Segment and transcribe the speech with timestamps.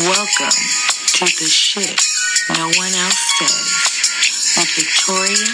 [0.00, 2.00] Welcome to the shit
[2.56, 5.52] no one else says with Victoria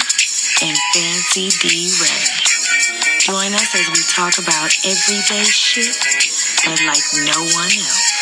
[0.63, 2.25] and Fancy D Ray.
[3.19, 5.97] Join us as we talk about everyday shit,
[6.65, 8.13] but like no one else.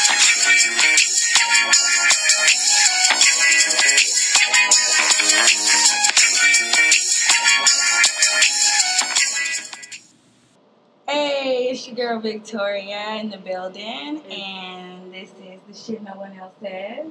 [11.06, 16.38] Hey, it's your girl Victoria in the building, and this is the shit no one
[16.38, 17.06] else says.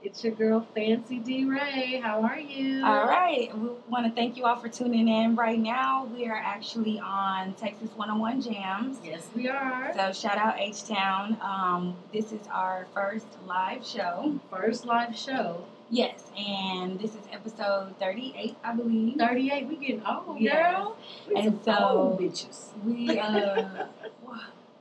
[0.00, 2.00] It's your girl Fancy D Ray.
[2.02, 2.84] How are you?
[2.84, 5.34] All right, we want to thank you all for tuning in.
[5.34, 8.98] Right now, we are actually on Texas 101 Jams.
[9.02, 9.92] Yes, we are.
[9.96, 11.36] So shout out H Town.
[11.42, 14.38] Um, this is our first live show.
[14.50, 15.64] First live show.
[15.90, 19.16] Yes, and this is episode 38, I believe.
[19.16, 19.66] 38.
[19.66, 20.54] We getting old, Yes.
[20.76, 20.96] girl.
[21.26, 22.68] We And so- old bitches.
[22.84, 23.86] We uh,
[24.22, 24.36] we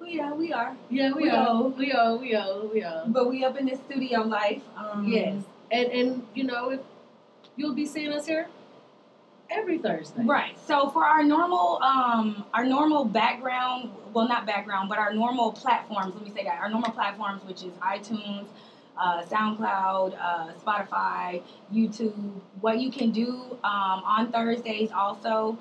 [0.07, 1.63] yeah we are, Yeah, we, we are.
[1.67, 2.15] We are.
[2.17, 2.65] We are.
[2.65, 3.03] We are.
[3.07, 4.61] but we up in this studio life.
[4.75, 5.43] Um, Yes.
[5.71, 6.79] And and you know if
[7.57, 8.47] you'll be seeing us here
[9.49, 10.23] every Thursday.
[10.23, 10.57] Right.
[10.65, 16.13] So for our normal, um, our normal background, well, not background, but our normal platforms.
[16.15, 18.45] Let me say that our normal platforms, which is iTunes,
[18.97, 21.41] uh, SoundCloud, uh, Spotify,
[21.73, 22.15] YouTube.
[22.61, 23.29] What you can do
[23.63, 25.57] um, on Thursdays also.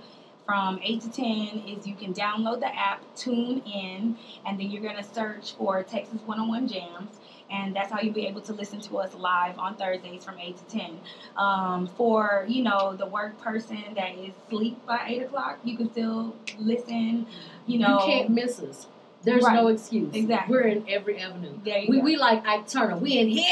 [0.47, 1.25] From 8 to 10
[1.67, 4.17] is you can download the app, tune in,
[4.47, 7.19] and then you're going to search for Texas 101 Jams.
[7.51, 10.57] And that's how you'll be able to listen to us live on Thursdays from 8
[10.57, 11.01] to 10
[11.37, 15.89] um, for you know the work person that is asleep by eight o'clock you can
[15.93, 17.25] still listen
[17.67, 18.87] you know you can't miss us.
[19.23, 19.55] There's Right.
[19.55, 20.15] no excuse.
[20.15, 20.55] Exactly.
[20.57, 21.59] We're in every avenue.
[21.65, 22.05] We, go.
[22.05, 22.97] we like Ike Turner.
[22.97, 23.45] We in here.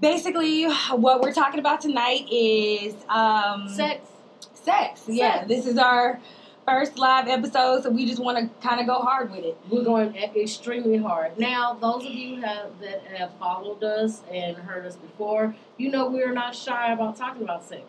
[0.00, 4.08] basically, what we're talking about tonight is um, Sex.
[4.54, 5.02] Sex.
[5.08, 5.48] Yeah, Sex.
[5.48, 6.20] this is our
[6.68, 9.56] first live episode, so we just want to kind of go hard with it.
[9.70, 11.38] We're going extremely hard.
[11.38, 16.08] Now, those of you have, that have followed us and heard us before, you know
[16.10, 17.84] we're not shy about talking about sex.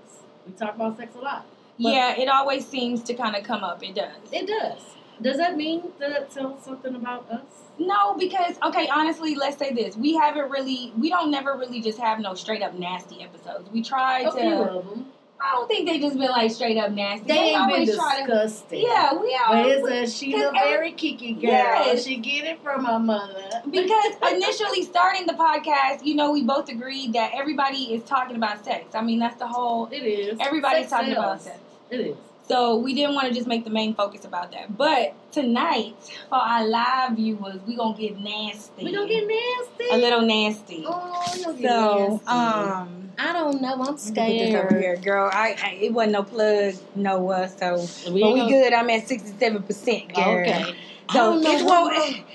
[0.48, 1.46] We talk about sex a lot.
[1.78, 3.84] But- yeah, it always seems to kind of come up.
[3.84, 4.16] It does.
[4.32, 4.82] It does.
[5.22, 7.42] Does that mean that it tells something about us?
[7.78, 11.98] no, because okay, honestly, let's say this: we haven't really, we don't never really just
[12.00, 13.70] have no straight up nasty episodes.
[13.72, 14.70] We try A few to.
[14.70, 15.06] of them.
[15.42, 17.28] I don't think they just been like straight up nasty.
[17.28, 17.96] They ain't been always to.
[17.96, 18.82] disgusting.
[18.82, 19.76] Yeah, we But always.
[20.04, 21.44] it's a, she's a very kiki girl.
[21.52, 22.04] Yes.
[22.04, 23.50] She get it from her mother.
[23.70, 28.66] because initially starting the podcast, you know, we both agreed that everybody is talking about
[28.66, 28.94] sex.
[28.96, 29.88] I mean, that's the whole.
[29.92, 30.38] it is.
[30.42, 31.58] Everybody's Sex talking about sex.
[31.90, 32.18] It is.
[32.50, 34.76] So we didn't want to just make the main focus about that.
[34.76, 35.94] But tonight,
[36.30, 38.86] for our live viewers, we gonna get nasty.
[38.86, 39.86] We gonna get nasty.
[39.92, 40.84] a little nasty.
[40.88, 42.26] Oh, you don't get so, nasty.
[42.28, 43.74] um, I don't know.
[43.74, 45.30] I'm let me put this over here, girl.
[45.32, 48.74] I, I it wasn't no plug, no uh, so We but we gonna- good.
[48.74, 50.40] I'm at sixty seven percent, girl.
[50.40, 50.76] Okay.
[51.10, 52.16] I So don't know it's what-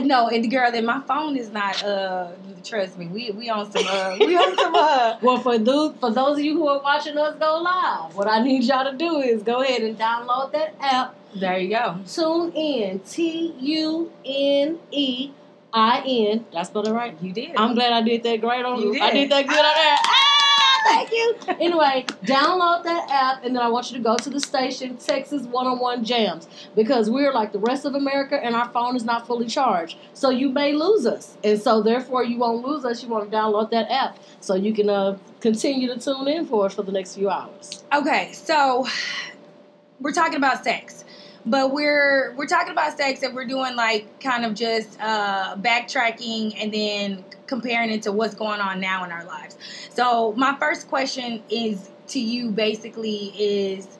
[0.00, 1.82] know, and the girl, and my phone is not.
[1.82, 2.28] Uh,
[2.64, 3.84] trust me, we we on some.
[3.86, 4.74] Uh, we on some.
[4.74, 8.28] Uh, Well, for those for those of you who are watching us go live, what
[8.28, 11.14] I need y'all to do is go ahead and download that app.
[11.34, 11.98] there you go.
[12.06, 12.98] Tune in.
[13.00, 15.30] T U N E
[15.72, 16.44] I N.
[16.50, 17.16] Did I spell it right?
[17.22, 17.56] You did.
[17.56, 19.28] I'm glad I did that great on You I did.
[19.28, 19.96] did that good on there.
[20.86, 21.34] Thank you.
[21.48, 25.42] Anyway, download that app and then I want you to go to the station Texas
[25.42, 29.48] 101 Jams because we're like the rest of America and our phone is not fully
[29.48, 29.98] charged.
[30.12, 31.36] So you may lose us.
[31.42, 33.02] And so therefore you won't lose us.
[33.02, 36.66] You want to download that app so you can uh, continue to tune in for
[36.66, 37.84] us for the next few hours.
[37.92, 38.86] Okay, so
[40.00, 41.04] we're talking about sex,
[41.44, 46.54] but we're we're talking about sex and we're doing like kind of just uh, backtracking
[46.62, 49.56] and then comparing it to what's going on now in our lives.
[49.90, 53.98] So my first question is to you, basically, is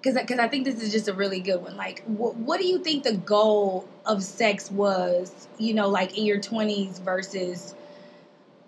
[0.00, 1.76] because because I think this is just a really good one.
[1.76, 5.48] Like, wh- what do you think the goal of sex was?
[5.58, 7.74] You know, like in your twenties versus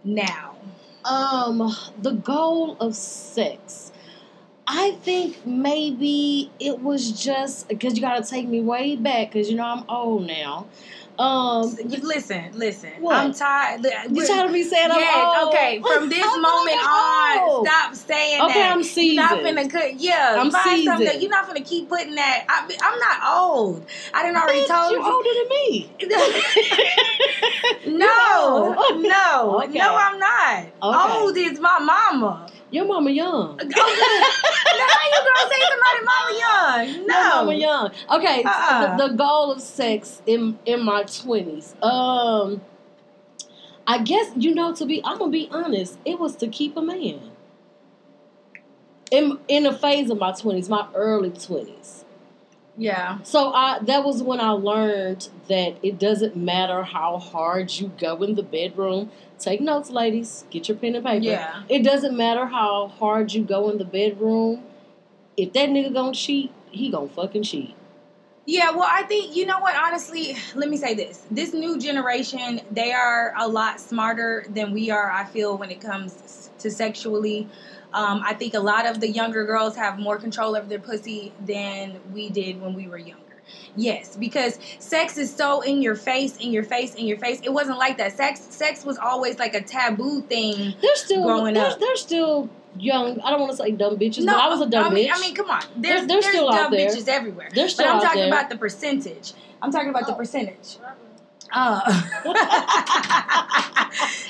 [0.04, 0.56] now.
[1.04, 3.92] Um, the goal of sex.
[4.66, 9.48] I think maybe it was just because you got to take me way back because
[9.48, 10.66] you know I'm old now.
[11.18, 12.90] Um, You- Listen, listen.
[13.00, 13.16] What?
[13.16, 13.84] I'm tired.
[14.10, 15.48] you tired of me saying I'm Yes, old?
[15.54, 15.80] okay.
[15.80, 18.72] From this I'm moment on, stop saying Okay, that.
[18.72, 19.14] I'm seasoned.
[19.14, 19.94] You're not finna cut.
[20.00, 20.76] Yeah, I'm find something.
[20.76, 21.06] seasoned.
[21.06, 22.44] That, you're not finna keep putting that.
[22.48, 23.86] I, I'm not old.
[24.12, 24.98] I didn't already Bitch, told you.
[24.98, 25.90] You're older than me.
[27.98, 29.78] no, no, Okay.
[29.78, 29.96] no.
[29.96, 30.64] I'm not.
[30.82, 31.18] Okay.
[31.20, 32.48] Old is my mama.
[32.70, 33.58] Your mama young.
[34.76, 36.94] Now how you gonna say somebody mama young?
[36.96, 37.90] Your No, mama young.
[38.10, 38.96] Okay, Uh-uh.
[38.96, 41.74] the, the goal of sex in in my twenties.
[41.82, 42.60] Um,
[43.86, 45.00] I guess you know to be.
[45.04, 45.98] I'm gonna be honest.
[46.04, 47.20] It was to keep a man.
[49.12, 52.04] In in a phase of my twenties, my early twenties.
[52.78, 57.90] Yeah, So I that was when I learned that it doesn't matter how hard you
[57.98, 59.10] go in the bedroom.
[59.38, 60.44] Take notes, ladies.
[60.50, 61.24] Get your pen and paper.
[61.24, 61.62] yeah.
[61.68, 64.62] It doesn't matter how hard you go in the bedroom.
[65.36, 67.74] If that nigga gonna cheat, he gonna fucking cheat.
[68.48, 69.74] Yeah, well, I think you know what.
[69.74, 74.90] Honestly, let me say this: this new generation, they are a lot smarter than we
[74.90, 75.10] are.
[75.10, 77.48] I feel when it comes to sexually.
[77.92, 81.32] Um, I think a lot of the younger girls have more control over their pussy
[81.44, 83.22] than we did when we were younger.
[83.76, 87.40] Yes, because sex is so in your face, in your face, in your face.
[87.42, 88.12] It wasn't like that.
[88.16, 90.74] Sex, sex was always like a taboo thing.
[90.82, 91.78] They're still Growing they're, up.
[91.78, 92.48] they're still
[92.78, 93.20] young.
[93.20, 95.12] I don't want to say dumb bitches, but I was a dumb I mean, bitch.
[95.14, 95.62] I mean, come on.
[95.76, 96.90] They're- There's, they're there's still out dumb there.
[96.90, 97.48] bitches everywhere.
[97.54, 98.28] They're still But I'm out talking there.
[98.28, 99.32] about the percentage.
[99.62, 100.78] I'm talking about the percentage.
[101.52, 101.80] Uh,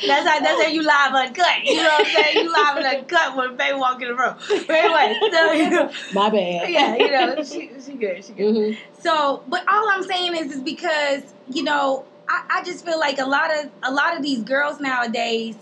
[0.07, 1.65] that's how that's how you live uncut.
[1.65, 2.39] You know what I'm saying?
[2.39, 4.35] You live and uncut when baby walk in the room.
[4.67, 6.71] But anyway, so you know, My bad.
[6.71, 8.55] yeah, you know, she she good, she good.
[8.55, 8.77] Mhm.
[9.01, 13.19] So, but all I'm saying is, is because you know, I, I just feel like
[13.19, 15.57] a lot of a lot of these girls nowadays,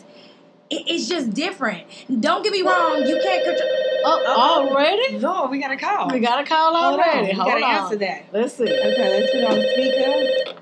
[0.70, 1.84] it's just different.
[2.20, 3.70] Don't get me wrong, you can't control.
[4.06, 5.18] Oh, already?
[5.18, 6.10] Lord, we got a call.
[6.10, 7.28] We got a call Hold on, already.
[7.28, 7.74] we gotta on.
[7.84, 8.24] answer that.
[8.32, 8.64] Let's see.
[8.64, 10.60] Okay, let's put on speaker.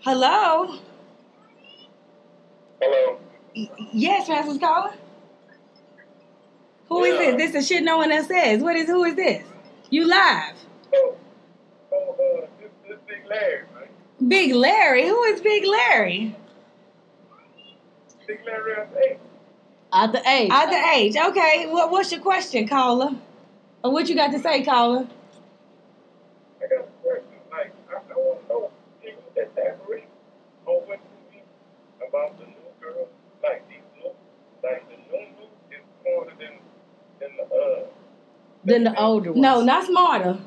[0.00, 0.78] Hello.
[2.80, 3.18] Hello.
[3.56, 4.96] Y- Yes, Francis calling.
[6.88, 7.36] Who is Yeah.
[7.36, 7.52] this?
[7.52, 8.62] This is shit no one else says.
[8.62, 9.44] What is who is this?
[9.90, 10.54] You live.
[10.94, 11.16] Oh,
[11.92, 11.96] oh,
[12.42, 13.90] uh, this, this Big Larry, right?
[14.28, 15.06] Big Larry.
[15.08, 16.34] Who is Big Larry?
[18.26, 19.18] Big Larry at eight.
[19.92, 20.50] At the age.
[20.52, 21.16] At the age.
[21.16, 21.66] Okay.
[21.66, 23.10] What, what's your question, caller?
[23.82, 25.06] Or what you got to say, caller?
[26.62, 27.24] I got a question.
[27.50, 28.70] Like, I, I want to know,
[29.02, 30.04] can you elaborate
[30.66, 31.42] on what you mean
[32.18, 33.08] about the new girl?
[33.42, 34.10] Like, these new,
[34.62, 36.58] like, the new new is smarter than,
[37.20, 37.86] than the, uh,
[38.64, 39.42] Than the older ones.
[39.42, 40.38] No, not smarter.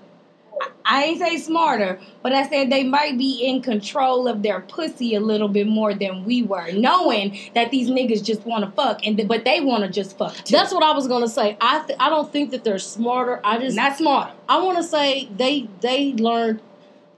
[0.85, 5.15] I ain't say smarter, but I said they might be in control of their pussy
[5.15, 9.05] a little bit more than we were, knowing that these niggas just want to fuck,
[9.05, 10.35] and but they want to just fuck.
[10.35, 10.51] Too.
[10.51, 11.57] That's what I was gonna say.
[11.61, 13.39] I th- I don't think that they're smarter.
[13.43, 14.33] I just not smarter.
[14.49, 16.61] I want to say they they learned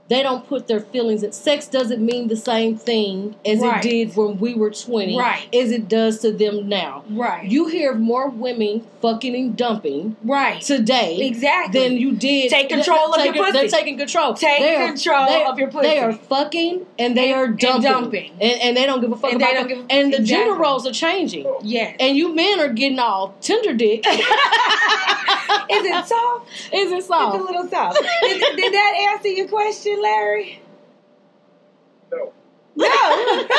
[0.09, 1.31] they don't put their feelings in.
[1.31, 3.83] Sex doesn't mean the same thing as Right.
[3.83, 5.43] it did when we were twenty, Right.
[5.55, 7.03] As it does to them now.
[7.09, 7.45] Right.
[7.49, 10.61] You hear more women fucking and dumping right.
[10.61, 11.79] today Exactly.
[11.81, 12.49] than you did.
[12.51, 14.33] Take control of your taking- They're taking control.
[14.33, 15.87] Take They are- control they- of your pussy.
[15.87, 18.31] They are fucking and they And- are and dumping, dumping.
[18.41, 20.19] And, and they don't give a fuck And they about don't give a- And the
[20.19, 21.45] gender roles are changing.
[21.63, 21.95] yes.
[21.99, 24.05] And you men are getting all tender dick.
[25.69, 26.49] Is it soft?
[26.73, 27.39] Is it It's a soft?
[27.41, 27.97] little soft.
[28.21, 30.61] did, did that answer your question, Larry?
[32.11, 32.33] no.
[32.75, 33.47] No.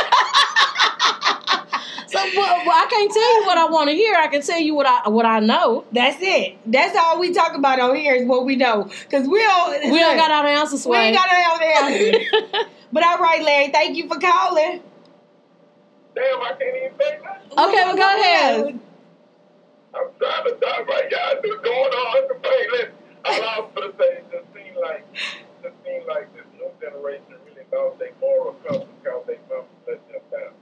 [2.14, 4.14] So well, well, I can't tell you what I want to hear.
[4.14, 5.84] I can tell you what I what I know.
[5.90, 6.56] That's it.
[6.64, 8.88] That's all we talk about on here is what we know.
[9.10, 9.90] Cause we don't.
[9.90, 10.86] We don't got all the answers.
[10.86, 12.66] We ain't got all the answers.
[12.92, 13.72] But all right, Larry.
[13.72, 14.80] Thank you for calling.
[16.14, 17.50] Damn, I can't even say nothing.
[17.50, 18.80] Okay, well, go ahead.
[19.92, 22.66] I'm trying to talk right y'all just going on the play.
[22.70, 22.92] Listen,
[23.24, 25.04] all I was gonna say it just seems like
[25.64, 26.28] just seems like
[27.04, 30.52] this new generation really lost their moral compass because they mom let them down.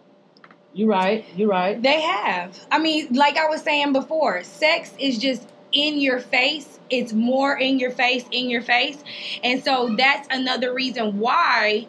[0.74, 1.24] You right.
[1.36, 1.80] You right.
[1.80, 2.58] They have.
[2.70, 6.78] I mean, like I was saying before, sex is just in your face.
[6.90, 9.02] It's more in your face, in your face.
[9.42, 11.86] And so that's another reason why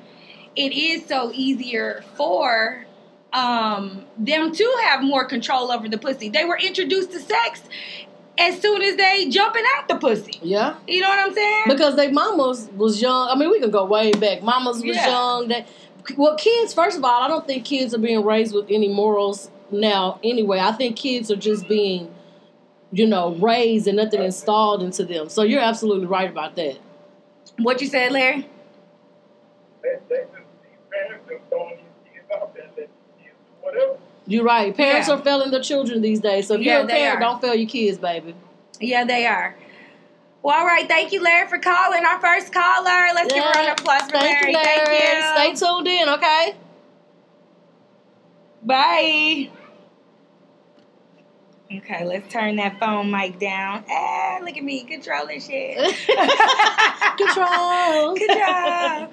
[0.55, 2.85] it is so easier for
[3.33, 6.29] um, them to have more control over the pussy.
[6.29, 7.61] They were introduced to sex
[8.37, 10.39] as soon as they jumping out the pussy.
[10.41, 10.75] Yeah.
[10.87, 11.63] You know what I'm saying?
[11.67, 13.29] Because they mamas was young.
[13.29, 14.41] I mean, we can go way back.
[14.41, 15.09] Mamas was Yeah.
[15.09, 15.47] young.
[15.49, 15.67] That
[16.17, 16.73] well, kids.
[16.73, 20.19] First of all, I don't think kids are being raised with any morals now.
[20.23, 22.13] Anyway, I think kids are just being,
[22.91, 25.29] you know, raised and nothing installed into them.
[25.29, 26.77] So you're absolutely right about that.
[27.59, 28.49] what you said, Larry?
[29.83, 30.31] They, they just
[30.63, 33.97] these parents just throwing these kids out there and let these kids do whatever.
[34.25, 34.75] You're right.
[34.75, 35.15] Parents yeah.
[35.15, 36.47] are failing their children these days.
[36.47, 38.35] So if yeah, you're a parent, don't fail your kids, baby.
[38.79, 39.55] Yeah, they are.
[40.41, 40.87] Well, all right.
[40.87, 42.05] Thank you, Larry, for calling.
[42.05, 43.07] Our first caller.
[43.13, 43.41] Let's yeah.
[43.41, 44.51] give her an applause for Thank Larry.
[44.51, 44.97] You, Larry.
[44.97, 45.57] Thank you.
[45.59, 46.55] Stay tuned in, okay?
[48.63, 49.49] Bye.
[51.77, 53.83] Okay, let's turn that phone mic down.
[53.89, 55.77] Ah, look at me controlling shit.
[57.17, 58.15] Control.
[58.15, 59.11] Control.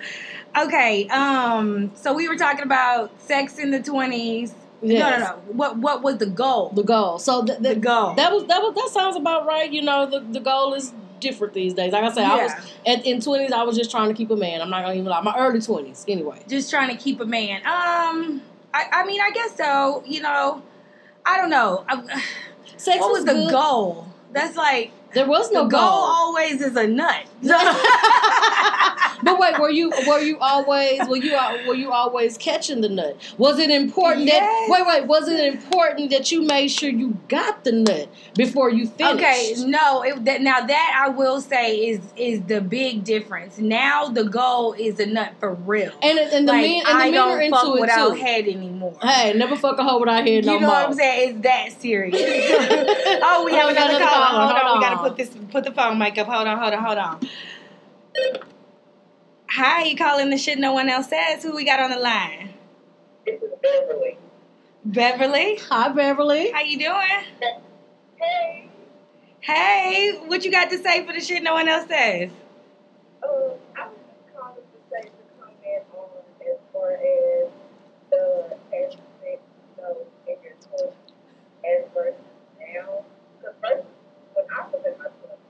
[0.58, 5.20] Okay, um, so we were talking about sex in the 20s Yes.
[5.20, 5.32] no, no.
[5.52, 6.70] What what was the goal?
[6.70, 7.18] The goal.
[7.18, 8.14] So the, The the, goal.
[8.14, 9.70] that was that was that sounds about right.
[9.70, 11.92] You know, the, the goal is different these days.
[11.92, 12.52] Like I said, I was
[12.86, 13.52] at, in twenties.
[13.52, 14.62] I was just trying to keep a man.
[14.62, 15.20] I'm not gonna even lie.
[15.20, 16.42] My early twenties, anyway.
[16.48, 17.58] Just trying to keep a man.
[17.58, 20.02] Um, I, I mean, I guess so.
[20.06, 20.62] You know,
[21.26, 21.84] I don't know.
[21.88, 22.22] I,
[22.76, 23.50] Sex what was the good.
[23.50, 24.06] goal?
[24.32, 25.90] That's like There was no the goal goal.
[25.90, 27.26] always is a nut.
[29.22, 31.36] but wait, were you were you always were you
[31.66, 33.16] were you always catching the nut?
[33.38, 34.40] Was it important Yes.
[34.40, 38.70] that wait wait was it important that you made sure you got the nut before
[38.70, 39.14] you finished?
[39.16, 40.02] Okay, no.
[40.02, 43.58] It, that, now that I will say is is the big difference.
[43.58, 45.92] Now the goal is a nut for real.
[46.02, 48.08] And and the like men and the I men are don't fuck into it without
[48.10, 48.14] too.
[48.20, 48.96] head anymore.
[49.02, 50.76] Hey, never fuck a hoe without head no you know more.
[50.76, 51.30] what I'm saying?
[51.30, 52.16] It's that serious.
[53.22, 54.26] oh, we have Oh, got another another caller.
[54.26, 54.46] caller.
[54.46, 54.99] Hold on, Hold we on.
[55.02, 56.26] Put this put the phone mic up.
[56.26, 57.20] Hold on, hold on, hold on.
[59.50, 61.42] Hi, you calling the shit no one else says?
[61.42, 62.54] Who we got on the line?
[63.26, 64.18] This is Beverly.
[64.84, 65.56] Beverly.
[65.68, 66.50] Hi Beverly.
[66.52, 67.24] How you doing?
[68.16, 68.68] Hey,
[69.40, 72.30] Hey, what you got to say for the shit no one else says?
[73.22, 76.08] uh, I was just calling to say to comment on
[76.46, 77.48] as far as
[78.10, 79.42] the aspect
[79.82, 79.96] of
[80.28, 80.94] in your twenties
[81.64, 82.20] as versus
[82.60, 83.04] now.
[83.40, 83.84] Because first,
[84.34, 85.48] when I was in my twenties,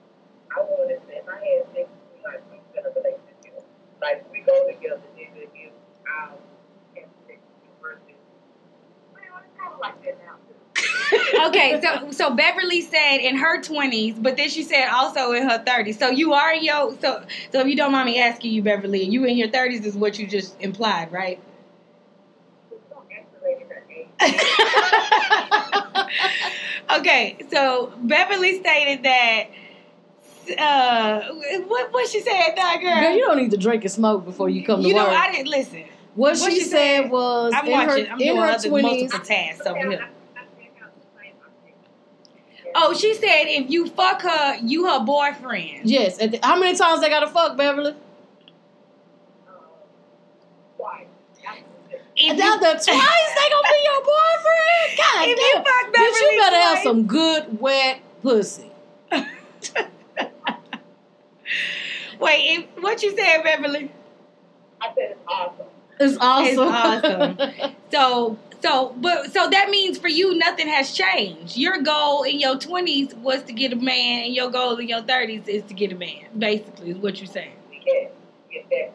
[0.56, 3.62] I wanted to, if I had sex with me, like we in a relationship,
[4.00, 5.72] like we go together, nigga, if
[6.06, 6.38] I have
[6.94, 8.22] sex with you versus,
[9.10, 10.54] well, it's kind of like that now too.
[11.60, 15.62] Okay, so so Beverly said in her twenties, but then she said also in her
[15.64, 15.98] thirties.
[15.98, 19.02] So you are in your so so if you don't mind me asking you, Beverly,
[19.04, 21.40] you in your thirties is what you just implied, right?
[22.90, 24.08] Don't escalate in her age.
[26.98, 29.44] okay, so Beverly stated that
[30.58, 31.20] uh
[31.68, 33.00] what what she said, that girl.
[33.00, 35.06] Girl, you don't need to drink and smoke before you come to You know.
[35.08, 35.84] I didn't listen.
[36.14, 38.06] what, what she, she said, was I'm in watching.
[38.06, 39.12] her I'm in doing her other twenties.
[39.12, 39.86] multiple tasks over here.
[40.36, 41.34] I think I'm the same.
[41.40, 41.76] I think.
[42.74, 45.88] Oh, she said if you fuck her, you her boyfriend.
[45.88, 46.18] Yes.
[46.18, 47.94] And th- how many times they gotta fuck Beverly?
[50.76, 51.06] Why?
[52.16, 54.98] If Now you, the twice they gonna be your boyfriend.
[54.98, 55.64] God if you damn.
[55.64, 58.70] fuck Bitch, you Beverly better have some good wet pussy.
[62.20, 63.90] Wait, if, what you said, Beverly?
[64.80, 65.66] I said it's awesome.
[65.98, 67.38] It's awesome.
[67.38, 67.74] awesome.
[67.90, 71.56] So, so, but so that means for you, nothing has changed.
[71.56, 75.02] Your goal in your twenties was to get a man, and your goal in your
[75.02, 76.26] thirties is to get a man.
[76.36, 77.56] Basically, is what you're saying.
[77.86, 78.10] Yes,
[78.70, 78.90] yes.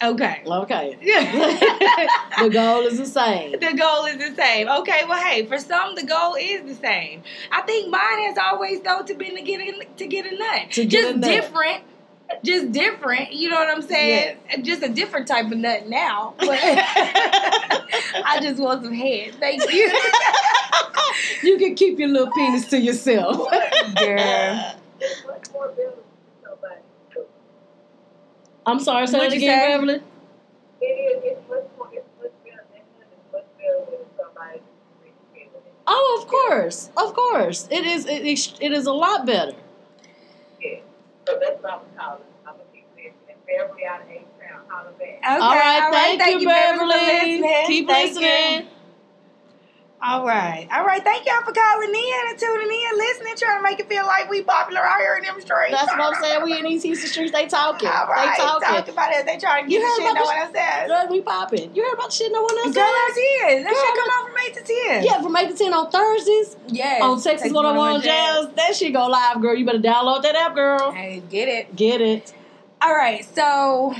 [0.00, 0.42] Okay.
[0.46, 0.96] okay.
[1.00, 2.08] the
[2.44, 3.52] the goal is the same.
[3.52, 4.68] The goal is the same.
[4.68, 5.02] Okay.
[5.08, 7.22] Well, hey, for some, the goal is the same.
[7.50, 10.70] I think mine has always though to been to get a, to get a nut.
[10.72, 11.30] To get Just a nut.
[11.30, 11.82] different.
[12.44, 14.36] Just different, you know what I'm saying?
[14.62, 16.34] Just a different type of nut now.
[16.48, 16.58] But
[18.24, 19.34] I just want some head.
[19.40, 19.92] Thank you.
[21.42, 23.36] You can keep your little penis to yourself.
[23.96, 24.74] Girl.
[25.00, 26.04] It's much more better than
[26.44, 26.80] somebody.
[28.66, 29.72] I'm sorry, say What'd that again, say?
[29.72, 30.02] Beverly.
[30.80, 31.22] It is.
[31.24, 31.88] It's much more.
[31.92, 32.64] It's much better.
[32.74, 34.60] It's much better when somebody
[35.00, 35.72] really feeling it.
[35.86, 37.68] Oh, of course, of course.
[37.70, 38.06] It is.
[38.06, 39.54] It is, it is a lot better.
[41.28, 41.34] Yeah.
[41.34, 42.22] So that's what I'm calling.
[42.46, 43.36] I'm gonna keep listening.
[43.46, 45.18] Beverly out of H Town, holler back.
[45.18, 45.54] Okay, all
[45.90, 46.78] right, thank, you, Beverly.
[46.78, 47.66] for listening.
[47.66, 48.66] Keep Thank listening.
[48.66, 48.77] you.
[50.00, 51.02] All right, all right.
[51.02, 54.30] Thank y'all for calling in and tuning in, listening, trying to make it feel like
[54.30, 55.72] we popular out here in them streets.
[55.72, 56.44] That's what I'm saying.
[56.44, 57.32] We in these Houston streets.
[57.32, 57.88] They talking.
[57.88, 58.68] All right, they talking.
[58.68, 59.26] talk about it.
[59.26, 60.88] They trying to You get heard shit no about one else says.
[60.88, 61.74] Girl, we popping.
[61.74, 62.84] You heard about the shit no one else Girl?
[62.84, 63.66] I did.
[63.66, 65.04] That shit come out from eight to ten.
[65.04, 67.02] Yeah, from 8 to 10 on Thursdays yes.
[67.02, 68.54] on Texas 101 Jams.
[68.54, 69.56] That shit go live, girl.
[69.56, 70.92] You better download that app, girl.
[70.92, 71.74] Hey, get it.
[71.74, 72.32] Get it.
[72.80, 73.96] All right, so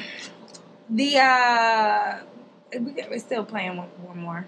[0.88, 2.18] the uh,
[3.10, 4.46] we're still playing one, one more.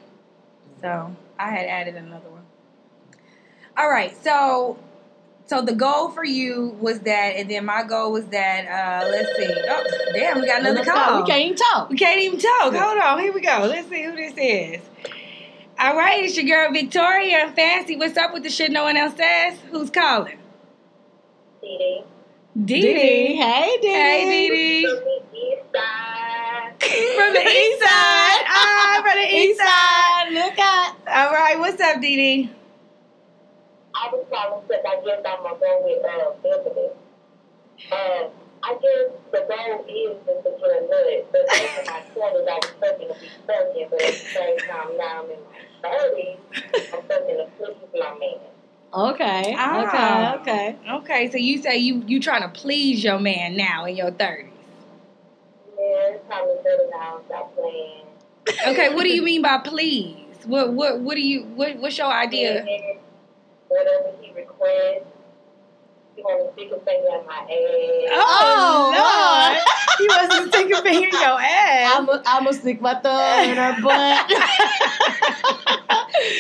[0.80, 2.43] So I had added another one.
[3.79, 4.79] All right, so
[5.47, 8.67] so the goal for you was that, and then my goal was that.
[8.69, 9.49] Uh, let's see.
[9.69, 11.19] Oh, damn, we got another Let's call.
[11.19, 11.23] go.
[11.25, 11.89] We can't even talk.
[11.89, 12.75] We can't even talk.
[12.75, 13.67] Hold on, here we go.
[13.69, 14.81] Let's see who this is.
[15.79, 17.51] All right, it's your girl Victoria.
[17.57, 19.59] Fancy, what's up with the shit no one else says?
[19.71, 20.39] Who's calling?
[21.63, 22.03] CD.
[22.65, 22.93] Dee Dee.
[22.93, 23.37] Dee.
[23.37, 23.89] Hey, Dee.
[23.89, 24.87] Hey, Dee Dee.
[24.87, 26.75] From the east side.
[27.17, 28.45] From the east side.
[28.47, 30.00] Ah, from the east East side.
[31.11, 31.25] Side.
[31.25, 31.26] Look out.
[31.26, 32.50] All right, what's up, Dee Dee?
[33.95, 36.88] I I was calling because I guess I'm gonna go with uh Beverly.
[37.93, 38.29] Uh,
[38.62, 42.55] I guess the goal is just to get a nut, but in my twenties I
[42.55, 45.38] was fucking to be fucking, but at the same time now I'm in
[45.83, 46.38] my thirties,
[46.93, 48.40] I'm fucking to please my man.
[48.93, 49.55] Okay.
[49.57, 50.35] Ah.
[50.37, 50.76] Okay.
[50.76, 50.90] Okay.
[50.90, 54.52] Okay, so you say you you trying to please your man now in your thirties.
[55.79, 58.05] Yeah, it's time to settle down, stop playing.
[58.67, 60.20] Okay, what do you mean by please?
[60.47, 62.61] What what what do you what what's your idea?
[62.65, 62.99] And
[63.69, 65.07] Whatever he requests.
[66.17, 67.47] He want to stick a finger in my ass.
[68.13, 69.65] Oh, Oh, Lord.
[69.99, 71.95] he wants to stick a finger in your ass.
[71.97, 74.31] I'm gonna I'm stick my thumb in her butt.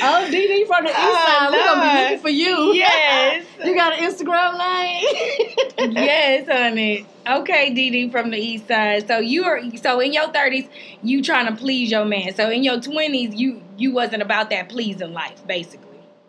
[0.02, 1.50] oh, DD from the east Oh, side.
[1.50, 2.02] We're gonna be Lord.
[2.04, 2.72] looking for you.
[2.74, 3.46] Yes.
[3.64, 5.92] you got an Instagram name?
[5.96, 7.06] yes, honey.
[7.26, 9.06] Okay, DD from the east side.
[9.06, 10.66] So you are so in your thirties,
[11.02, 12.34] you trying to please your man.
[12.34, 15.86] So in your twenties, you you wasn't about that pleasing life, basically.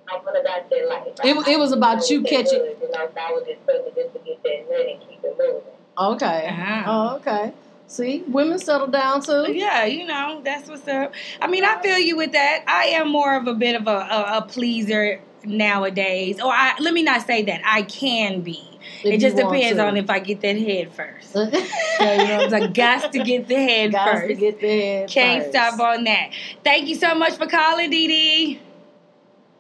[0.10, 1.08] I'm gonna that life.
[1.24, 4.20] It- it was about you catching- You know, so I was just fucking just to
[4.20, 5.62] get that nut and keep it moving.
[5.98, 6.48] Okay.
[6.50, 6.84] Uh-huh.
[6.88, 7.54] Oh, okay.
[7.92, 9.52] See, women settle down too.
[9.52, 11.14] Yeah, you know that's what's up.
[11.42, 12.64] I mean, I feel you with that.
[12.66, 16.94] I am more of a bit of a, a, a pleaser nowadays, or I, let
[16.94, 17.60] me not say that.
[17.66, 18.64] I can be.
[19.04, 19.86] If it just depends to.
[19.86, 21.36] on if I get that head first.
[22.02, 24.28] So, you know, I got to get the head Guys first.
[24.30, 25.56] to get the head Can't first.
[25.56, 26.32] stop on that.
[26.64, 28.62] Thank you so much for calling, Dee Dee.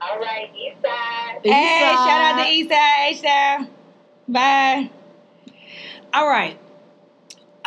[0.02, 1.42] All right, east side.
[1.44, 2.46] East hey, shout out side.
[2.46, 3.68] to Eastside, H-Town.
[4.28, 4.90] Bye.
[6.14, 6.58] All right.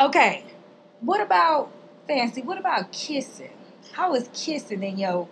[0.00, 0.44] Okay.
[1.04, 1.70] What about
[2.06, 2.42] fancy?
[2.42, 3.50] What about kissing?
[3.92, 5.28] How was kissing in your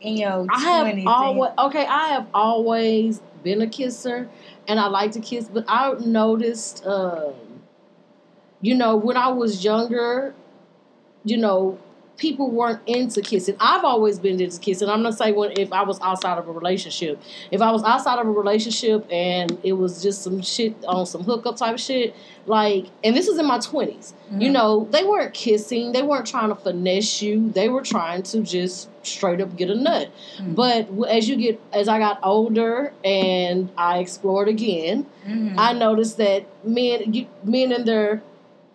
[0.00, 1.86] in your I have always okay.
[1.86, 4.28] I have always been a kisser,
[4.68, 5.48] and I like to kiss.
[5.48, 7.34] But I noticed, um,
[8.60, 10.34] you know, when I was younger,
[11.24, 11.78] you know,
[12.20, 13.56] people weren't into kissing.
[13.58, 14.90] I've always been into kissing.
[14.90, 17.18] I'm not saying when if I was outside of a relationship.
[17.50, 21.22] If I was outside of a relationship and it was just some shit on some
[21.24, 24.12] hookup type of shit, like, and this is in my 20s.
[24.30, 24.42] Mhm.
[24.42, 25.92] You know, they weren't kissing.
[25.92, 27.50] They weren't trying to finesse you.
[27.52, 30.10] They were trying to just straight up get a nut.
[30.38, 30.54] Mhm.
[30.54, 35.54] But as you get, as I got older and I explored again, Mhm.
[35.56, 38.22] I noticed that men, you, men in their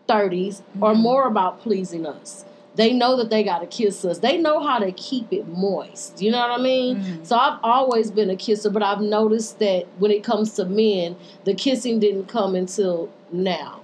[0.07, 0.99] 30s are Mhm.
[0.99, 2.43] more about pleasing us.
[2.75, 4.19] They know that they got to kiss us.
[4.19, 6.21] They know how to keep it moist.
[6.21, 6.97] You know what I mean?
[6.97, 7.25] Mhm.
[7.25, 11.15] So I've always been a kisser, but I've noticed that when it comes to men,
[11.45, 13.81] the kissing didn't come until now.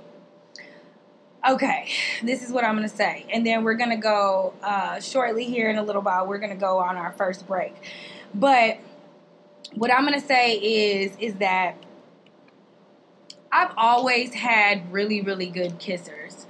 [1.47, 1.87] Okay,
[2.21, 3.25] this is what I'm going to say.
[3.33, 6.27] And then we're going to go uh, shortly here in a little while.
[6.27, 7.73] We're going to go on our first break.
[8.35, 8.77] But
[9.73, 11.77] what I'm going to say is is that
[13.51, 16.45] I've always had really really good kissers.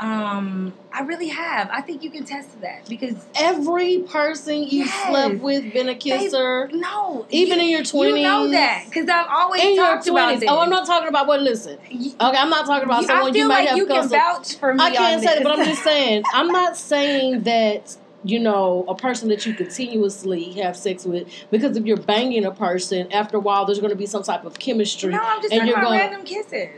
[0.00, 1.68] Um, I really have.
[1.70, 5.08] I think you can test to that because Every person you Yes.
[5.08, 6.68] slept with been a kisser.
[6.72, 8.50] no, Even you- in your twenties, you know 20s.
[8.52, 10.40] that because I've always in your talked about twenties.
[10.40, 10.50] this.
[10.50, 11.42] Oh, I'm not talking about what.
[11.42, 14.54] Listen, okay, I'm not talking about you- someone you might like have you can vouch
[14.56, 14.82] for me.
[14.82, 16.22] I can't say that, but I'm just saying.
[16.34, 21.76] I'm not saying that you know a person that you continuously have sex with because
[21.76, 24.58] if you're banging a person, after a while there's going to be some type of
[24.58, 25.12] chemistry.
[25.12, 26.70] No, I'm just and talking you're about gonna- random kisses.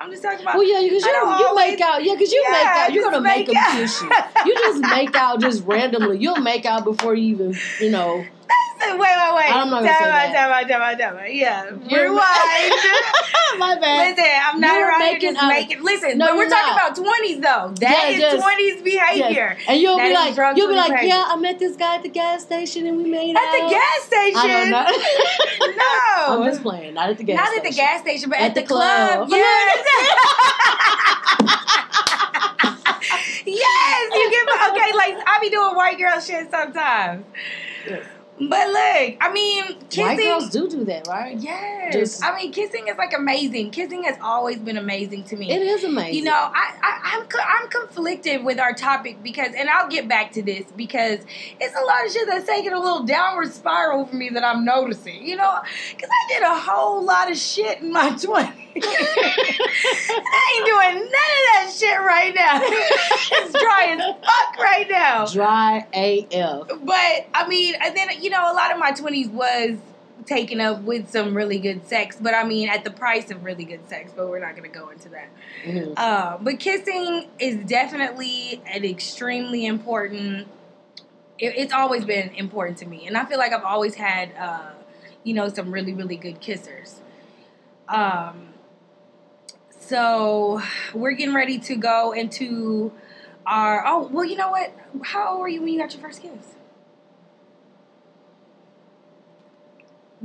[0.00, 0.54] I'm just talking about.
[0.56, 3.04] Well, yeah, because you, you always- make out, yeah, because you Yeah, make out, you're
[3.04, 4.10] gonna make make them kiss you.
[4.46, 6.18] You just make out just randomly.
[6.18, 8.24] You'll make out before you even, you know.
[8.80, 9.50] Wait, wait, wait.
[9.50, 10.32] I'm not gonna Time say out, that.
[10.32, 11.34] time out, time out, time out.
[11.34, 11.64] Yeah.
[11.88, 12.18] You're- Rewind.
[13.58, 14.16] My bad.
[14.16, 15.82] Listen, I'm not You're right making here making.
[15.82, 16.98] Listen, No, but we're talking not.
[16.98, 17.74] about 20s though.
[17.80, 19.56] That Yeah, is just- 20s behavior.
[19.58, 19.64] Yes.
[19.68, 21.08] And you'll That be like, you'll be like, behavior.
[21.08, 23.52] yeah, I met this guy at the gas station and we made At out.
[23.52, 24.38] the gas station.
[24.38, 24.86] I don't know.
[25.78, 26.42] No.
[26.42, 26.94] I'm just playing.
[26.94, 27.66] Not at the gas Not station.
[27.66, 29.28] at the gas station, but at, At the, the club.
[29.28, 29.30] club.
[29.30, 29.86] Yes.
[33.46, 34.92] yes, you get okay.
[34.96, 37.24] Like I be doing white girl shit sometimes.
[37.86, 38.04] Yes.
[38.40, 40.04] But look, I mean, kissing.
[40.04, 41.36] White girls do do that, right?
[41.36, 43.70] Yes, Just- I mean, kissing is like amazing.
[43.70, 45.50] Kissing has always been amazing to me.
[45.50, 46.14] It is amazing.
[46.14, 47.26] You know, I, I I'm
[47.62, 51.20] I'm conflicted with our topic because, and I'll get back to this because
[51.60, 54.64] it's a lot of shit that's taking a little downward spiral for me that I'm
[54.64, 55.26] noticing.
[55.26, 55.58] You know,
[55.90, 58.54] because I did a whole lot of shit in my twenties.
[58.80, 62.60] I ain't doing none of that shit right now.
[63.42, 65.26] it's dry as fuck right now.
[65.26, 66.68] dry AF.
[66.84, 69.76] But I mean, and then you know, a lot of my twenties was
[70.26, 73.64] taken up with some really good sex, but I mean, at the price of really
[73.64, 74.12] good sex.
[74.14, 75.28] But we're not going to go into that.
[75.64, 75.94] Mhm.
[75.96, 80.48] Uh, but kissing is definitely an extremely important.
[81.38, 84.70] It, it's always been important to me, and I feel like I've always had, uh,
[85.24, 86.94] you know, some really really good kissers.
[87.88, 88.48] Um,
[89.70, 90.60] so
[90.92, 92.92] we're getting ready to go into
[93.46, 93.84] our.
[93.86, 94.72] Oh well, you know what?
[95.04, 96.56] How old were you when you got your first kiss?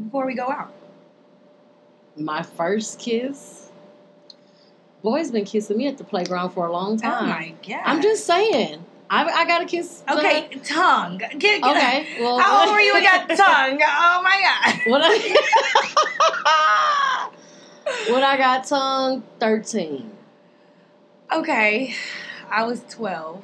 [0.02, 0.74] Before we go out?
[2.16, 3.72] My first kiss.
[5.02, 7.12] Boy's been kissing me at the playground for a long time.
[7.12, 7.30] Oh time.
[7.30, 7.82] my god!
[7.86, 8.86] I'm just saying.
[9.10, 10.02] I, I got a kiss.
[10.08, 10.48] uh, okay.
[10.64, 11.18] Tongue.
[11.18, 12.08] Get, get, Okay.
[12.20, 13.80] Well, How old were you when you got tongue?
[13.84, 14.80] Oh my god.
[14.92, 17.30] When I,
[18.14, 20.10] when I got tongue, 13.
[21.34, 21.94] Okay,
[22.50, 23.44] I was twelve,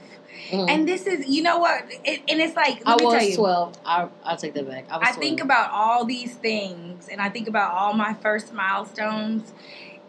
[0.51, 0.69] Mhm.
[0.69, 3.29] and this is you know what, it, and it's like I let me tell was
[3.29, 3.35] you.
[3.35, 3.77] 12.
[3.85, 4.85] I, I'll take that back.
[4.89, 5.19] I was I 12.
[5.19, 9.53] think about all these things and I think about all my first milestones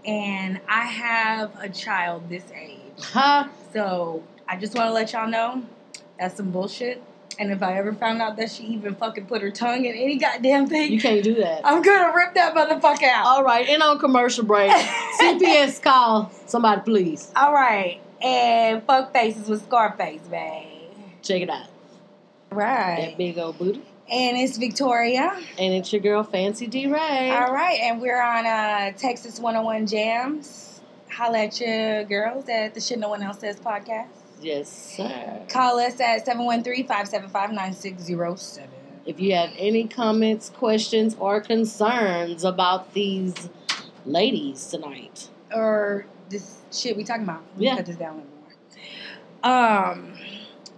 [0.05, 2.79] and I have a child this age.
[3.01, 3.49] Huh?
[3.73, 5.63] So I just want to let y'all know
[6.19, 7.03] that's some bullshit.
[7.39, 10.17] And if I ever found out that she even fucking put her tongue in any
[10.19, 11.63] goddamn thing, You can't do that.
[11.65, 13.25] I'm gonna rip that motherfucker out.
[13.25, 14.71] All right, and on commercial break,
[15.21, 17.33] CPS call somebody, please.
[17.35, 18.01] All right.
[18.23, 20.67] And fuck faces with Scarface, babe.
[21.23, 21.67] Check it out.
[22.51, 23.09] Right.
[23.11, 23.83] That big old booty.
[24.11, 25.39] And it's Victoria.
[25.59, 27.31] And it's your girl, Fancy D Ray.
[27.31, 30.81] All right, and we're on uh, Texas 101 Jams.
[31.09, 34.09] Holla at your girls at the Shit No One Else Says podcast.
[34.41, 35.43] Yes, sir.
[35.49, 38.67] Call us at 713-575-9607.
[39.07, 43.49] If you have any comments, questions, or concerns about these
[44.05, 47.43] ladies tonight, Or this shit we talking about.
[47.57, 47.77] Let Yeah.
[47.77, 48.43] Cut this down a little more.
[49.43, 50.13] Um,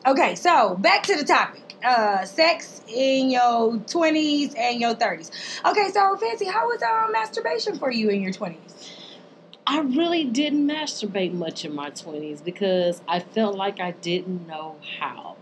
[0.07, 1.61] okay, so back to the topic.
[1.85, 5.31] Uh, sex in your 20s and your 30s.
[5.64, 8.90] Okay, so Fancy, how was uh, masturbation for you in your 20s?
[9.66, 14.76] I really didn't masturbate much in my 20s because I felt like I didn't know
[15.00, 15.37] how.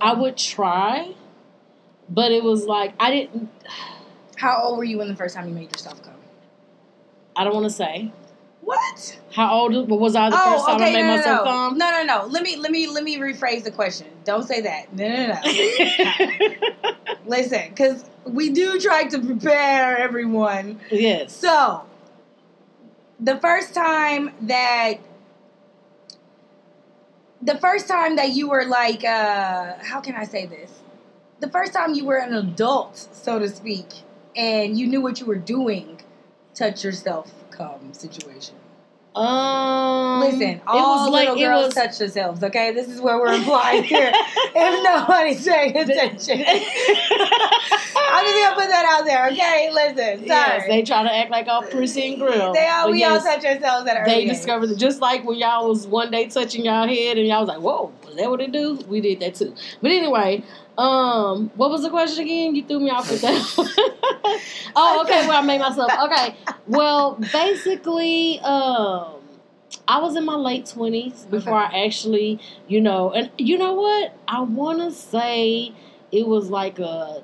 [0.00, 1.14] I would try,
[2.08, 3.50] but it was like I didn't.
[4.36, 6.14] How old were you when the first time you made yourself come?
[7.36, 8.12] I don't want to say
[8.62, 9.18] What?
[9.32, 11.78] how old was I the first time I made Oh, no, myself no, come.
[11.78, 12.26] no, no, no.
[12.26, 14.06] Let me, let me, let me rephrase the question.
[14.24, 14.92] Don't say that.
[14.94, 17.14] No, no, no.
[17.26, 20.78] Listen, because we do try to prepare everyone.
[20.90, 21.34] yes.
[21.34, 21.82] So,
[23.18, 24.94] the first time that,
[27.40, 30.82] the first time that you were like, uh, how can I say this?
[31.40, 33.86] The first time you were an adult, so to speak,
[34.36, 36.00] and you knew what you were doing,
[36.54, 38.54] touch yourself come situation.
[39.14, 40.20] Um.
[40.20, 41.74] Listen, it all like little it girls was.
[41.74, 42.42] touch themselves.
[42.42, 44.10] Okay, this is where we're implying here.
[44.14, 49.26] if nobody's paying attention, I'm just gonna put that out there.
[49.28, 50.26] Okay, listen.
[50.26, 52.54] Sorry, Yes, they try to act like all prissy and grill.
[52.54, 55.24] They all But we yes, all touch ourselves at an They discovered it just like
[55.24, 58.30] when y'all was one day touching y'all head and y'all was like, "Whoa, is that
[58.30, 59.54] what it do?" We did that too.
[59.82, 60.42] But anyway,
[60.78, 62.54] um, what was the question again?
[62.54, 63.32] You threw me off with that.
[64.76, 65.26] oh, okay.
[65.26, 65.92] Well, I made myself.
[66.04, 66.36] Okay.
[66.66, 69.20] Well, basically, um,
[69.86, 74.16] I was in my late twenties before I actually, you know, and you know what?
[74.26, 75.74] I want to say
[76.10, 77.22] it was like a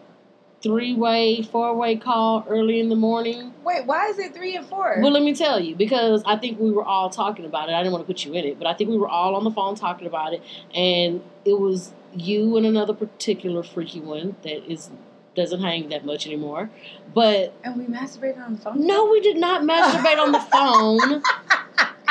[0.61, 3.55] three-way, four-way call early in the morning.
[3.65, 4.99] Wait, why is it three and four?
[5.01, 7.75] Well, let me tell you, because I think we were all talking about it.
[7.75, 9.45] I didn't want to put you in it, but I think we were all on
[9.45, 10.43] the phone talking about it,
[10.75, 14.91] and it was you and another particular freaky one that is
[15.35, 16.71] doesn't hang that much anymore.
[17.15, 18.87] But and we masturbated on the phone.
[18.87, 21.23] no, we did not masturbate on the phone.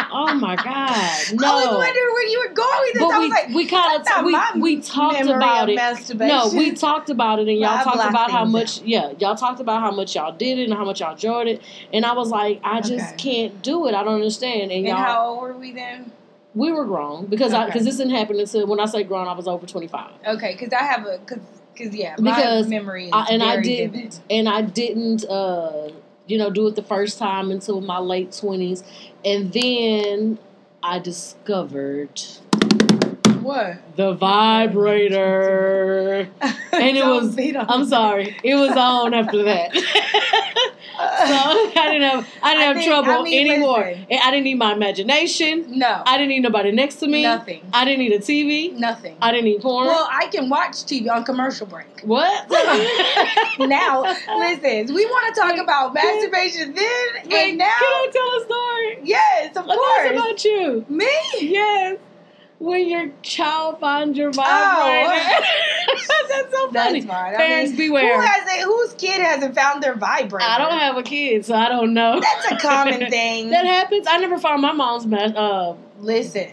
[0.09, 3.03] Oh my god, No, I was wondering where you were going with this.
[3.03, 6.19] I But was we like, we kind of we we talked about it.
[6.19, 8.81] No, we talked about it, and y'all Well, talked about how much.
[8.83, 11.61] Yeah, y'all talked about how much y'all did it and how much y'all enjoyed it.
[11.91, 13.17] And I was like, I just Okay.
[13.17, 13.95] can't do it.
[13.95, 14.71] I don't understand.
[14.71, 16.11] And, And y'all, how old were we then?
[16.55, 19.33] We were grown because I because this didn't happen until when I say grown, I
[19.33, 20.11] was over twenty five.
[20.25, 21.39] Okay, because I have a because
[21.73, 24.15] because yeah, my Because memory is I, and I didn't vivid.
[24.29, 25.89] and I didn't uh
[26.25, 28.83] you know do it the first time until my late twenties,
[29.23, 30.39] and then
[30.81, 32.21] I discovered
[33.47, 33.95] What?
[33.95, 36.27] the vibrator.
[36.77, 37.35] And it was-
[37.73, 39.71] I'm sorry, it was on after that.
[40.97, 43.85] So I didn't have I didn't I have think- trouble I mean, anymore.
[43.85, 44.07] listen.
[44.23, 45.77] I didn't need my imagination.
[45.77, 47.21] no, I didn't need nobody next to me.
[47.23, 48.73] nothing, I didn't need a TV.
[48.73, 49.15] nothing.
[49.21, 49.87] I didn't need porn.
[49.87, 51.87] well, I can watch TV on commercial break.
[52.03, 52.49] what?
[53.59, 57.65] now, listen, we want to talk about masturbation then Wait, and now.
[57.65, 58.99] can I tell a story?
[59.03, 60.11] Yes, of course.
[60.11, 60.85] about you?
[60.89, 61.09] Me?
[61.41, 61.97] Yes.
[62.59, 65.07] When your child finds your vibrator.
[66.27, 67.01] That's so funny.
[67.01, 67.11] That's.
[67.11, 68.19] I Parents mean, beware.
[68.19, 68.63] Who has it?
[68.63, 70.43] Whose kid hasn't found their vibrator?
[70.49, 72.19] I don't have a kid, so I don't know.
[72.19, 73.51] That's a common thing.
[73.51, 74.07] that happens.
[74.09, 76.49] I never found my mom's uh Listen,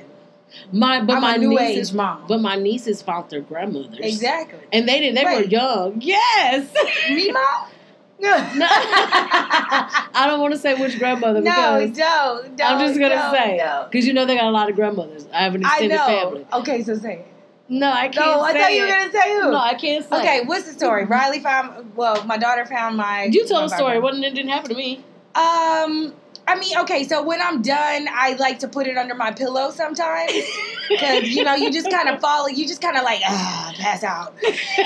[0.72, 2.24] my but I'm my nieces age mom.
[2.28, 3.98] but my nieces found their grandmothers.
[4.00, 4.58] exactly.
[4.72, 6.00] And they didn't they were young.
[6.02, 6.72] Yes.
[7.08, 7.68] Me, mom?
[8.18, 8.32] No.
[8.36, 12.60] I don't want to say which grandmother no, don't, don't.
[12.62, 15.26] I'm just gonna don't, say because you know they got a lot of grandmothers.
[15.32, 16.06] I have an I extended know.
[16.06, 16.46] family.
[16.52, 17.26] Okay, so say it.
[17.68, 18.14] No, I can't.
[18.14, 19.50] No, I thought you were gonna say who.
[19.50, 20.16] No, I can't say.
[20.16, 21.04] okay, what's the story?
[21.06, 21.96] Riley found.
[21.96, 23.24] Well, my daughter found my.
[23.24, 23.98] You my a story.
[23.98, 25.02] What it didn't happen to me.
[25.34, 26.14] Um,
[26.46, 29.70] I mean, okay, so when I'm done, I like to put it under my pillow
[29.70, 30.32] sometimes
[30.88, 34.02] because you know you just kind of fall, you just kind of like ah pass
[34.04, 34.34] out,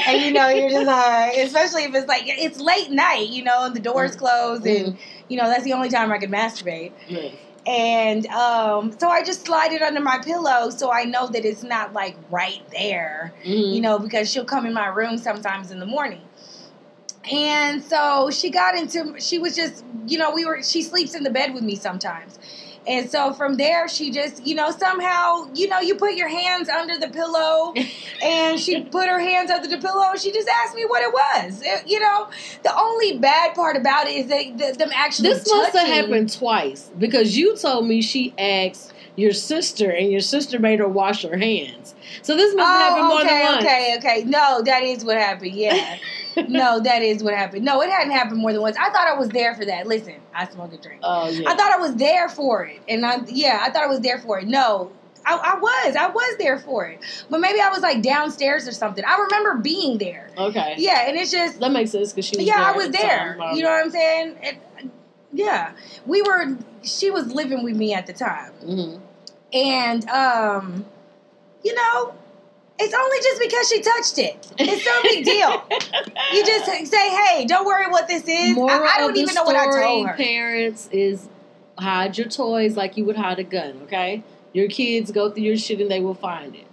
[0.06, 3.64] and you know you're just uh, especially if it's like it's late night, you know,
[3.64, 4.18] and the doors Mm.
[4.18, 6.92] closed, and you know that's the only time I can masturbate.
[7.08, 7.32] Yes.
[7.66, 11.62] And um, so I just slide it under my pillow so I know that it's
[11.62, 13.74] not like right there, Mhm.
[13.74, 16.22] you know, because she'll come in my room sometimes in the morning.
[17.30, 21.22] And so she got into, she was just, you know, we were, she sleeps in
[21.22, 22.38] the bed with me sometimes.
[22.86, 26.70] And so from there, she just, you know, somehow, you know, you put your hands
[26.70, 27.74] under the pillow,
[28.22, 31.12] and she put her hands under the pillow, and she just asked me what it
[31.12, 31.60] was.
[31.62, 32.28] It- you know,
[32.62, 35.28] the only bad part about it is that th- them actually.
[35.30, 40.22] This must have happened twice because you told me she asked your sister, and your
[40.22, 41.94] sister made her wash her hands.
[42.22, 43.64] So this must have oh, happened Oh, more okay, than once.
[43.64, 44.24] okay, okay.
[44.24, 45.52] No, that is what happened.
[45.52, 45.98] Yeah.
[46.48, 47.64] no, that is what happened.
[47.64, 48.76] No, it hadn't happened more than once.
[48.76, 49.86] I thought I was there for that.
[49.86, 51.00] Listen, I smoke a drink.
[51.02, 51.48] Oh yeah.
[51.48, 54.18] I thought I was there for it, and I yeah, I thought I was there
[54.18, 54.46] for it.
[54.46, 54.90] No,
[55.26, 58.72] I, I was, I was there for it, but maybe I was like downstairs or
[58.72, 59.04] something.
[59.04, 60.30] I remember being there.
[60.38, 60.74] okay.
[60.78, 63.36] Yeah, and it's just That makes sense because she was yeah, I was there.
[63.38, 63.56] time.
[63.56, 64.36] You know what I'm saying?
[64.42, 64.58] It,
[65.32, 65.72] yeah,
[66.06, 66.56] we were.
[66.82, 69.00] She was living with me at the time, Mhm.
[69.52, 70.86] and um,
[71.64, 72.14] you know.
[72.80, 74.52] It's only just because she touched it.
[74.58, 75.64] It's no big deal.
[76.32, 79.22] You just say, "Hey, don't worry what this is." Moral I, I don't of the
[79.22, 80.14] even know what I story, told her.
[80.14, 81.28] Parents is
[81.78, 83.80] hide your toys like you would hide a gun.
[83.84, 86.66] Okay, your kids go through your shit and they will find it.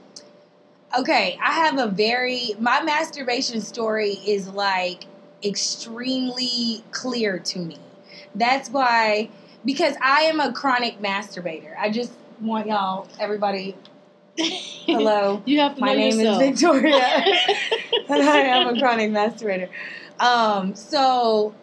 [0.97, 5.05] Okay, I have a very my masturbation story is like
[5.43, 7.77] extremely clear to me.
[8.35, 9.29] That's why
[9.63, 11.75] because I am a chronic masturbator.
[11.77, 13.75] I just want y'all everybody
[14.37, 15.41] hello.
[15.45, 16.41] You have to My name yourself.
[16.41, 16.95] is Victoria
[18.09, 19.69] and I am a chronic masturbator.
[20.19, 21.53] Um so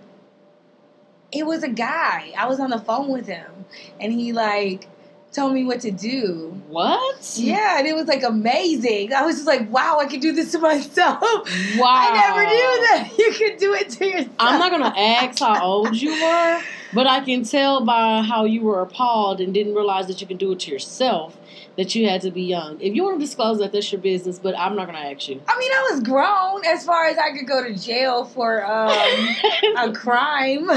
[1.33, 2.33] it was a guy.
[2.37, 3.65] I was on the phone with him
[4.01, 4.89] and he like
[5.33, 6.61] told me what to do.
[6.69, 7.33] what?
[7.39, 9.15] Yeah, and it was like amazing.
[9.15, 11.23] I was just like, wow, I can do this to myself.
[11.23, 11.87] Wow.
[11.87, 14.35] I never knew that you could do it to yourself.
[14.39, 16.61] I'm not gonna ask how old you were,
[16.93, 20.37] but I can tell by how you were appalled and didn't realize that you can
[20.37, 21.39] do it to yourself
[21.77, 22.81] that you had to be young.
[22.81, 24.39] If you want to disclose that, that's your business.
[24.39, 25.41] But I'm not gonna ask you.
[25.49, 28.91] I mean, I was grown as far as I could go to jail for um,
[29.79, 30.69] a crime.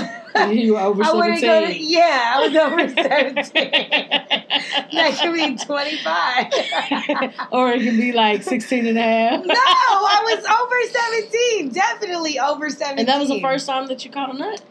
[0.53, 1.81] you were over I to, seventeen.
[1.89, 3.53] yeah, I was over 17.
[4.91, 7.33] that could be 25.
[7.51, 9.45] or it could be like 16 and a half.
[9.45, 10.81] no, I was over
[11.61, 11.69] 17.
[11.69, 12.99] Definitely over 17.
[12.99, 14.61] And that was the first time that you caught a nut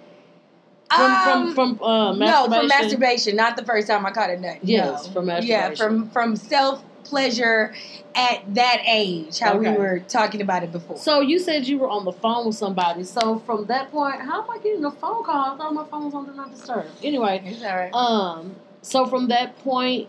[0.91, 3.37] from Um, from from uh, No, from masturbation.
[3.37, 4.59] Not the first time I caught a nut.
[4.63, 5.13] Yes, no.
[5.13, 7.75] from Yeah, from from self pleasure
[8.15, 9.39] at that age.
[9.39, 10.97] How we were talking about it before.
[10.97, 13.05] So you said you were on the phone with somebody.
[13.05, 15.55] So from that point, how am I getting a phone call?
[15.55, 16.87] I thought my phone was on do not disturb.
[17.03, 17.93] Anyway, it's all right.
[17.95, 20.09] um, so from that point,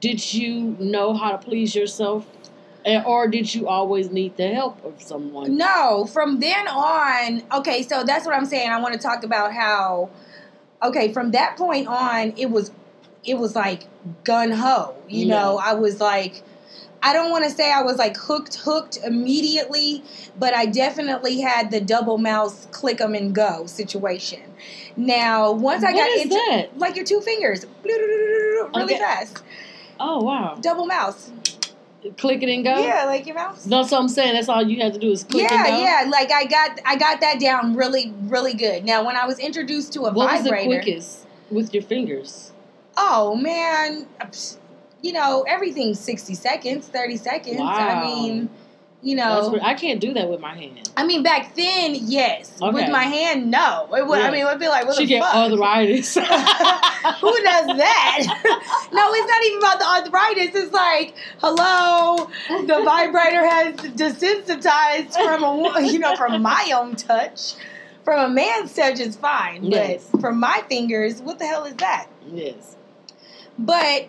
[0.00, 2.26] did you know how to please yourself,
[2.86, 5.56] Eh, or did you always need the help of someone?
[5.56, 8.70] No, from then on, okay, so that's what I'm saying.
[8.70, 10.08] I want to talk about how
[10.82, 12.70] okay, from that point on, it was
[13.24, 13.84] it was like
[14.22, 14.94] gun ho.
[15.08, 15.34] You Yeah.
[15.34, 16.44] know, I was like
[17.02, 20.04] I don't want to say I was like hooked hooked immediately,
[20.38, 24.40] but I definitely had the double mouse click them and go situation.
[24.96, 26.78] Now, once I What got into that?
[26.78, 28.98] like your two fingers, really Okay.
[28.98, 29.42] fast.
[29.98, 30.56] Oh wow!
[30.60, 31.32] Double mouse.
[32.18, 32.78] Click it and go.
[32.78, 33.64] Yeah, like your mouse.
[33.64, 34.34] That's what I'm saying.
[34.34, 35.82] That's all you have to do is click yeah, and go.
[35.82, 36.10] yeah.
[36.10, 38.84] Like I got, I got that down really, really good.
[38.84, 42.52] Now, when I was introduced to a What was the quickest with your fingers?
[42.96, 44.06] oh man,
[45.02, 47.60] you know everything's sixty seconds, thirty seconds.
[47.60, 48.50] I mean,
[49.02, 49.58] you know.
[49.62, 50.90] I can't do that with my hand.
[50.96, 52.52] I mean back then, yes.
[52.60, 52.72] Okay.
[52.72, 53.88] With my hand, no.
[53.94, 54.28] It would, Yeah.
[54.28, 55.34] I mean, it would be like, what she the get fuck?
[55.34, 56.14] arthritis.
[56.16, 58.22] Who does that?
[58.92, 60.54] no, it's not even about the arthritis.
[60.54, 62.28] It's like, hello,
[62.66, 67.54] the vibrator has desensitized from a you know from my own touch.
[68.04, 70.08] From a man's touch, it's fine, Yes.
[70.12, 72.06] but from my fingers, what the hell is that?
[72.32, 72.76] yes.
[73.58, 74.08] But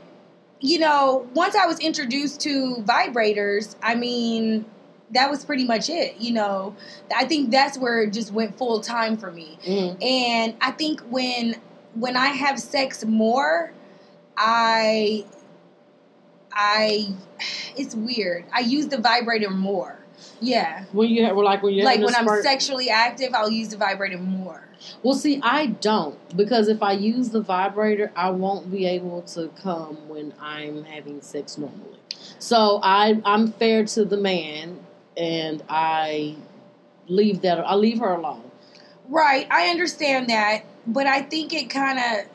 [0.60, 4.66] you know, once I was introduced to vibrators, I mean,
[5.12, 6.18] that was pretty much it.
[6.18, 6.76] You know,
[7.16, 9.58] I think that's where it just went full time for me.
[9.66, 10.04] Mm.
[10.04, 11.56] And I think when
[11.96, 13.72] when I have sex more,
[14.36, 15.26] I
[16.52, 17.14] I
[17.76, 18.46] it's weird.
[18.54, 20.00] I use the vibrator more.
[20.40, 20.86] Yeah.
[20.92, 24.18] When you have, like when you're Like when I'm sexually active, I'll use the vibrator
[24.18, 24.64] more.
[25.02, 29.50] Well, see, I don't because if I use the vibrator, I won't be able to
[29.62, 31.98] come when I'm having sex normally.
[32.40, 34.80] So I I'm fair to the man,
[35.18, 36.36] and I
[37.08, 38.44] leave that I leave her alone.
[39.10, 42.30] Right, I understand that, but I think it kind of,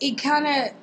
[0.00, 0.74] it kind of.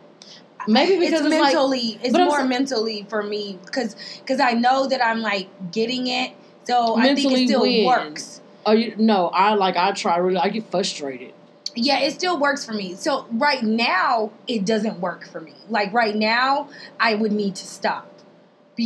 [0.67, 4.39] Maybe because it's, it's, like mentally, it's but I'm more mentally for me because because
[4.39, 6.33] I know that I'm like getting it,
[6.65, 8.41] so I think it still works.
[8.67, 11.33] oh you no I like I try really I get frustrated.
[11.73, 12.95] Yeah, it still works for me.
[12.95, 15.53] So right now, it doesn't work for me.
[15.69, 18.10] Like right now, I would need to stop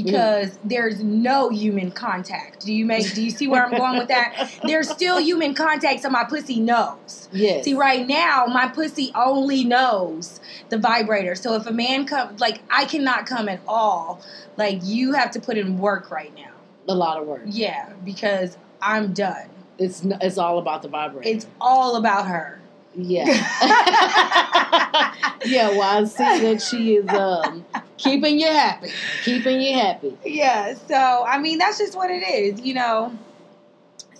[0.03, 2.65] because there's no human contact.
[2.65, 3.13] Do you make?
[3.13, 4.59] Do you see where I'm going with that?
[4.63, 7.29] There's still human contact, so my pussy knows.
[7.31, 7.65] Yes.
[7.65, 11.35] See, right now, my pussy only knows the vibrator.
[11.35, 14.21] So if a man comes, like I cannot come at all.
[14.57, 16.51] Like you have to put in work right now.
[16.87, 17.41] a lot of work.
[17.45, 19.49] Yeah, because I'm done.
[19.77, 21.27] It's it's all about the vibrator.
[21.29, 22.59] It's all about her.
[22.97, 23.25] Yeah.
[25.45, 25.69] yeah.
[25.69, 27.65] Well, I see that she is um
[27.97, 28.89] keeping you happy,
[29.23, 30.17] keeping you happy.
[30.25, 33.17] Yeah, so I mean that's just what it is, you know.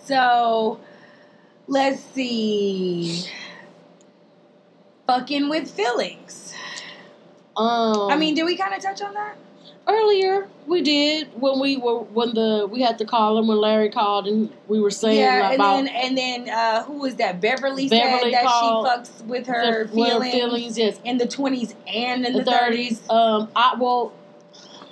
[0.03, 0.79] So
[1.67, 3.25] let's see.
[5.07, 6.53] Fucking with feelings.
[7.57, 9.37] Um, I mean, did we kind of touch on that?
[9.87, 13.89] Earlier we did when we were when the we had to call him when Larry
[13.89, 17.39] called and we were saying yeah, and about then and then uh, who was that?
[17.39, 20.77] Beverly, Beverly said that she fucks with her feelings, feelings.
[20.77, 23.01] Yes, in the twenties and in the thirties.
[23.09, 24.13] Um, I well,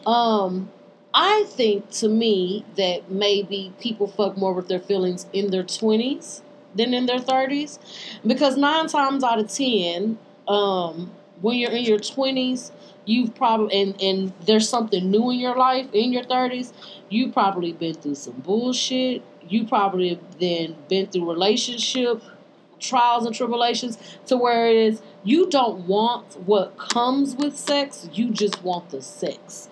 [0.05, 0.69] um,
[1.13, 6.43] I think to me that maybe people fuck more with their feelings in their twenties
[6.75, 7.79] than in their thirties,
[8.25, 12.71] because nine times out of ten, um, when you're in your twenties,
[13.05, 16.73] you've probably and and there's something new in your life in your thirties.
[17.09, 19.21] You probably been through some bullshit.
[19.47, 22.21] You probably have then been through relationship
[22.79, 28.29] trials and tribulations to where it is you don't want what comes with sex, you
[28.29, 29.69] just want the sex.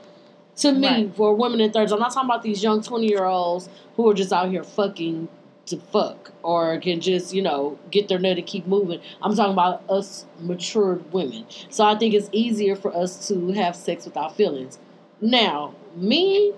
[0.58, 1.15] To me, Right.
[1.15, 3.67] for women in thirties, I'm not talking about these young 20 year olds
[3.98, 5.28] who are just out here fucking
[5.67, 9.00] to fuck or can just, you know, get their nut and keep moving.
[9.21, 11.45] I'm talking about us matured women.
[11.69, 14.80] So I think it's easier for us to have sex without feelings.
[15.19, 16.54] Now, me,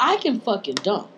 [0.00, 1.08] I can fucking dump.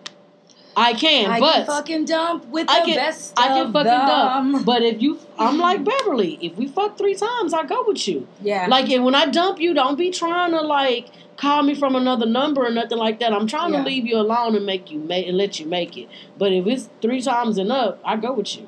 [0.75, 1.33] I can, but.
[1.35, 4.07] I but can fucking dump with I the can- best I can of fucking them.
[4.07, 4.65] dump.
[4.65, 6.37] But if you, I'm like Beverly.
[6.41, 8.27] If we fuck three times, I go with you.
[8.41, 11.07] Yeah, Like, and when I dump you, don't be trying to like
[11.37, 13.33] call me from another number or nothing like that.
[13.33, 13.79] I'm trying Yeah.
[13.79, 16.07] to leave you alone and make you make and let you make it.
[16.37, 18.67] But if it's three times and up, I go with you.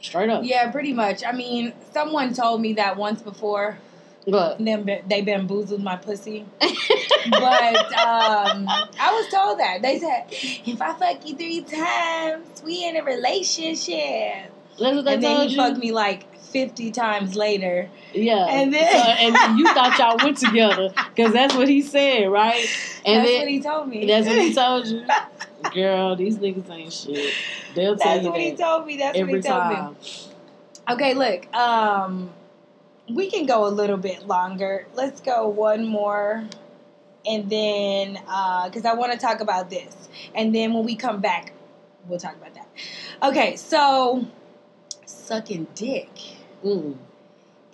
[0.00, 0.42] Straight up.
[0.44, 1.22] yeah, pretty much.
[1.24, 3.78] I mean, someone told me that once before.
[4.26, 6.44] But And then they bamboozled my pussy.
[6.60, 12.84] but um, I was told that they said if I fuck you three times, we
[12.86, 14.52] in a relationship.
[14.78, 15.60] that's what they And then he you.
[15.60, 17.88] fucked me like fifty times later.
[18.12, 18.46] Yeah.
[18.48, 22.64] And then- So- and you thought y'all went together because that's what he said, right?
[23.04, 24.06] And That's then what he told me.
[24.06, 25.04] that's what he told you.
[25.74, 27.32] Girl, these niggas ain't shit.
[27.74, 28.22] They'll tell you.
[28.22, 28.96] That's what he told me.
[28.98, 29.92] That's every what he told time.
[29.94, 29.98] me.
[30.90, 31.54] Okay, look.
[31.56, 32.30] Um,
[33.14, 34.86] we can go a little bit longer.
[34.94, 36.44] Let's go one more,
[37.26, 38.14] and then
[38.66, 41.52] because I want to talk about this, and then when we come back,
[42.06, 42.68] we'll talk about that.
[43.22, 44.26] Okay, so
[45.06, 46.10] sucking dick.
[46.64, 46.96] Mm.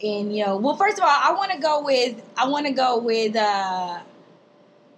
[0.02, 2.98] And yo, well, first of all, I want to go with I want to go
[2.98, 3.36] with.
[3.36, 4.00] uh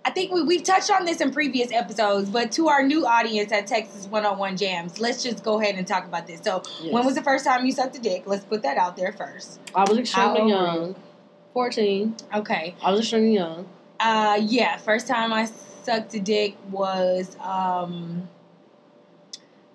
[0.05, 3.53] I think we we've touched on this in previous episodes, but to our new audience
[3.53, 6.41] at Texas 101 Jams, let's just go ahead and talk about this.
[6.43, 6.93] So, Yes.
[6.93, 8.23] when was the first time you sucked a dick?
[8.27, 9.61] Let's put that out there first.
[9.75, 10.95] I was extremely young.
[11.53, 12.17] 14.
[12.35, 12.75] Okay.
[12.83, 13.67] I was extremely young.
[13.99, 15.45] Uh, yeah, first time I
[15.85, 18.29] sucked a dick was um.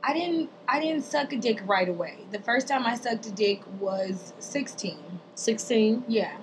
[0.03, 2.17] I didn't I didn't suck a dick right away.
[2.31, 4.97] The first time I sucked a dick was 16.
[5.35, 6.03] 16.
[6.07, 6.38] Yeah,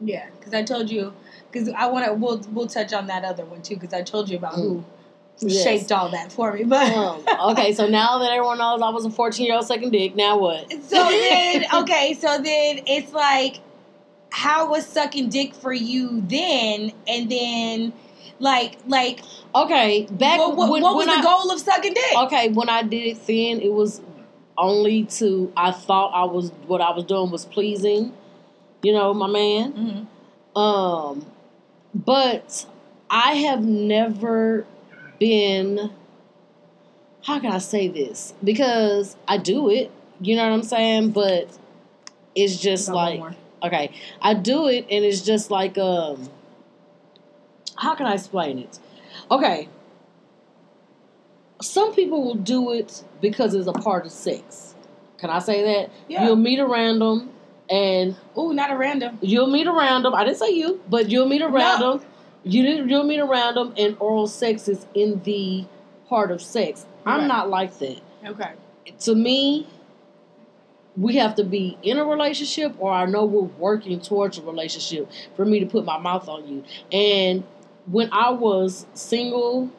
[0.00, 0.28] yeah.
[0.38, 1.14] Because I told you.
[1.52, 2.14] Because I want to.
[2.14, 3.76] We'll we'll touch on that other one too.
[3.76, 4.84] Because I told you about who
[5.40, 5.62] Yes.
[5.64, 6.62] shaped all that for me.
[6.64, 9.90] But Um, okay, so now that everyone knows I was a 14 year old second
[9.90, 10.70] dick, now what?
[10.84, 13.60] so then okay, so then it's like,
[14.30, 16.92] how was sucking dick for you then?
[17.08, 17.92] And then,
[18.38, 19.22] like like
[19.54, 22.16] Okay, back what, what, when, what was when the I, goal of sucking dick?
[22.16, 24.00] Okay, when I did it then, it was
[24.56, 28.12] only to I thought I was what I was doing was pleasing,
[28.82, 29.72] you know, my man.
[30.54, 30.58] Mhm.
[30.60, 31.26] Um,
[31.94, 32.66] but
[33.10, 34.66] I have never
[35.18, 35.90] been.
[37.24, 38.34] How can I say this?
[38.42, 39.90] Because I do it,
[40.20, 41.10] you know what I'm saying.
[41.10, 41.48] But
[42.34, 43.36] it's just one like more.
[43.62, 46.28] okay, I do it, and it's just like um.
[47.76, 48.78] How can I explain it?
[49.30, 49.68] Okay.
[51.60, 54.74] Some people will do it because it's a part of sex.
[55.18, 55.90] Can I say that?
[56.08, 56.26] Yeah.
[56.26, 57.30] You'll meet a random
[57.72, 59.18] and oh, not a random.
[59.22, 60.14] You'll meet a random.
[60.14, 61.54] I didn't say you, but you'll meet a No.
[61.54, 62.02] random,
[62.44, 65.64] You didn't You'll meet a random, and oral sex is in the
[66.08, 66.84] part of sex.
[67.06, 68.00] I'm not like that.
[68.26, 68.52] Okay.
[69.00, 69.66] To me,
[70.96, 75.10] we have to be in a relationship, or I know we're working towards a relationship
[75.34, 76.64] for me to put my mouth on you.
[76.92, 77.44] And
[77.86, 79.70] when I was single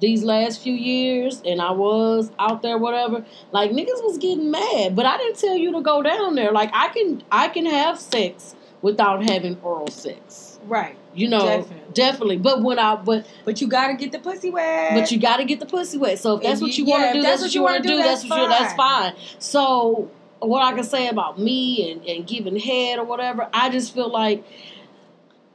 [0.00, 4.96] these last few years and I was out there whatever like niggas was getting mad
[4.96, 6.50] but I didn't tell you to go down there.
[6.52, 10.58] Like I can I can have sex without having oral sex.
[10.66, 10.96] Right.
[11.14, 11.92] you know Definitely.
[11.92, 12.36] definitely.
[12.38, 14.94] But when I but But you gotta get the pussy wet.
[14.94, 16.18] but you got to get the pussy wet.
[16.18, 17.88] So if that's If what you- you want to do that's what you want to
[17.88, 19.12] do that's what you that's fine.
[19.38, 23.92] So what I can say about me and, and giving head or whatever I just
[23.94, 24.42] feel like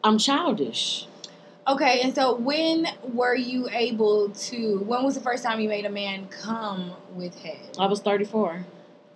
[0.04, 1.08] I'm childish
[1.68, 4.80] Okay, and so when were you able to?
[4.80, 7.58] When was the first time you made a man come with head?
[7.78, 8.66] I was 34.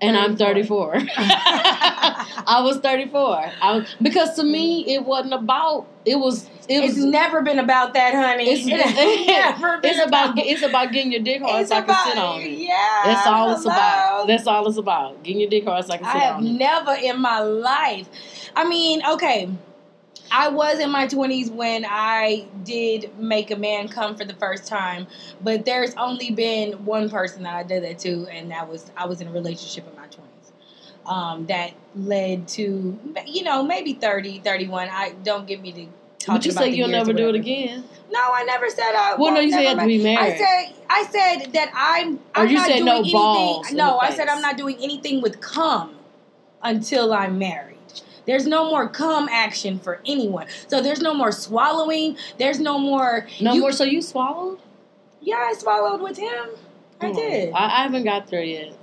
[0.04, 0.96] And I'm 34.
[1.08, 3.52] I was 34.
[3.62, 5.86] I was, because to me, it wasn't about.
[6.06, 6.46] It was.
[6.68, 7.06] It It's was.
[7.06, 8.50] never been about that, honey.
[8.50, 9.28] It's, It has
[9.62, 10.38] never been it's about.
[10.38, 12.50] It's about getting your dick hard It's so I can sit on it.
[12.58, 13.02] yeah.
[13.06, 14.28] That's all it's about.
[14.28, 15.22] That's all it's about.
[15.24, 16.52] Getting your dick hard so I can sit have on it.
[16.54, 18.08] never in my life.
[18.56, 19.50] I mean, okay.
[20.32, 24.66] I was in my 20s when I did make a man come for the first
[24.66, 25.08] time,
[25.42, 29.06] but there's only been one person that I did that to, and that was I
[29.06, 31.12] was in a relationship in my 20s.
[31.12, 34.88] Um, that led to, you know, maybe 30, 31.
[34.90, 35.86] I don't get me to
[36.20, 37.84] talk But you say you'll never do it again.
[38.12, 39.16] No, I never said I.
[39.18, 40.34] Well, no, you said to be married.
[40.34, 42.16] I said I said that I'm.
[42.16, 43.14] Or I'm you not said doing no anything.
[43.14, 44.28] balls no, I said.
[44.28, 45.96] I'm not doing anything with cum
[46.62, 47.71] until I'm married.
[48.26, 50.48] There's no more cum action for anyone.
[50.68, 52.18] So there's no more swallowing.
[52.38, 53.28] There's no more.
[53.40, 53.72] No you- more.
[53.72, 54.60] So you swallowed?
[55.22, 56.46] Yeah, I swallowed with him.
[57.00, 57.54] I Oh, did.
[57.54, 58.74] I, I haven't got through yet.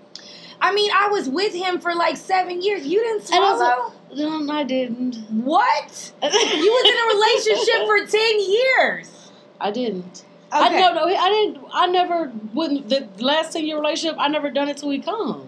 [0.61, 2.85] I mean, I was with him for like seven years.
[2.87, 3.93] You didn't swallow.
[4.15, 5.15] No, I didn't.
[5.31, 6.13] what?
[6.23, 9.31] You was in a relationship for ten years.
[9.61, 10.25] I didn't.
[10.53, 10.65] Okay.
[10.65, 11.59] I no, no, I didn't.
[11.73, 12.89] I never wouldn't.
[12.89, 15.48] The last ten year relationship, I never done it till we come.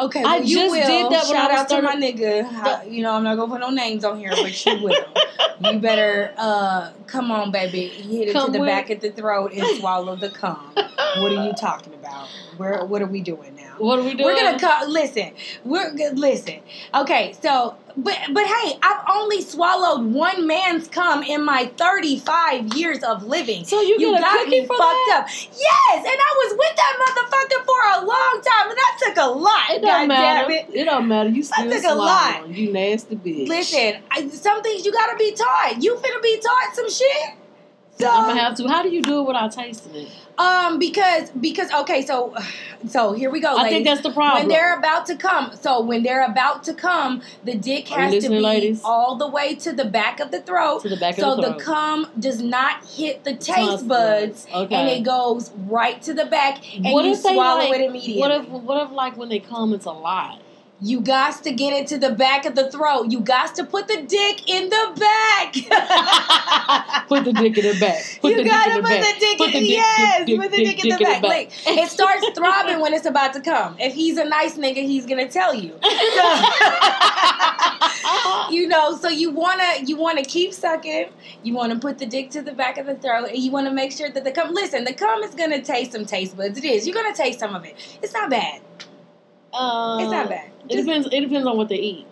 [0.00, 0.86] Okay, I well, you just will.
[0.86, 2.44] did that when Shout I was out to my 30 nigga.
[2.50, 5.04] How- you know, I'm not gonna put no names on here, but you will.
[5.72, 7.88] you better uh come on, baby.
[7.88, 10.56] Hit it Come to the with- back of the throat and swallow the cum.
[10.74, 12.28] What are you talking about?
[12.56, 13.74] Where what are we doing now?
[13.78, 14.24] What are we doing?
[14.24, 15.32] We're gonna co- listen.
[15.64, 16.18] We're good.
[16.18, 16.60] Listen.
[16.94, 23.02] Okay, so but but hey, I've only swallowed one man's cum in my 35 years
[23.02, 23.64] of living.
[23.64, 25.24] So you, You got me fucked that?
[25.24, 25.28] up.
[25.28, 29.28] Yes, and I was with that motherfucker for a long time, and that took a
[29.30, 29.70] lot.
[29.70, 30.48] It God don't matter.
[30.48, 30.74] damn it.
[30.74, 31.30] It don't matter.
[31.30, 32.48] You still took a lot.
[32.48, 33.48] You nasty bitch.
[33.48, 35.76] Listen, I, some things you gotta be taught.
[35.82, 37.34] You finna be taught some shit.
[37.98, 38.66] So, I'm gonna have to.
[38.68, 40.08] How do you do it without tasting it?
[40.40, 42.34] Um, because because okay, so
[42.88, 44.42] so here we go, I think that's the problem.
[44.42, 48.30] when they're about to come, so when they're about to come, the dick has to
[48.30, 48.80] be ladies?
[48.82, 51.42] all the way to the back of the throat, to the back so of the
[51.42, 51.52] throat.
[51.52, 54.74] So the cum does not hit the taste buds, Okay.
[54.74, 57.82] and it goes right to the back, and what you if they swallow like, it
[57.82, 58.20] immediately.
[58.20, 60.40] What if what if like when they come it's a lot?
[60.82, 63.10] You got to get it to the back of the throat.
[63.10, 65.52] You got to put the dick in the back.
[67.08, 68.18] Put the dick in the back.
[68.20, 69.02] Put you the in the put back.
[69.02, 71.22] the dick Put in the yes, dick, put the dick, dick, in the dick back.
[71.22, 73.74] Like, it starts throbbing when it's about to come.
[73.80, 75.70] If he's a nice nigga, he's gonna tell you.
[75.82, 75.88] So,
[78.50, 81.08] you know, so you wanna you wanna keep sucking.
[81.42, 83.90] You wanna put the dick to the back of the throat, and you wanna make
[83.90, 84.54] sure that the cum.
[84.54, 86.58] Listen, the cum is gonna taste some taste buds.
[86.58, 86.86] It is.
[86.86, 87.74] You're gonna taste some of it.
[88.02, 88.60] It's not bad.
[89.52, 90.50] Uh, It's not bad.
[90.68, 91.08] It depends.
[91.12, 92.06] It depends on what they eat.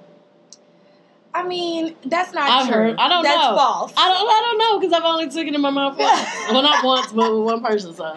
[1.34, 2.74] I mean, that's not I've true.
[2.74, 2.96] heard.
[2.98, 3.42] I don't that's know.
[3.54, 3.92] That's false.
[3.96, 4.28] I don't.
[4.28, 6.28] I don't know because I've only taken it in my mouth once.
[6.50, 7.94] well, not once, but with one person.
[7.94, 8.16] So.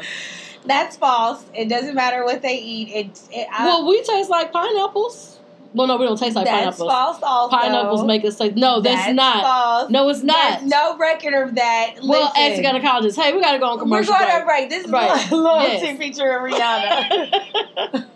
[0.65, 1.43] That's false.
[1.53, 2.89] It doesn't matter what they eat.
[2.89, 3.21] It.
[3.31, 5.39] it I, well, we taste like pineapples.
[5.73, 6.91] Well, no, we don't taste like that's pineapples.
[6.91, 7.19] false.
[7.23, 8.55] Also, Pineapples make us taste.
[8.57, 9.41] No, that's, not.
[9.43, 9.89] False.
[9.89, 10.59] No, it's not.
[10.59, 11.95] There's no record of that.
[12.03, 13.21] well, Listen, ask the gynecologist.
[13.21, 14.13] Hey, we got to go on commercial.
[14.13, 14.69] We're going break.
[14.69, 14.69] to break.
[14.69, 15.31] This is Right.
[15.31, 15.97] a loyalty Yes.
[15.97, 18.07] feature of Rihanna.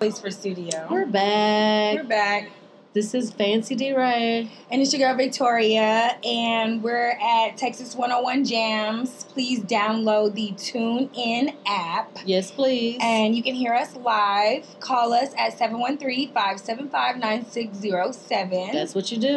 [0.00, 0.86] Place for studio.
[0.90, 1.96] We're back.
[1.96, 2.48] We're back.
[2.94, 4.50] This is Fancy D Ray.
[4.70, 9.24] And it's your girl Victoria, and we're at Texas 101 Jams.
[9.24, 12.16] Please download the Tune In app.
[12.24, 12.96] Yes, please.
[13.02, 14.64] And you can hear us live.
[14.80, 18.72] Call us at 713 575 9607.
[18.72, 19.36] That's what you do.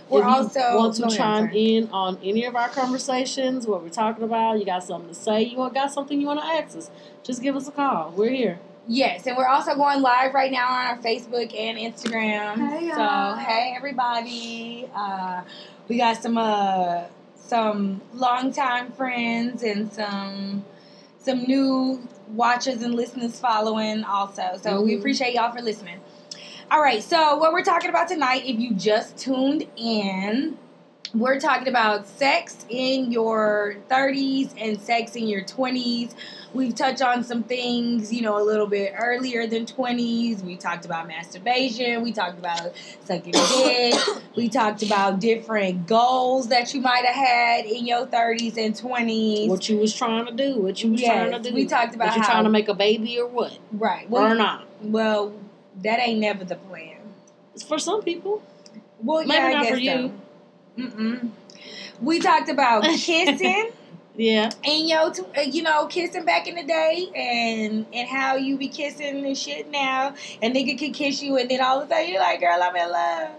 [0.09, 1.75] We're if you also want to go ahead, chime sorry.
[1.75, 5.43] in on any of our conversations, what we're talking about, you got something to say,
[5.43, 6.89] you got something you want to ask us,
[7.23, 8.11] just give us a call.
[8.15, 8.59] We're here.
[8.87, 12.55] Yes, and we're also going live right now on our Facebook and Instagram.
[12.69, 13.35] Hey, so y'all.
[13.37, 15.41] hey everybody, uh,
[15.87, 17.03] we got some uh,
[17.37, 20.65] some longtime friends and some
[21.19, 24.59] some new watchers and listeners following also.
[24.61, 24.99] So we Mhm.
[24.99, 25.99] appreciate y'all for listening.
[26.71, 30.57] All right, so what we're talking about tonight, if you just tuned in,
[31.13, 36.15] we're talking about sex in your 30s and sex in your 20s.
[36.55, 40.41] We've touched on some things, you know, a little bit earlier than 20s.
[40.43, 42.01] We talked about masturbation.
[42.01, 42.71] We talked about
[43.05, 43.93] sucking dick.
[44.35, 49.47] we talked about different goals that you might have had in your 30s and 20s.
[49.49, 50.59] What you was trying to do?
[50.59, 51.55] What you was Yes, trying to do?
[51.55, 53.55] we talked about Was you how- trying to make a baby or what?
[53.71, 54.07] right.
[54.09, 54.65] or not?
[54.81, 55.31] well,
[55.81, 56.97] that ain't never the plan.
[57.67, 58.41] For some people.
[59.01, 60.11] Well, Maybe yeah, I guess for you.
[60.77, 60.81] so.
[60.83, 61.29] Mm-mm.
[62.01, 63.71] We talked about kissing.
[64.15, 64.51] Yeah.
[64.63, 68.57] And yo, t- uh, you know, kissing back in the day, and and how you
[68.57, 71.89] be kissing and shit now, and nigga can kiss you, and then all of a
[71.93, 73.31] sudden you're like, girl, I'm in love.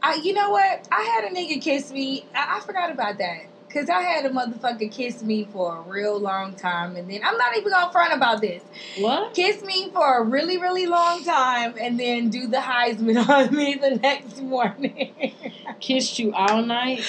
[0.00, 0.86] I, you know what?
[0.92, 2.24] I had a nigga kiss me.
[2.32, 3.47] I, I forgot about that.
[3.72, 7.36] Cause I had a motherfucker kiss me for a real long time, and then I'm
[7.36, 8.62] not even gonna front about this.
[8.98, 9.34] What?
[9.34, 13.74] Kiss me for a really, really long time, and then do the Heisman on me
[13.74, 15.32] the next morning,
[15.80, 17.04] Kissed you all night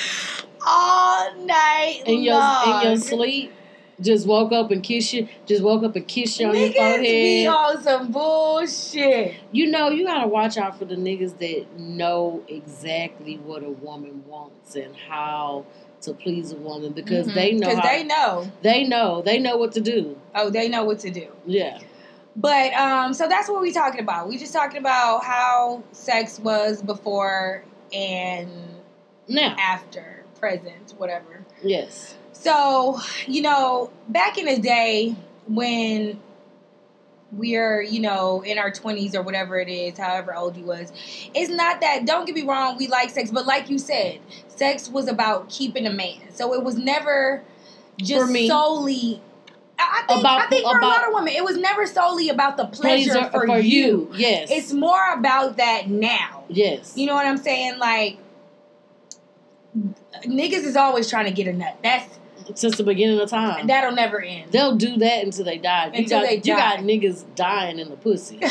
[0.65, 2.81] all night in your long.
[2.83, 3.53] in your sleep?
[4.01, 5.27] Just woke up and kiss you.
[5.45, 7.47] Just woke up and kiss you on your Niggas be forehead.
[7.47, 9.35] on some bullshit.
[9.51, 14.23] You know, you gotta watch out for the niggas that know exactly what a woman
[14.25, 15.65] wants and how
[16.01, 17.67] to please a woman because they know.
[17.67, 18.51] Because how- they know.
[18.61, 19.21] they know.
[19.21, 20.17] They know what to do.
[20.35, 21.27] Oh, they know what to do.
[21.45, 21.79] Yeah.
[22.35, 24.29] But um, so that's what we're talking about.
[24.29, 28.49] We just talking about how sex was before and
[29.27, 31.43] Now, after, present, whatever.
[31.63, 32.15] yes.
[32.31, 35.15] So, you know, back in the day
[35.47, 36.21] when
[37.31, 40.91] we're, you know, in our 20s or whatever it is, however old you was,
[41.33, 44.89] it's not that, don't get me wrong, we like sex, but like you said, sex
[44.89, 46.31] was about keeping a man.
[46.33, 47.43] So it was never
[47.97, 48.47] just For me.
[48.47, 49.21] solely.
[49.77, 52.57] I think, About- I think for a lot of women, it was never solely about
[52.57, 54.11] the pleasure, Pleasure for, you.
[54.13, 54.49] Yes.
[54.51, 56.43] It's more about that now.
[56.49, 56.93] yes.
[56.97, 57.77] You know what I'm saying?
[57.77, 58.17] Like,
[60.25, 61.77] niggas is always trying to get a nut.
[61.83, 62.19] That's
[62.55, 63.67] Since the beginning of time.
[63.67, 64.51] That'll never end.
[64.51, 65.87] They'll do that until they die.
[65.87, 66.83] You Until got, they You got die.
[66.83, 68.39] niggas dying in the pussy.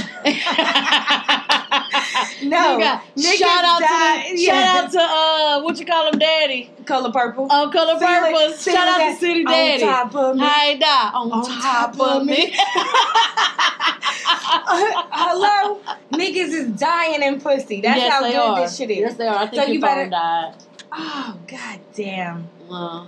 [2.43, 4.53] No, You got- shout out die- to yeah.
[4.53, 6.71] shout out to uh what you call him, Daddy.
[6.87, 7.47] color purple.
[7.51, 8.53] Oh, color purple.
[8.57, 9.83] Shout out to City Daddy.
[9.85, 10.43] on top of me.
[10.45, 12.33] Hi, die on, On top, top of me.
[12.47, 12.53] me.
[15.11, 15.81] Hello,
[16.13, 17.81] niggas is dying in pussy.
[17.81, 18.61] That's yes, how good are.
[18.61, 18.99] this shit is.
[18.99, 19.37] Yes, they are.
[19.37, 20.55] I think So you better- died.
[20.93, 22.49] Oh god damn.
[22.71, 23.07] Uh,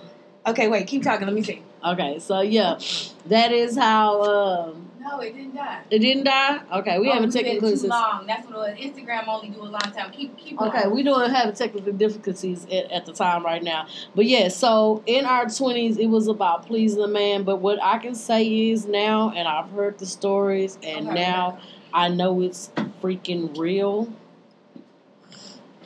[0.50, 1.26] Okay, wait, keep talking.
[1.26, 1.62] Let me see.
[1.84, 2.78] okay, so yeah,
[3.26, 5.80] that is how um, No, it didn't die.
[5.90, 6.60] it didn't die.
[6.78, 8.26] Okay, we haven't technical too long.
[8.26, 8.92] That's what it was.
[8.92, 10.10] Instagram only do a long time.
[10.10, 10.60] Keep keep.
[10.60, 10.94] Okay, going.
[10.94, 13.86] we doing having technical difficulties at, at the time right now.
[14.14, 17.44] But yeah, so in our twenties, it was about pleasing a man.
[17.44, 21.14] But what I can say is now, and I've heard the stories, and Okay.
[21.14, 21.58] now
[21.94, 22.70] I know it's
[23.02, 24.12] freaking real.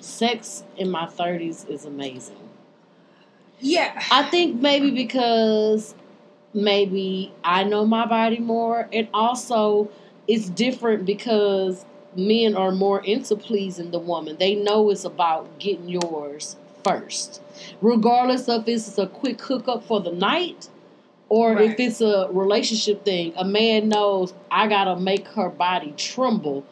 [0.00, 2.36] Sex in my thirties is amazing.
[3.60, 4.00] Yeah.
[4.10, 5.94] I think maybe because
[6.52, 9.90] maybe I know my body more, and also
[10.26, 11.84] it's different because
[12.16, 14.36] men are more into pleasing the woman.
[14.38, 17.42] They know it's about getting yours first,
[17.80, 20.68] regardless of if it's a quick hookup for the night
[21.28, 23.32] or if it's a relationship thing.
[23.36, 26.64] A man knows I gotta make her body tremble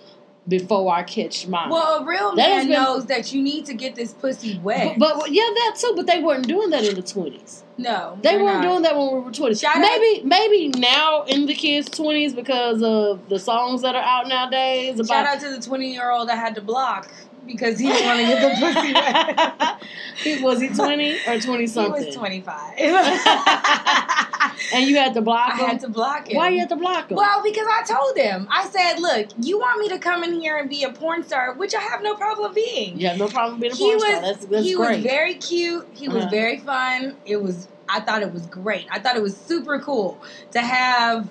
[0.49, 1.71] before I catch mine.
[1.71, 4.99] Well, a real That man been- knows that you need to get this pussy wet.
[4.99, 5.93] but, but yeah, that too.
[5.95, 7.63] But they weren't doing that in the twenties.
[7.79, 8.63] no, They weren't not.
[8.63, 9.55] doing that when we were 20.
[9.55, 14.03] Shout out- maybe maybe now in the kids' 20s because of the songs that are
[14.03, 17.09] out nowadays Shout out to the 20 year old that had to block
[17.53, 19.83] because he didn't want to get the pussy wet.
[20.23, 22.01] He- was he 20 or 20 something?
[22.03, 22.73] he was 25.
[24.75, 25.67] And you had to block I him?
[25.67, 26.37] had to block him.
[26.37, 27.17] Why you had to block him?
[27.17, 30.57] Well, because I told him, I said, look, you want me to come in here
[30.59, 32.99] and be a porn star, which I have no problem being.
[32.99, 34.21] Yeah, no problem being a he porn was star.
[34.23, 34.97] That's, that's he great.
[34.97, 35.87] was very cute.
[35.93, 36.31] He was Uh-huh.
[36.31, 37.17] very fun.
[37.27, 38.87] It was I thought it was great.
[38.91, 40.19] I thought it was super cool
[40.53, 41.29] to have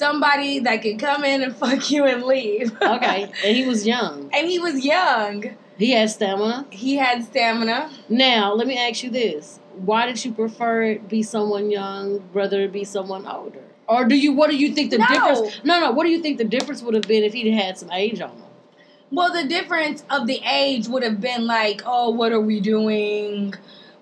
[0.00, 2.72] somebody that could come in and fuck you and leave.
[2.82, 4.30] okay, and he was young.
[4.32, 5.44] and he was young.
[5.78, 6.66] He had stamina.
[6.70, 7.90] He had stamina.
[8.08, 9.60] Now, let me ask you this.
[9.76, 13.62] Why did you prefer it be someone young rather it be someone older?
[13.88, 15.06] Or do you what do you think the No.
[15.08, 17.78] difference No, no, what do you think the difference would have been if he'd had
[17.78, 18.42] some age on him?
[19.10, 23.54] Well, the difference of the age would have been like, oh, what are we doing?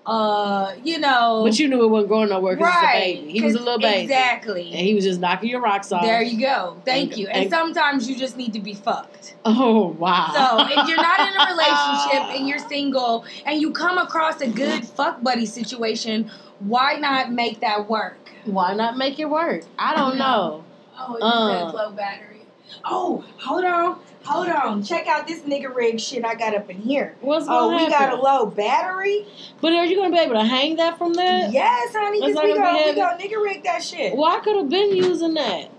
[0.09, 1.43] Uh, you know.
[1.45, 3.17] But you knew it wasn't going nowhere because right.
[3.17, 3.31] he was a baby.
[3.31, 4.01] He was a little baby.
[4.03, 4.71] Exactly.
[4.71, 6.01] And he was just knocking your rocks off.
[6.01, 6.81] There you go.
[6.83, 7.27] Thank And- you.
[7.27, 9.35] And, and- sometimes you just need to be fucked.
[9.45, 10.31] Oh, wow.
[10.33, 14.47] So if you're not in a relationship and you're single and you come across a
[14.47, 18.17] good fuck buddy situation, why not make that work?
[18.45, 19.63] Why not make it work?
[19.77, 20.63] I don't know.
[20.97, 22.41] Oh, it just says low battery.
[22.83, 23.99] Oh, hold on.
[24.25, 24.83] Hold on.
[24.83, 27.15] Check out this nigga rig shit I got up in here.
[27.21, 29.25] What's Oh, gonna we got a low battery.
[29.61, 31.51] But are you gonna be able to hang that from that?
[31.51, 32.19] Yes, honey.
[32.19, 34.15] That's Cause we not gonna go, be we nigga rig that shit.
[34.15, 35.69] Well, I could have been using that.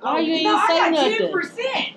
[0.00, 1.18] Why oh, you Oh, ain't no, say I got nothing?
[1.18, 1.96] ten percent.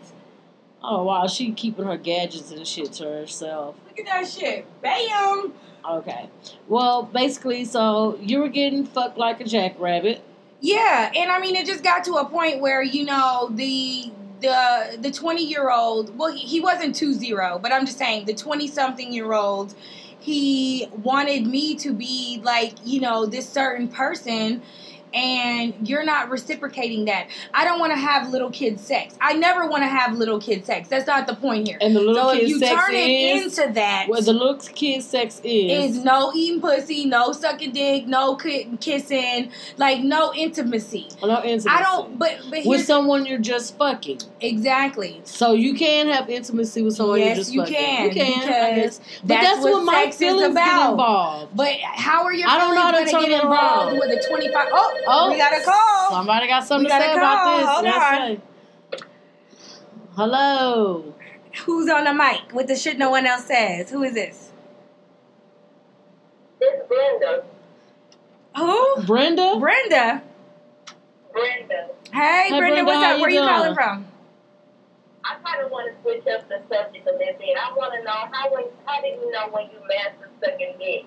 [0.83, 3.75] Oh wow, she keeping her gadgets and shit to herself.
[3.87, 4.65] Look at that shit.
[4.81, 5.53] Bam.
[5.87, 6.29] Okay.
[6.67, 10.23] Well, basically, so you were getting fucked like a jackrabbit.
[10.59, 14.11] Yeah, and I mean, it just got to a point where you know the
[14.41, 16.17] the the twenty year old.
[16.17, 19.73] Well, he, he wasn't two zero, but I'm just saying the twenty something year old.
[20.19, 24.61] He wanted me to be like you know this certain person.
[25.13, 27.27] And you're not reciprocating that.
[27.53, 29.15] I don't want to have little kid sex.
[29.19, 30.87] I never want to have little kid sex.
[30.87, 31.77] That's not the point here.
[31.81, 34.55] And the little so if you sex turn it is into that, well, the little
[34.57, 35.95] kid sex is.
[35.97, 41.07] is no eating pussy, no sucking dick, no kissing, like no intimacy.
[41.21, 41.69] no intimacy.
[41.69, 42.17] I don't.
[42.17, 44.19] But but with someone you're just fucking.
[44.39, 45.21] exactly.
[45.25, 47.75] So you can have intimacy with someone you're Yes, just you fucking.
[47.75, 48.75] can, You can.
[48.75, 48.99] Because.
[49.21, 50.91] But that's that's, what what, my feelings about.
[50.91, 51.55] involved.
[51.55, 54.09] But how are your I don't know how to going to turn get involved with
[54.25, 54.67] a twenty five?
[54.71, 56.09] Oh, Oh, we got a call.
[56.11, 57.67] Somebody got something We to got say a about this.
[57.67, 58.37] Hold Let's on.
[58.37, 58.99] say.
[60.15, 61.13] Hello.
[61.65, 63.89] Who's on the mic with the shit no one else says?
[63.89, 64.51] Who is this?
[66.59, 67.43] It's Brenda.
[68.57, 69.03] Who?
[69.05, 69.57] Brenda?
[69.59, 70.21] Brenda.
[71.31, 71.89] Brenda.
[72.13, 73.15] Hey, Brenda, Brenda, what's how up?
[73.17, 73.49] you Where you doing?
[73.49, 74.05] calling from?
[75.23, 77.55] I kind of want to switch up the subject a little bit.
[77.57, 81.05] I want to know how when, how did you know when you master sucking dick?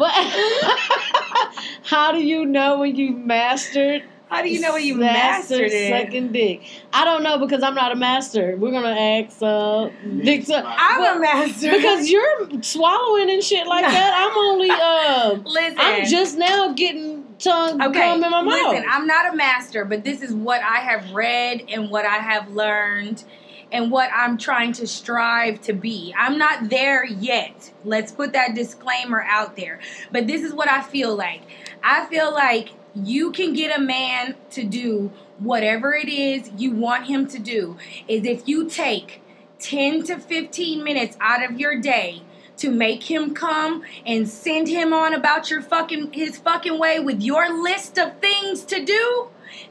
[0.00, 0.14] What?
[1.82, 4.02] How do you know when you mastered?
[4.30, 5.90] How do you know when you mastered mastered it?
[5.90, 6.62] sucking dick?
[6.90, 8.56] I don't know because I'm not a master.
[8.56, 9.90] We're gonna ask uh,
[10.22, 10.46] Dick.
[10.46, 11.72] Su- I'm a master.
[11.72, 14.14] because you're swallowing and shit like that.
[14.16, 17.92] I'm only uh, listen, I'm just now getting tongue okay.
[17.92, 18.86] gum in my listen.
[18.88, 22.50] I'm not a master, but this is what I have read and what I have
[22.52, 23.22] learned
[23.72, 26.14] and what I'm trying to strive to be.
[26.16, 27.72] I'm not there yet.
[27.84, 29.80] Let's put that disclaimer out there.
[30.10, 31.42] But this is what I feel like.
[31.82, 37.06] I feel like you can get a man to do whatever it is you want
[37.06, 37.76] him to do
[38.08, 39.22] is if you take
[39.60, 42.22] 10 to 15 minutes out of your day
[42.56, 47.22] to make him come and send him on about your fucking his fucking way with
[47.22, 49.28] your list of things to do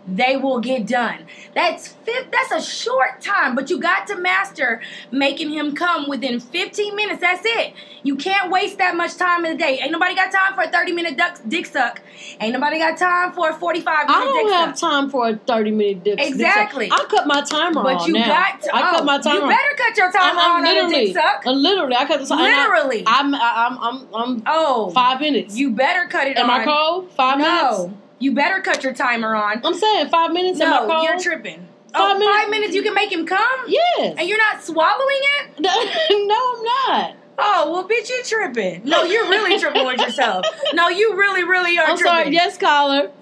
[0.08, 1.96] they will get done that's
[2.32, 7.22] that's a short time but you got to master making him come within 15 minutes
[7.22, 7.74] that's it
[8.04, 10.72] you can't waste that much time in the day ain't nobody got time for a
[10.72, 12.02] 30 minute duck, dick suck
[12.40, 15.30] ain't nobody got time for a 45 minute I don't dick have suck time for
[15.30, 16.18] a 30 minute dick.
[16.18, 16.34] dick suck.
[16.36, 16.90] Exactly.
[16.92, 18.26] I cut my timer but on you now.
[18.28, 20.66] got to I oh, cut my timer you better cut your time I'm, I'm on
[20.66, 22.40] a literally, dick suck literally, I cut the time.
[22.40, 25.56] literally I'm, I'm, I'm, I'm oh five minutes.
[25.58, 27.12] you better cut it Am on I cold?
[27.12, 28.04] Five no minutes?
[28.20, 30.60] You better cut your timer on I'm saying five minutes.
[30.62, 31.04] Am I no cold?
[31.04, 34.16] you're tripping Five oh, minutes- five minutes you can make him come Yes.
[34.18, 37.16] and you're not swallowing it no, I'm not.
[37.40, 41.78] oh well bitch you tripping no you're really tripping with yourself no you really really
[41.80, 42.34] are I'm tripping sorry.
[42.34, 43.12] Yes, caller.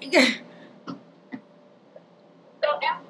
[2.62, 3.07] So after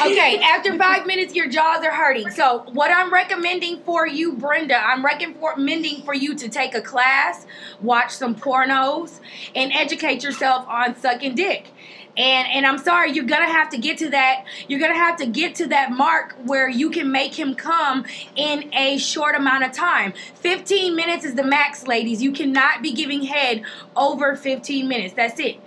[0.00, 2.30] Okay, after five minutes, your jaws are hurting.
[2.30, 7.46] So, what I'm recommending for you, Brenda, I'm recommending for you to take a class,
[7.80, 9.20] watch some pornos,
[9.54, 11.68] and educate yourself on sucking dick.
[12.16, 14.44] And and I'm sorry, you're gonna have to get to that.
[14.68, 18.72] You're gonna have to get to that mark where you can make him come in
[18.74, 20.12] a short amount of time.
[20.34, 22.20] 15 minutes is the max, ladies.
[22.20, 23.62] You cannot be giving head
[23.96, 25.14] over 15 minutes.
[25.14, 25.60] That's it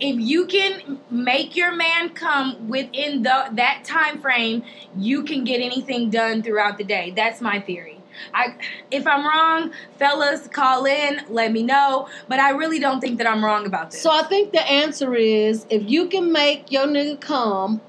[0.00, 4.62] if you can make your man come within the that time frame,
[4.96, 7.12] you can get anything done throughout the day.
[7.16, 8.00] That's my theory.
[8.32, 8.54] I
[8.90, 12.08] if I'm wrong, fellas, call in, let me know.
[12.28, 14.00] But I really don't think that I'm wrong about this.
[14.02, 17.80] So I think the answer is if you can make your nigga come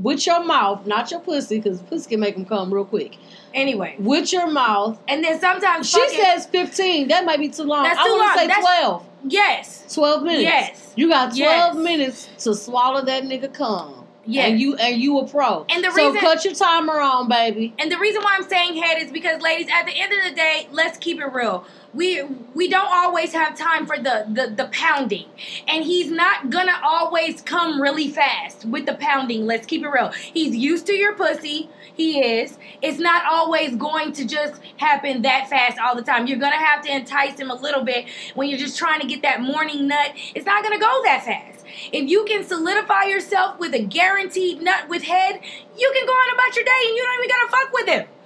[0.00, 3.16] with your mouth, not your pussy, because pussy can make him come real quick.
[3.54, 4.98] anyway, With your mouth.
[5.08, 7.08] and then sometimes She fucking- says 15.
[7.08, 7.82] That might be too long.
[7.82, 8.32] That's I too want long.
[8.34, 9.07] to say That's- 12.
[9.26, 10.42] Yes, 12 minutes.
[10.42, 10.92] Yes.
[10.96, 11.74] You got 12 Yes.
[11.76, 13.94] minutes to swallow that nigga cum.
[14.24, 14.50] Yes.
[14.50, 15.64] And you and you a pro.
[15.70, 17.72] And the so reason- cut your timer on, baby.
[17.78, 20.34] And the reason why I'm saying head is because, ladies, at the end of the
[20.36, 21.64] day, let's keep it real.
[21.98, 22.22] We
[22.54, 25.26] we don't always have time for the, the the pounding,
[25.66, 29.46] and he's not gonna always come really fast with the pounding.
[29.46, 30.12] Let's keep it real.
[30.12, 31.68] He's used to your pussy.
[31.96, 32.56] He is.
[32.82, 36.28] It's not always going to just happen that fast all the time.
[36.28, 39.22] You're gonna have to entice him a little bit when you're just trying to get
[39.22, 40.12] that morning nut.
[40.36, 41.66] It's not gonna go that fast.
[41.92, 45.40] If you can solidify yourself with a guaranteed nut with head,
[45.76, 48.17] you can go on about your day and you don't even gotta fuck with him.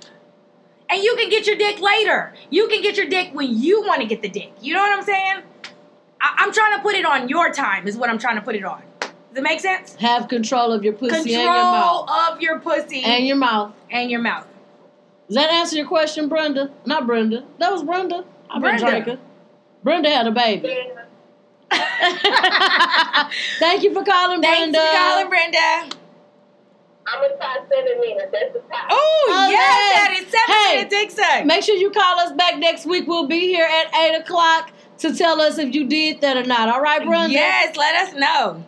[0.92, 2.34] And you can get your dick later.
[2.50, 4.52] You can get your dick when you want to get the dick.
[4.60, 5.42] You know what I'm saying?
[6.20, 8.54] I- I'm trying to put it on your time, is what I'm trying to put
[8.56, 8.82] it on.
[9.00, 9.94] Does it make sense?
[9.96, 12.06] Have control of your pussy Control and your mouth.
[12.06, 13.72] Control of your pussy And your mouth.
[13.90, 14.46] and your mouth.
[15.28, 16.70] Does that answer your question, Brenda?
[16.84, 17.44] Not Brenda.
[17.58, 18.24] That was Brenda.
[18.50, 18.86] I've been Brenda.
[18.90, 19.18] drinking.
[19.82, 20.68] Brenda had a baby.
[21.72, 23.28] Yeah.
[23.58, 24.78] Thank you for calling, Thanks Brenda.
[24.78, 25.96] for calling, Brenda.
[27.06, 28.26] I'm gonna try seven minutes.
[28.32, 28.86] That's the time.
[28.90, 30.00] Oh, Oh, yes, yes.
[30.00, 30.76] that is seven Hey.
[30.76, 31.44] minute dick suck.
[31.46, 33.06] Make sure you call us back next week.
[33.08, 36.68] We'll be here at 8 o'clock to tell us if you did that or not.
[36.68, 37.32] All right, Brenda?
[37.32, 38.64] Yes, let us know.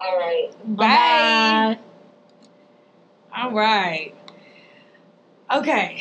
[0.00, 0.50] All right.
[0.64, 1.78] Bye.
[3.36, 4.14] All right.
[5.52, 6.00] Okay.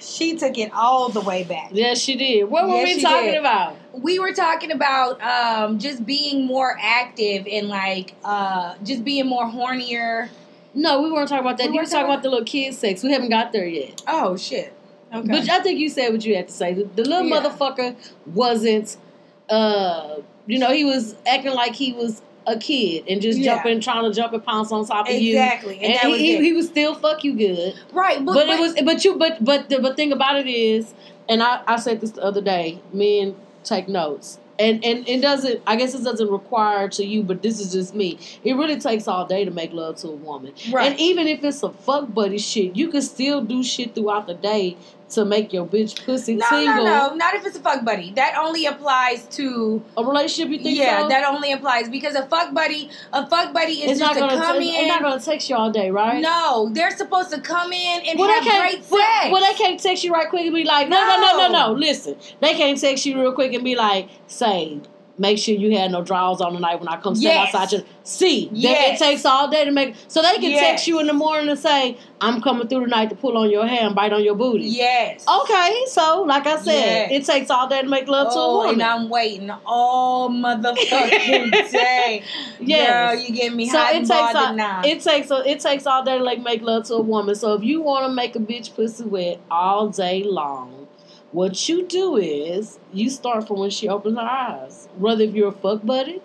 [0.00, 1.70] She took it all the way back.
[1.72, 2.44] Yes, she did.
[2.44, 3.36] What were Yes, we talking did.
[3.38, 3.76] about?
[3.92, 9.44] We were talking about um, just being more active and like uh, just being more
[9.46, 10.28] hornier.
[10.74, 11.68] No, we weren't talking about that.
[11.68, 13.02] We you were talking about the little kid sex.
[13.02, 14.02] We haven't got there yet.
[14.06, 14.72] Oh shit.
[15.12, 15.26] Okay.
[15.26, 16.72] But I think you said what you had to say.
[16.74, 17.40] The, the little Yeah.
[17.40, 17.96] motherfucker
[18.26, 18.96] wasn't,
[19.48, 20.16] uh,
[20.46, 23.56] you know, he was acting like he was a kid and just Yeah.
[23.56, 25.32] jumping, trying to jump and pounce on top of you.
[25.32, 25.74] exactly.
[25.82, 26.42] And, And, he, was he, it.
[26.42, 27.74] he was still fuck you good.
[27.92, 28.24] right.
[28.24, 30.94] But, But, it was, but you, but but the but thing about it is,
[31.28, 32.80] and I, I said this the other day.
[32.92, 35.62] Men take notes, and and it doesn't.
[35.66, 38.18] I guess it doesn't require to you, but this is just me.
[38.44, 40.92] It really takes all day to make love to a woman, right.
[40.92, 44.34] and even if it's a fuck buddy shit, you can still do shit throughout the
[44.34, 44.76] day
[45.10, 46.84] to make your bitch pussy no, tingle.
[46.84, 48.12] no, no, not if it's a fuck buddy.
[48.12, 51.02] That only applies to A relationship, you think yeah.
[51.02, 51.08] so?
[51.08, 54.20] That only applies because a fuck buddy, a fuck buddy is it's just not to
[54.36, 54.40] gonna.
[54.46, 54.84] come t- in.
[54.84, 56.20] it's not gonna text you all day, right?
[56.22, 58.62] No, they're supposed to come in and Well, have they can't.
[58.70, 58.90] great sex.
[58.92, 61.48] Well, well, they can't text you right quick and be like, no, no, no, no,
[61.52, 61.72] No.
[61.72, 61.78] no.
[61.78, 64.80] Listen, they can't text you real quick and be like, say,
[65.20, 67.54] make sure you had no drawers on tonight when I come stand Yes.
[67.54, 67.68] outside.
[67.68, 69.00] Just see, Yes.
[69.00, 69.94] it takes all day to make.
[70.08, 70.60] So they can Yes.
[70.60, 73.66] text you in the morning and say, I'm coming through tonight to pull on your
[73.66, 74.64] hair and bite on your booty.
[74.64, 75.24] yes.
[75.28, 77.28] Okay, so like I said, Yes.
[77.28, 78.74] it takes all day to make love to a Oh, woman.
[78.74, 82.22] and I'm waiting all motherfucking day.
[82.66, 84.82] Girl, you get me So hot it takes all, now.
[84.84, 87.34] it takes a, it takes all day to like make love to a woman.
[87.34, 90.79] So if you want to make a bitch pussy wet all day long,
[91.32, 94.88] what you do is you start from when she opens her eyes.
[94.98, 96.20] Whether if you're a fuck buddy,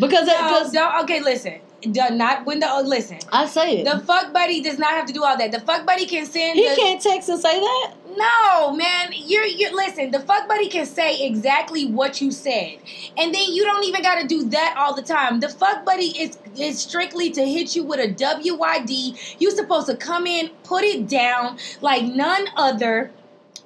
[0.00, 1.60] because no, don't, okay, listen.
[1.80, 3.18] Do not when the oh, listen.
[3.32, 5.52] I say it, The fuck buddy does not have to do all that.
[5.52, 6.58] The fuck buddy can send.
[6.58, 7.94] he the, can't text and say that.
[8.16, 9.12] No, man.
[9.12, 12.78] You're you listen, the fuck buddy can say exactly what you said.
[13.16, 15.38] And then you don't even gotta do that all the time.
[15.38, 19.36] The fuck buddy is is strictly to hit you with a WYD.
[19.38, 23.12] You supposed to come in, put it down like none other.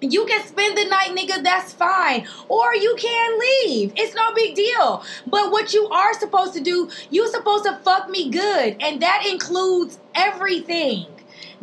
[0.02, 2.26] You can spend the night, nigga, that's fine.
[2.48, 3.92] Or you can leave.
[3.96, 5.04] It's no big deal.
[5.26, 8.76] But what you are supposed to do, you supposed to fuck me good.
[8.80, 11.06] And that includes everything.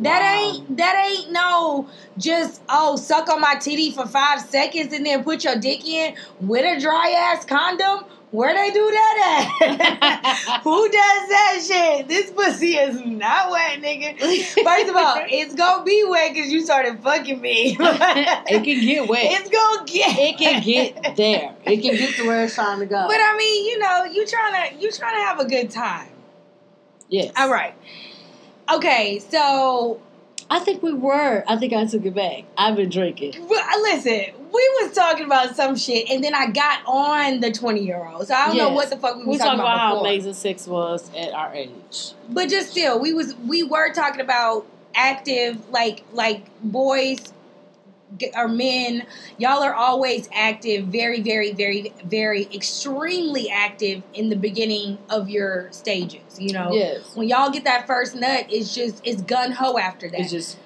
[0.00, 0.52] That Wow.
[0.54, 1.86] ain't that ain't no
[2.16, 6.14] just oh suck on my titty for five seconds and then put your dick in
[6.40, 8.06] with a dry ass condom.
[8.32, 10.60] Where they do that at?
[10.62, 12.06] Who does that shit?
[12.06, 14.16] This pussy is not wet, nigga.
[14.20, 17.76] First of all, it's gonna be wet because you started fucking me.
[17.80, 19.20] it can get wet.
[19.32, 20.16] It's gonna get.
[20.16, 21.54] It can get there.
[21.64, 23.04] It can get to where it's trying to go.
[23.08, 26.10] But I mean, you know, you trying to you trying to have a good time.
[27.08, 27.32] yes.
[27.36, 27.74] All right.
[28.72, 30.00] Okay, so
[30.50, 31.44] I think we were.
[31.46, 32.44] I think I took it back.
[32.58, 33.46] I've been drinking.
[33.48, 37.84] well, listen, we was talking about some shit, and then I got on the twenty
[37.84, 38.26] year old.
[38.26, 39.26] So I don't know what the fuck we were talking about.
[39.26, 40.06] We was talking talking about how before.
[40.06, 42.12] amazing sex was at our age.
[42.28, 47.32] But just still, we was we were talking about active, like like boys
[48.34, 49.06] or men.
[49.38, 55.70] Y'all are always active, very, very, very, very, extremely active in the beginning of your
[55.72, 56.38] stages.
[56.38, 57.14] You know, Yes.
[57.14, 60.20] when y'all get that first nut, it's just it's gun ho after that.
[60.20, 60.58] It's just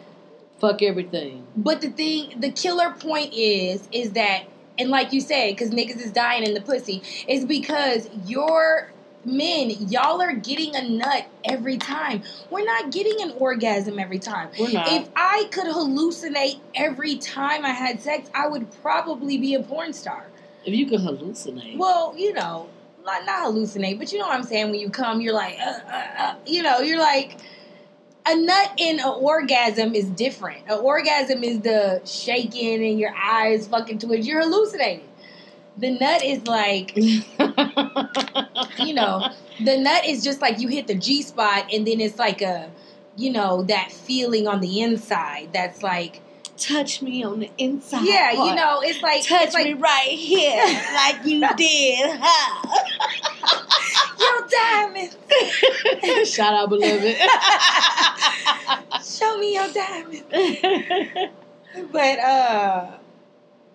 [0.58, 1.46] fuck everything.
[1.56, 4.44] But the thing, the killer point is, is that,
[4.78, 8.90] and like you said, because niggas is dying in the pussy, is because your
[9.24, 12.22] men, y'all are getting a nut every time.
[12.50, 14.50] We're not getting an orgasm every time.
[14.58, 14.90] We're not.
[14.92, 19.92] If I could hallucinate every time I had sex, I would probably be a porn
[19.92, 20.26] star.
[20.64, 21.76] If you can hallucinate.
[21.76, 22.68] Well, you know,
[23.04, 24.70] not, not hallucinate, but you know what I'm saying.
[24.70, 27.38] When you come, you're like, uh, uh, uh, you know, you're like,
[28.26, 30.62] a nut in an orgasm is different.
[30.66, 34.24] An orgasm is the shaking and your eyes fucking twitch.
[34.24, 35.08] You're hallucinating.
[35.76, 36.96] The nut is like,
[38.78, 39.28] you know,
[39.62, 42.70] the nut is just like you hit the G spot and then it's like a,
[43.16, 46.20] you know, that feeling on the inside that's like,
[46.56, 48.04] touch me on the inside.
[48.04, 50.62] yeah, you know, it's like, touch it's like, me right here,
[50.94, 52.20] like you did.
[54.20, 55.16] yo, diamond.
[55.30, 56.24] Huh?
[56.24, 57.16] Shout out, beloved.
[59.04, 60.24] Show me your diamond.
[61.92, 62.90] But uh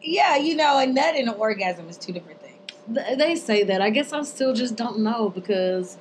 [0.01, 2.38] yeah, you know, a nut and an orgasm is two different things.
[3.17, 3.81] They say that.
[3.81, 5.97] I guess I still just don't know because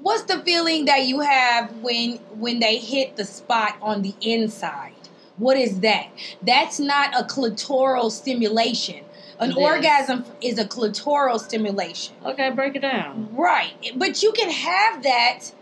[0.00, 4.92] what's the feeling that you have when when they hit the spot on the inside?
[5.36, 6.08] What is that?
[6.42, 9.04] That's not a clitoral stimulation.
[9.38, 9.56] An is.
[9.56, 12.14] orgasm is a clitoral stimulation.
[12.26, 13.28] Okay, break it down.
[13.32, 13.72] Right.
[13.94, 15.52] But you can have that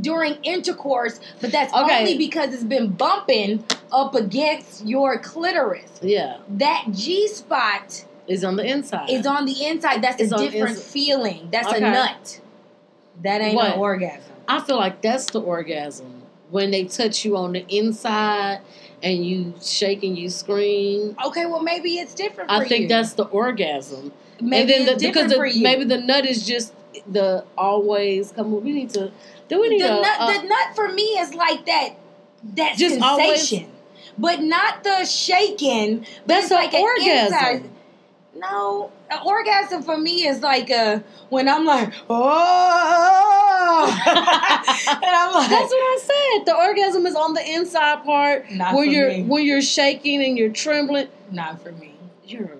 [0.00, 1.98] during intercourse, but that's Okay.
[1.98, 5.90] only because it's been bumping up against your clitoris.
[6.00, 9.10] Yeah, That G spot it's on the inside.
[9.10, 10.02] is on the inside.
[10.02, 11.48] That's It's a different feeling.
[11.50, 11.78] That's Okay.
[11.78, 12.40] a nut.
[13.22, 14.32] That ain't an orgasm.
[14.48, 18.60] I feel like that's the orgasm when they touch you on the inside
[19.02, 21.16] and you shake and you scream.
[21.26, 22.88] Okay, well maybe it's different for I think you.
[22.88, 24.12] that's the orgasm.
[24.40, 25.62] maybe and then it's the, different because for the, you.
[25.62, 26.72] maybe the nut is just
[27.10, 28.54] the always come.
[28.54, 29.12] on, We need to.
[29.48, 31.90] Do we need the a, nut, the uh, nut for me is like that
[32.56, 33.70] that Just always- sensation,
[34.18, 36.06] but not the shaking.
[36.26, 37.32] That's it's like orgasm.
[37.34, 37.70] inside-
[38.34, 45.50] No, an orgasm for me is like a when I'm like oh, and I'm like
[45.50, 46.46] That's what I said.
[46.46, 49.22] The orgasm is on the inside part Not for you're me.
[49.24, 51.08] when you're shaking and you're trembling.
[51.30, 51.94] not for me.
[52.24, 52.56] You're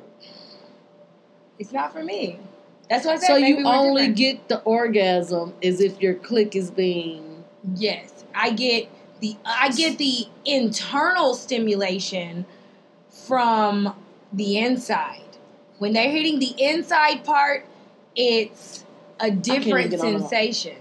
[1.59, 2.41] It's not for me.
[2.89, 3.27] That's what I said.
[3.29, 4.17] so maybe you only different.
[4.17, 7.45] get the orgasm is if your click is being
[7.77, 8.89] Yes, I get
[9.21, 12.47] the I get the internal stimulation
[13.09, 13.95] from
[14.33, 15.30] the inside.
[15.81, 17.65] When they're hitting the inside part,
[18.15, 18.85] it's
[19.19, 20.77] a different get on the- sensation.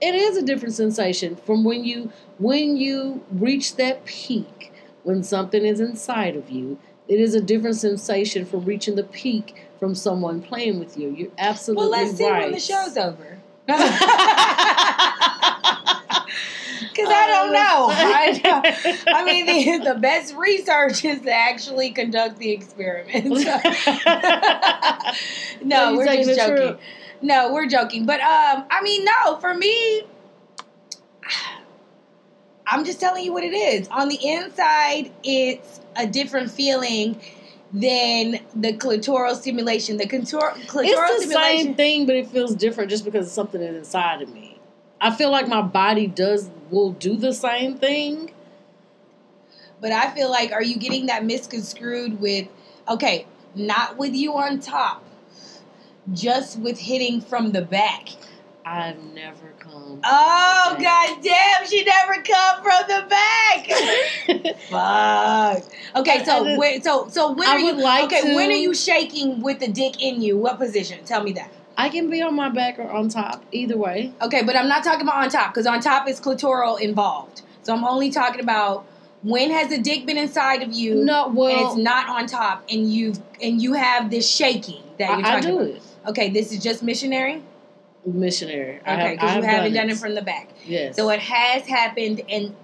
[0.00, 4.72] it is a different sensation from when you when you reach that peak
[5.02, 6.78] when something is inside of you
[7.08, 11.30] it is a different sensation from reaching the peak from someone playing with you you're
[11.38, 11.90] absolutely right.
[11.90, 13.38] Well, let's see when the show's over.
[16.98, 17.88] Because I don't know.
[17.92, 23.26] I, I mean, the, the best research is to actually conduct the experiment.
[25.64, 26.56] no, So we're just joking.
[26.56, 26.80] trip?
[27.22, 28.04] No, we're joking.
[28.04, 30.02] But um, I mean, no, for me,
[32.66, 33.86] I'm just telling you what it is.
[33.88, 37.20] On the inside, it's a different feeling
[37.72, 39.98] than the clitoral stimulation.
[39.98, 41.64] The clitor- clitoral it's the stimulation.
[41.66, 44.47] same thing but it feels different just because it's something inside of me
[45.00, 48.30] i feel like my body does will do the same thing
[49.80, 52.48] But I feel like, are you getting that misconstrued with,
[52.88, 55.04] okay, not with you on top,
[56.12, 58.08] just with hitting from the back?
[58.66, 64.56] i've never come Oh, god damn, she never come from the back.
[64.68, 65.72] Fuck.
[65.96, 68.22] Okay, so when, so so when I are you like okay?
[68.28, 70.36] to- When are you shaking with the dick in you?
[70.36, 71.04] What position?
[71.04, 71.50] Tell me that.
[71.84, 74.82] I can be on my back or on top either way Okay, but I'm not
[74.84, 77.42] talking about on top because on top is clitoral involved.
[77.62, 78.84] So I'm only talking about
[79.22, 80.94] when has the dick been inside of you?
[81.12, 83.14] no and well it's not on top, and you
[83.44, 85.76] and you have this shaking that you're I, I talking do about.
[85.76, 87.42] it Okay, this is just missionary.
[88.06, 89.98] missionary Okay, because I you have haven't done it.
[89.98, 90.46] from the back.
[90.64, 92.54] yes So it has happened, and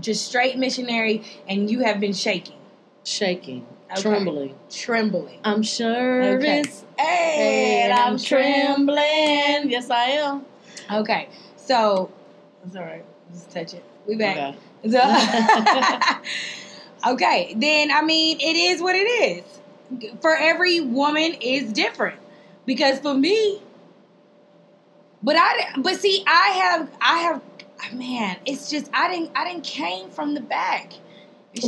[0.00, 2.56] just straight missionary, and you have been shaking,
[3.04, 4.02] shaking, Okay.
[4.02, 4.54] trembling.
[4.70, 5.38] trembling.
[5.44, 6.60] I'm sure Okay.
[6.60, 9.70] it's Hey, and I'm trembling.
[9.70, 10.44] Yes, I am.
[10.90, 12.10] Okay, so
[12.64, 13.04] it's all right.
[13.32, 13.84] Just touch it.
[14.06, 14.54] We back.
[14.84, 14.90] Okay.
[14.90, 16.20] So-
[17.12, 19.44] okay, then I mean, it is what it is.
[20.20, 22.18] For every woman is different
[22.64, 23.60] because for me,
[25.22, 27.42] but I but see, I have I have
[27.92, 30.92] man, it's just I didn't I didn't came from the back.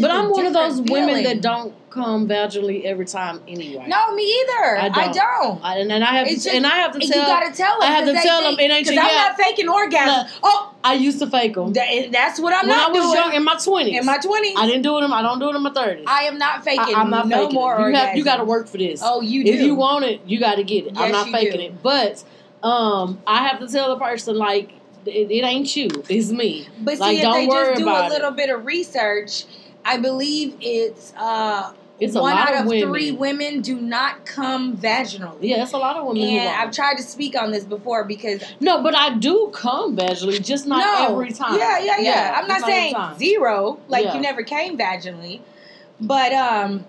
[0.00, 3.84] But I'm one of those different women that don't come vaginally every time anyway.
[3.86, 4.78] No, me either.
[4.78, 5.14] I I don't.
[5.14, 5.64] don't.
[5.64, 7.08] I, and, and I have It's to, just- and I have to tell.
[7.08, 7.88] you gotta tell them.
[7.88, 9.28] I have to tell them, it ain't because I'm yeah.
[9.28, 10.32] not faking orgasm.
[10.42, 13.14] Oh, I used to fake them that, that's what I'm when not I was doing.
[13.14, 13.98] young in my twenties.
[13.98, 15.04] in my twenties, I didn't do it.
[15.04, 16.06] In, I don't do it in my thirties.
[16.08, 16.94] I am not faking.
[16.94, 17.90] I'm not no faking more.
[17.90, 19.00] You have, you got to work for this.
[19.04, 19.52] Oh, you do.
[19.52, 20.94] if you want it, you got to get it.
[20.96, 21.66] I'm not faking do.
[21.66, 22.24] it, but
[22.66, 24.72] um, I have to tell the person like
[25.06, 26.66] it, it ain't you, it's me.
[26.80, 28.08] But Like, see, if don't they worry just do a it.
[28.08, 29.44] little bit of research,
[29.84, 32.88] I believe it's uh, It's a one out of women.
[32.88, 35.38] three women do not come vaginally.
[35.42, 36.22] Yeah, it's a lot of women.
[36.22, 36.48] And.
[36.48, 40.66] I've tried to speak on this before because No, but I do come vaginally, just
[40.66, 41.58] not no, every time.
[41.58, 42.34] Yeah, yeah, yeah.
[42.36, 44.14] I'm just not saying zero, like Yeah.
[44.14, 45.40] you never came vaginally,
[46.00, 46.86] but um.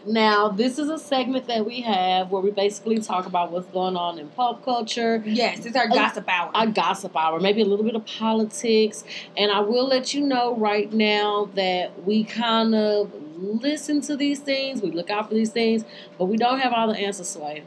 [0.07, 3.97] Now, this is a segment that we have where we basically talk about what's going
[3.97, 6.51] on in pop culture, Yes, it's our gossip hour.
[6.55, 9.05] Our gossip hour, maybe a little bit of politics.
[9.37, 14.41] And I will let you know right now that we kind of listen to these
[14.41, 15.85] things, we look out for these things,
[16.19, 17.65] but we don't have all the answers, Sway.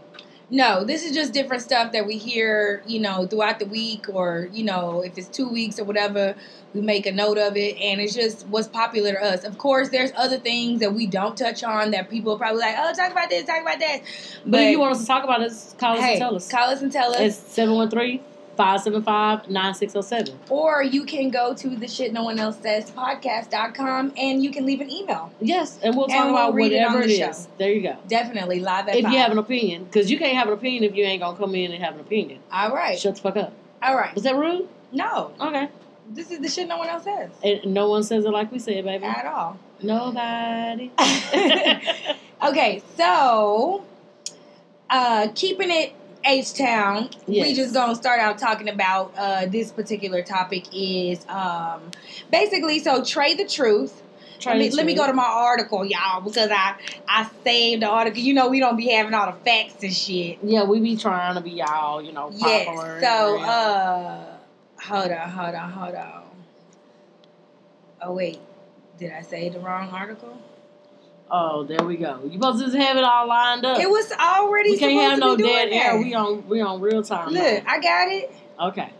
[0.53, 4.49] No, this is just different stuff that we hear, you know, throughout the week, or
[4.53, 6.35] you know, if it's two weeks or whatever,
[6.75, 9.45] we make a note of it, and it's just what's popular to us.
[9.45, 12.75] Of course, there's other things that we don't touch on that people are probably like,
[12.77, 14.01] oh, talk about this, talk about that.
[14.45, 16.51] But, if you want us to talk about it, call us hey, and tell us.
[16.51, 18.23] call us and tell us, It's 713
[18.55, 20.39] 575 9607.
[20.49, 24.65] or you can go to the shit no one else says podcast.com and you can
[24.65, 25.31] leave an email.
[25.41, 27.47] Yes, and we'll talk And we'll about it whatever the it show.
[27.57, 27.97] There you go.
[28.07, 29.13] Definitely live at If five.
[29.13, 31.55] you have an opinion, because you can't have an opinion if you ain't gonna come
[31.55, 32.39] in and have an opinion.
[32.51, 33.53] All right, Shut the fuck up.
[33.81, 34.13] all right.
[34.13, 34.67] Was that rude?
[34.91, 35.69] No, Okay.
[36.09, 38.59] this is the shit no one else says And no one says it like we
[38.59, 39.05] say said, baby.
[39.05, 39.57] at all.
[39.81, 40.91] Nobody.
[42.43, 43.85] Okay, so
[44.89, 45.93] uh keeping it
[46.25, 47.09] H Town,
[47.43, 51.91] we just gonna start out talking about uh this particular topic is um
[52.31, 54.01] basically so Trae the Truth.
[54.45, 56.75] Let me, let me go to my article, y'all, because I
[57.07, 58.19] I saved the article.
[58.19, 60.39] You know we don't be having all the facts and shit.
[60.43, 62.67] Yeah, we be trying to be y'all, you know, Yes.
[63.01, 64.37] So uh
[64.81, 66.23] hold on, hold on, hold on.
[68.01, 68.39] Oh wait.
[68.97, 70.37] Did I say the wrong article?
[71.31, 72.19] Oh, there we go.
[72.23, 73.79] You supposed to just have it all lined up.
[73.79, 75.97] It was already we can't have no dead air.
[75.99, 77.29] We on we on real time.
[77.29, 78.31] Look, I got it.
[78.59, 78.91] Okay.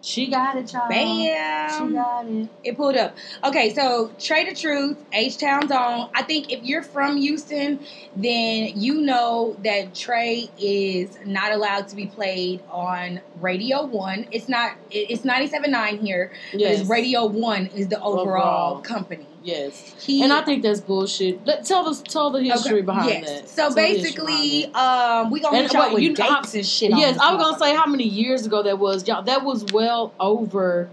[0.00, 0.86] She got it, y'all.
[0.90, 1.88] Bam.
[1.88, 2.48] She got it.
[2.62, 3.16] It pulled up.
[3.42, 6.10] Okay, so Trae the Truth, H Town's on.
[6.14, 7.80] I think if you're from Houston,
[8.14, 14.26] then you know that Trae is not allowed to be played on Radio One.
[14.30, 14.72] It's not.
[14.90, 16.32] it- It's 97.9 here.
[16.52, 16.80] Yes.
[16.80, 18.80] It's Radio One is the overall, Overall.
[18.82, 19.26] company.
[19.44, 19.94] Yes.
[20.04, 21.46] He, And I think that's bullshit.
[21.46, 23.28] Let, tell the tell the history Okay, behind yes.
[23.42, 23.48] that.
[23.50, 26.90] So Tell basically, um, we gonna And hit y'all what, with you- dates and shit.
[26.92, 29.06] yes, I was gonna say how many years ago that was.
[29.06, 30.88] Y'all, that was well over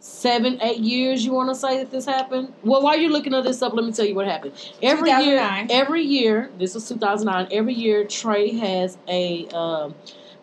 [0.00, 1.24] seven, eight years.
[1.24, 2.52] You want to say that this happened?
[2.64, 4.54] Well, while you're looking at this up, let me tell you what happened.
[4.82, 7.48] Every year, every year, this was 2009.
[7.52, 9.94] Every year, Trae has a um,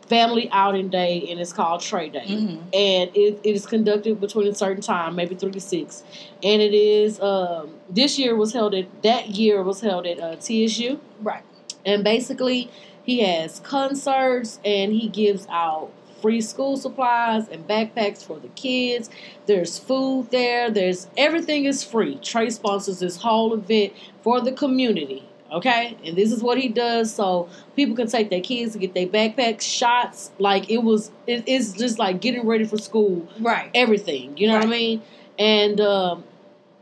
[0.08, 2.60] family outing day, and it's called Trae Day Mhm.
[2.74, 6.04] and it, it is conducted between a certain time, maybe three to six,
[6.44, 10.36] and it is um, this year was held at that year was held at uh,
[10.36, 11.44] TSU, Right.
[11.86, 12.70] and basically
[13.04, 15.90] he has concerts and he gives out
[16.22, 19.10] free school supplies and backpacks for the kids.
[19.46, 20.72] There's food there.
[20.72, 22.16] There's everything is free.
[22.16, 23.94] Trae sponsors this whole event
[24.24, 25.24] for the community.
[25.52, 28.94] Okay, and this is what he does so people can take their kids to get
[28.94, 30.32] their backpacks, shots.
[30.40, 33.70] Like it was, it, it's just like getting ready for school Right.
[33.76, 34.36] everything.
[34.38, 35.02] You know what I mean?
[35.38, 36.24] And um,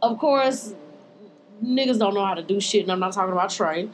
[0.02, 0.74] of course,
[1.64, 3.90] niggas don't know how to do shit, and I'm not talking about Trae.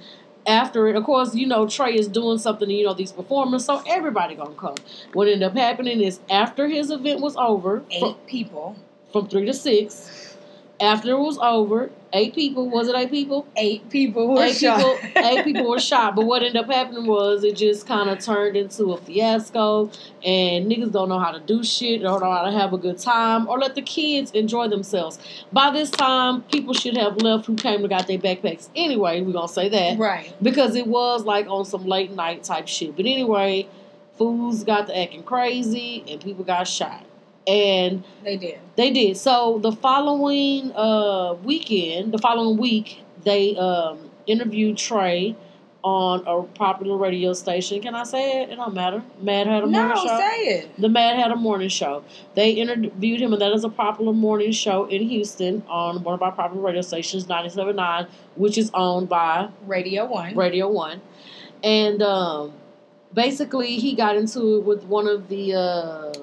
[0.48, 2.70] After it, of course, you know Trae is doing something.
[2.70, 4.76] You know these performers, so everybody gonna come.
[5.14, 8.76] What ended up happening is after his event was over, Eight from, people.
[9.12, 10.19] from three to six.
[10.82, 12.70] After it was over, eight people.
[12.70, 13.46] Was it eight people?
[13.58, 14.78] Eight people were eight shot.
[14.78, 16.16] people, eight people were shot.
[16.16, 19.92] But what ended up happening was it just kind of turned into a fiasco,
[20.24, 22.98] and niggas don't know how to do shit, don't know how to have a good
[22.98, 25.20] time, or let the kids enjoy themselves.
[25.52, 29.22] By this time, people should have left who came and got their backpacks anyway.
[29.22, 30.34] We're gonna say that Right.
[30.42, 32.96] because it was like on some late night type shit.
[32.96, 33.68] But anyway,
[34.18, 37.04] fools got to acting crazy, and people got shot.
[37.48, 38.60] And They did.
[38.76, 39.18] they did.
[39.18, 45.36] So the following uh, weekend, the following week, they um, interviewed Trae
[45.82, 47.82] on a popular radio station.
[47.82, 48.50] Can I say it?
[48.50, 49.02] It don't matter.
[49.22, 50.04] Madd Hatta No, morning show.
[50.14, 50.70] No, say it.
[50.78, 52.04] The Madd Hatta morning show.
[52.36, 56.22] They interviewed him, and that is a popular morning show in Houston on one of
[56.22, 60.36] our popular radio stations, 97.9, which is owned by Radio One.
[60.36, 61.00] Radio One,
[61.64, 62.52] and um,
[63.14, 66.14] basically he got into it with one of the uh,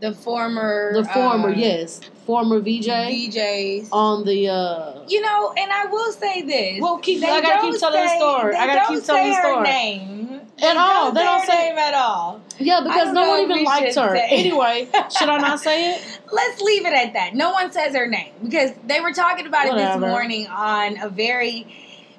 [0.00, 3.88] the former, the former, uh, yes, former VJ VJs.
[3.92, 4.48] on the.
[4.48, 6.80] uh you know, and I will say this.
[6.80, 8.54] Well, keep- They I gotta keep telling the story.
[8.56, 9.62] I gotta keep telling the story.
[9.62, 11.12] name At all.
[11.12, 12.40] They don't say- name at all.
[12.58, 14.16] Yeah, because no one even liked her.
[14.16, 14.26] say.
[14.30, 16.20] Anyway, should I not say it?
[16.32, 17.34] Let's leave it at that.
[17.34, 21.08] No one says her name because they were talking about it this morning on a
[21.08, 21.66] very,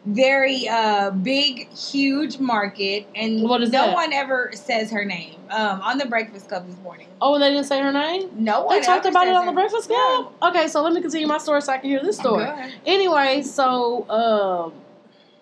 [0.06, 3.94] very uh, big, huge market, and no that?
[3.94, 7.08] one ever says her name um, on the Breakfast Club this morning.
[7.22, 8.30] Oh, they didn't say her name.
[8.36, 8.80] No one.
[8.80, 10.34] They talked about it on the Breakfast Club.
[10.42, 12.48] Okay, so let me continue my story so I can hear this story.
[12.86, 14.74] Anyway, so um,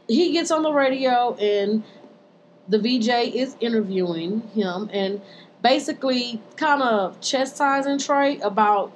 [0.08, 1.84] he gets on the radio and
[2.68, 5.22] the VJ is interviewing him and
[5.62, 8.92] basically kind of chastising Trae about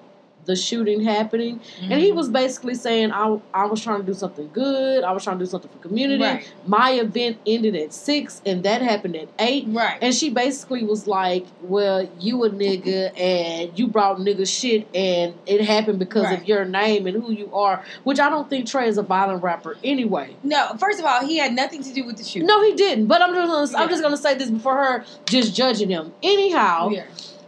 [0.45, 1.59] the shooting happening.
[1.81, 2.33] And he was mm-hmm.
[2.33, 5.03] basically saying, I, I was trying to do something good.
[5.03, 6.23] I was trying to do something for community.
[6.23, 6.53] Right.
[6.65, 9.65] My event ended at 6 and that happened at 8.
[9.69, 9.97] right.
[10.01, 15.33] And she basically was like, "Well, you a nigga, and you brought nigga shit, and
[15.45, 16.41] it happened because Right.
[16.41, 19.43] of your name and who you are." Which I don't think Trae is a violent
[19.43, 20.35] rapper anyway.
[20.43, 22.47] no, first of all, he had nothing to do with the shooting.
[22.47, 23.07] No, he didn't.
[23.07, 26.13] But I'm just gonna, I'm just gonna say this before her just judging him.
[26.21, 27.03] Anyhow, Yeah.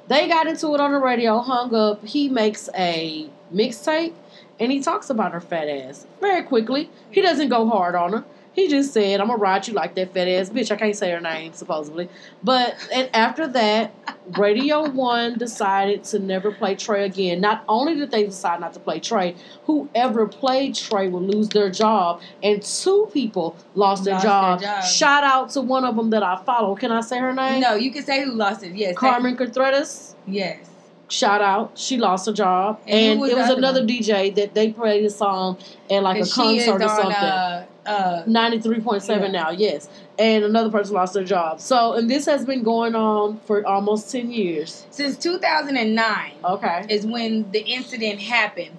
[0.07, 2.03] They got into it on the radio, hung up.
[2.05, 4.13] He makes a mixtape,
[4.59, 6.89] and he talks about her fat ass very quickly.
[7.09, 8.25] He doesn't go hard on her.
[8.55, 11.11] He just said, "I'm gonna ride you like that fat ass bitch." I can't say
[11.11, 12.07] her name supposedly,
[12.41, 13.93] but and after that,
[14.37, 17.41] Radio One decided to never play Trae again.
[17.41, 19.35] Not only did they decide not to play Trae,
[19.65, 24.59] whoever played Trae would lose their job, and two people lost, their, Lost job.
[24.61, 24.83] their job.
[24.85, 26.75] Shout out to one of them that I follow.
[26.75, 27.59] Can I say her name?
[27.61, 28.73] No, you can say who lost it.
[28.73, 28.95] Yes.
[28.95, 30.59] Carmen Contreras Yes.
[31.09, 31.71] shout out.
[31.75, 33.87] She lost her job, And and, was it was another one?
[33.89, 35.57] DJ that they played a song
[35.91, 37.11] at like a And she is concert or something.
[37.11, 39.41] uh, uh, Ninety three point seven Yeah.
[39.43, 39.87] now, yes.
[40.17, 41.59] And another person lost their job.
[41.59, 44.85] So, and this has been going on for almost ten years.
[44.91, 48.77] since 2009 Okay, is when the incident happened.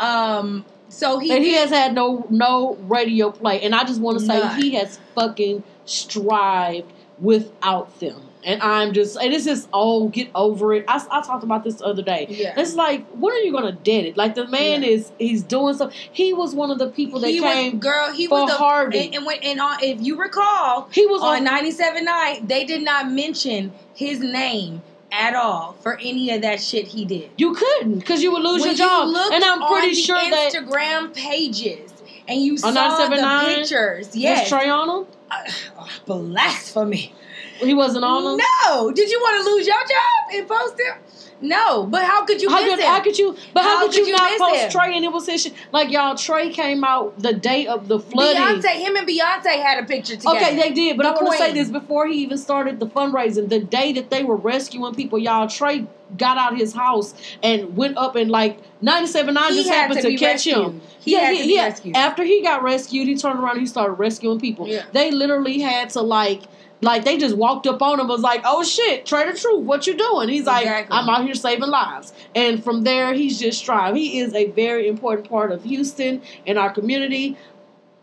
[0.00, 4.00] Um, so he, and he did- has had no no radio play, and I just
[4.00, 4.60] want to say None.
[4.60, 8.20] he has fucking strived without them.
[8.44, 10.84] And I'm just, and it's just, oh, get over it.
[10.86, 12.26] I, I talked about this the other day.
[12.28, 12.54] yeah.
[12.58, 14.16] It's like, when are you gonna dead it?
[14.16, 14.88] Like the man Yeah.
[14.90, 15.96] is, he's doing something.
[16.12, 17.74] He was one of the people that he came.
[17.74, 18.12] was girl.
[18.12, 18.98] He for was the Harvey.
[19.06, 21.44] And, and, when, and on, if you recall, he was on on.
[21.44, 26.88] 97 night, they did not mention his name at all for any of that shit
[26.88, 27.30] he did.
[27.38, 29.08] You couldn't because you would lose when your job.
[29.08, 31.92] you And I'm on pretty sure that Instagram pages
[32.28, 33.54] and you saw the 97.9?
[33.54, 34.16] pictures.
[34.16, 35.06] Yes, Trae on him.
[35.30, 37.14] Uh, blasphemy.
[37.58, 38.40] He wasn't on him.
[38.64, 40.94] No, did you want to lose your job and post him?
[41.40, 43.36] No, but how could you How could, how could you?
[43.52, 44.70] But how, How could you, you not post him?
[44.70, 45.52] Trae and it was his shit?
[45.72, 48.40] Like y'all, Trae came out the day of the flooding.
[48.40, 50.36] Beyonce, him and Beyonce had a picture together.
[50.38, 52.86] Okay, they did, but The I want to say this before he even started the
[52.86, 53.48] fundraising.
[53.50, 55.86] The day that they were rescuing people, y'all, Trae
[56.16, 60.16] got out his house and went up and like 97.9 He just happened to to,
[60.16, 60.56] catch rescued.
[60.56, 60.80] him.
[61.00, 61.96] He had to be had- rescued.
[61.96, 64.66] After he got rescued, he turned around and he started rescuing people.
[64.68, 64.84] Yeah.
[64.92, 66.42] They literally had to like.
[66.84, 69.86] Like they just walked up on him, was like, "Oh shit, Trae the truth, what
[69.86, 70.70] you doing?" He's Exactly.
[70.70, 73.96] like, "I'm out here saving lives," and from there, he's just strived.
[73.96, 77.36] He is a very important part of Houston and our community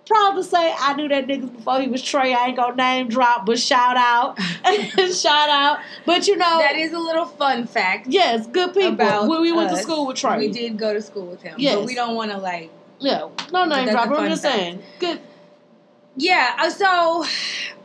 [0.07, 2.35] proud to say I knew that niggas before he was Trae.
[2.35, 4.37] I ain't gonna name drop, but shout out,
[5.13, 5.77] shout out.
[6.05, 8.07] But you know, that is a little fun fact.
[8.09, 8.89] yes, good people.
[8.93, 11.55] About when we went to school with Trae, We did go to school with him,
[11.59, 11.75] Yes.
[11.75, 12.71] but we don't want to like.
[12.99, 14.09] yeah, no name drop.
[14.09, 14.55] I'm just fact.
[14.55, 15.21] saying, good.
[16.15, 17.25] Yeah, uh, so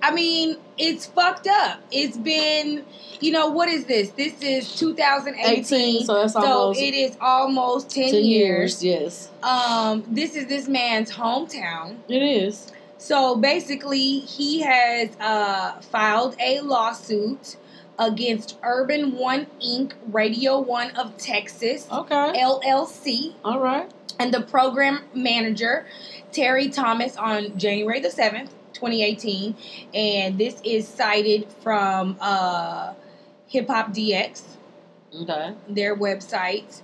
[0.03, 1.81] I mean, it's fucked up.
[1.91, 2.85] It's been,
[3.21, 4.11] you know, what is this?
[4.11, 5.59] This is 2018.
[6.01, 8.83] 18, so that's So it is almost 10, 10 years.
[8.85, 9.03] years.
[9.03, 11.97] Yes, Um, this is this man's hometown.
[12.09, 12.73] it is.
[12.99, 17.57] So basically, he has uh, filed a lawsuit
[17.99, 23.91] against Urban One Inc., Radio One of Texas, Okay, LLC, all right.
[24.19, 25.87] and the program manager,
[26.37, 29.57] Terry Thomas, on January the 7th, 2018.
[29.95, 32.93] And this is cited from uh,
[33.49, 34.43] Hip Hop DX
[35.23, 36.83] Okay, their website.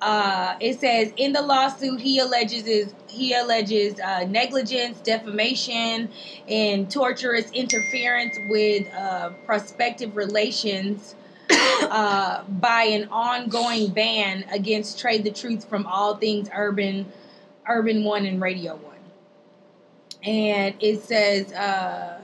[0.00, 6.10] Uh, it says in the lawsuit he alleges is he alleges uh, negligence, defamation,
[6.48, 11.14] and torturous interference with uh, prospective relations
[11.50, 17.06] uh, by an ongoing ban against Trae the truth from all things urban,
[17.68, 18.96] urban one and radio one.
[20.22, 21.52] And it says.
[21.52, 22.21] Uh,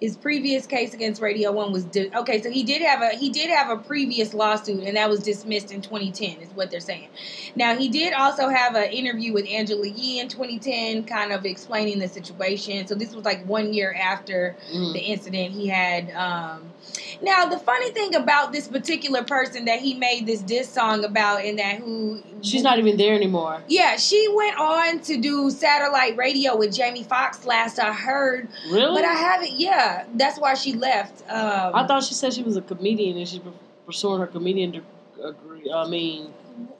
[0.00, 2.42] his previous case against Radio One was di- okay.
[2.42, 5.72] So he did have a he did have a previous lawsuit, and that was dismissed
[5.72, 7.08] in 2010, is what they're saying.
[7.54, 12.00] Now he did also have an interview with Angela Yee in 2010, kind of explaining
[12.00, 12.86] the situation.
[12.86, 14.92] So this was like one year after Mm.
[14.92, 16.10] the incident he had.
[16.10, 16.70] Um,
[17.22, 21.44] now the funny thing about this particular person that he made this diss song about,
[21.44, 23.62] and that who She's not even there anymore.
[23.68, 29.00] Yeah, she went on to do satellite radio with Jamie Foxx last I heard, Really?
[29.00, 29.52] but I haven't.
[29.52, 29.83] Yeah,
[30.14, 31.22] that's why she left.
[31.30, 33.40] Um, I thought she said she was a comedian and she's
[33.86, 35.70] pursuing her comedian degree.
[35.72, 36.32] I mean,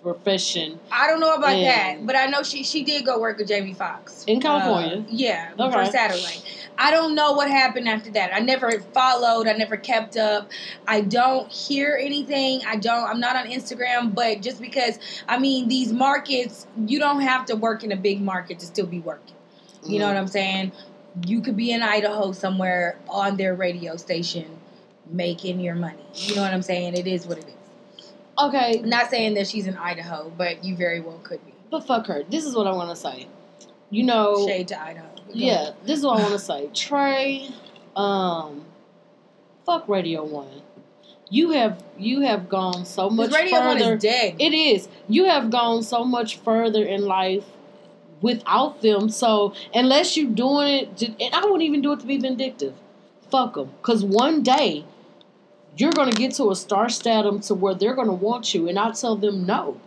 [0.02, 1.94] profession I don't know about Yeah.
[1.96, 4.98] that, but I know she she did go work with Jamie Foxx in California.
[4.98, 5.90] Uh, yeah, for Okay.
[5.90, 6.42] satellite.
[6.78, 8.30] I don't know what happened after that.
[8.34, 9.48] I never followed.
[9.48, 10.50] I never kept up.
[10.86, 12.60] I don't hear anything.
[12.66, 13.04] I don't.
[13.08, 14.98] I'm not on Instagram, but just because
[15.28, 18.86] I mean these markets, you don't have to work in a big market to still
[18.86, 19.34] be working.
[19.86, 20.08] You know Mhm.
[20.08, 20.72] what I'm saying?
[21.26, 24.58] You could be in Idaho somewhere on their radio station
[25.10, 26.04] making your money.
[26.14, 26.94] You know what I'm saying?
[26.94, 28.12] It is what it is.
[28.38, 31.52] okay, I'm not saying that she's in Idaho, but you very well could be.
[31.70, 32.24] but fuck her.
[32.28, 33.28] This is what I want to say.
[33.90, 35.06] You know, Shade to Idaho.
[35.14, 35.74] Go yeah, ahead.
[35.84, 36.68] this is what I want to say.
[36.72, 37.52] Trae,
[37.96, 38.64] um,
[39.64, 40.62] fuck Radio One.
[41.30, 43.84] You have you have gone so much Radio further.
[43.84, 44.36] One is dead.
[44.38, 44.88] It is.
[45.08, 47.44] You have gone so much further in life
[48.28, 49.08] without them.
[49.22, 52.74] So unless you're doing it, to, and I wouldn't even do it to be vindictive.
[53.30, 53.70] Fuck them.
[53.80, 54.84] Because one day
[55.76, 58.68] you're going to get to a star stardom to where they're going to want you,
[58.68, 59.80] and I'll tell them no.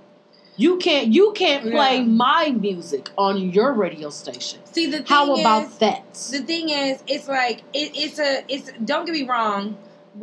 [0.60, 1.10] You can't.
[1.14, 2.04] You can't play Yeah.
[2.26, 4.60] my music on your radio station.
[4.66, 6.14] See the thing How about is, that?
[6.36, 8.72] the thing is, it's like it, it's a it's.
[8.84, 9.78] Don't get me wrong,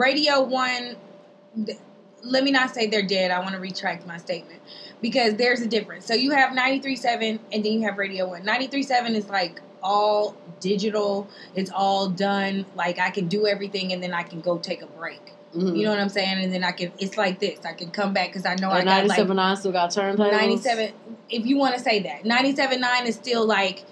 [0.05, 0.97] Radio One.
[1.65, 1.79] th-
[2.25, 3.31] Let me not say they're dead.
[3.31, 4.61] I want to retract my statement
[5.03, 6.07] because there's a difference.
[6.07, 8.43] So you have 93.7 and then you have Radio One.
[8.43, 11.29] 93.7 is like all digital.
[11.55, 12.65] It's all done.
[12.75, 15.33] Like I can do everything and then I can go take a break.
[15.55, 15.77] Mhm.
[15.77, 16.43] You know what I'm saying?
[16.43, 16.91] And then I can.
[16.99, 17.65] It's like this.
[17.65, 20.33] I can come back because I know I And got like 97.9 still got turntables.
[20.33, 20.93] 97
[21.31, 23.85] if you want to say that 97.9 is still like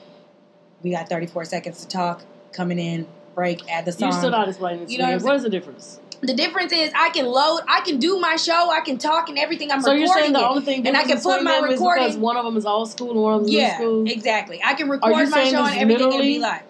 [0.82, 4.48] we got 34 seconds to talk coming in break add the song You're still not
[4.48, 5.14] explaining to You know me.
[5.14, 6.00] what What is the difference?
[6.24, 9.36] The difference is i can load i can do my show i can talk and
[9.38, 10.44] everything i'm so recording you're saying the it.
[10.44, 13.10] only thing And I can put my recording- because one of them is old school
[13.10, 14.08] and one of them is new yeah school?
[14.08, 16.62] exactly i can record my show and everything and be live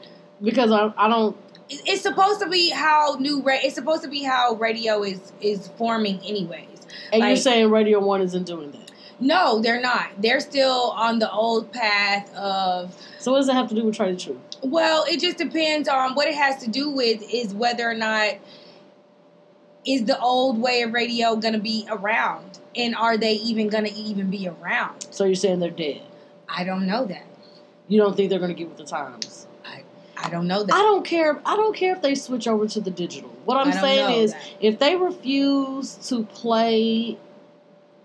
[0.42, 1.36] Because I, I don't.
[1.68, 5.68] It's supposed to be how new ra- it's supposed to be how radio is is
[5.76, 8.90] forming anyways And you're saying Radio One isn't doing that.
[9.20, 13.68] no they're not they're still on the old path of So what does it have
[13.68, 14.38] to do with Trae the Truth?
[14.62, 18.34] Well, it just depends on what it has to do with is whether or not
[19.84, 23.84] is the old way of radio going to be around and are they even going
[23.84, 25.06] to even be around?
[25.10, 26.02] So you're saying they're dead.
[26.48, 27.26] I don't know that.
[27.88, 29.46] You don't think they're going to get with the times.
[29.64, 29.82] I
[30.16, 30.72] I don't know that.
[30.72, 31.40] I don't care.
[31.44, 33.30] I don't care if they switch over to the digital.
[33.44, 34.42] What I'm saying is, that.
[34.60, 37.18] if they refuse to play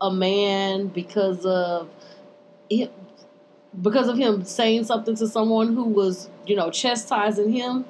[0.01, 1.89] a man because of
[2.69, 2.91] it,
[3.79, 7.85] because of him saying something to someone who was, you know, chastising him,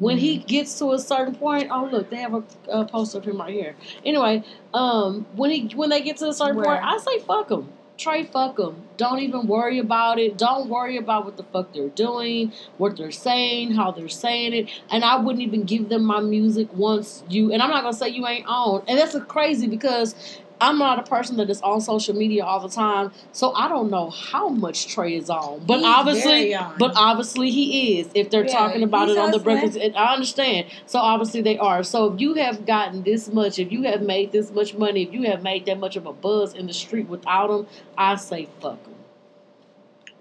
[0.00, 0.46] when he Mm-hmm.
[0.48, 3.54] gets to a certain point, oh look, they have a, a poster of him right
[3.54, 3.76] here.
[4.04, 4.44] Anyway,
[4.74, 6.66] um, when he when they get to a certain Where?
[6.66, 7.68] point, I say fuck him.
[7.98, 8.84] Trae, fuck them.
[8.96, 10.38] Don't even worry about it.
[10.38, 14.70] Don't worry about what the fuck they're doing, what they're saying, how they're saying it.
[14.90, 17.52] And I wouldn't even give them my music once you.
[17.52, 18.84] And I'm not gonna say you ain't on.
[18.88, 20.14] And that's crazy because
[20.60, 23.90] I'm not a person that is on social media all the time, so I don't
[23.90, 25.62] know how much Trae is on.
[25.66, 28.08] But He's obviously, but obviously he is.
[28.14, 30.66] If they're Yeah, talking about it on the breakfast, and I understand.
[30.86, 31.82] So obviously they are.
[31.82, 35.12] So if you have gotten this much, if you have made this much money, if
[35.12, 37.66] you have made that much of a buzz in the street without him,
[37.96, 38.94] I say fuck him.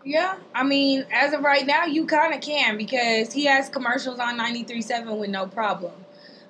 [0.06, 4.18] Yeah, I mean, as of right now, you kind of can because he has commercials
[4.20, 5.92] on 93.7 with no problem.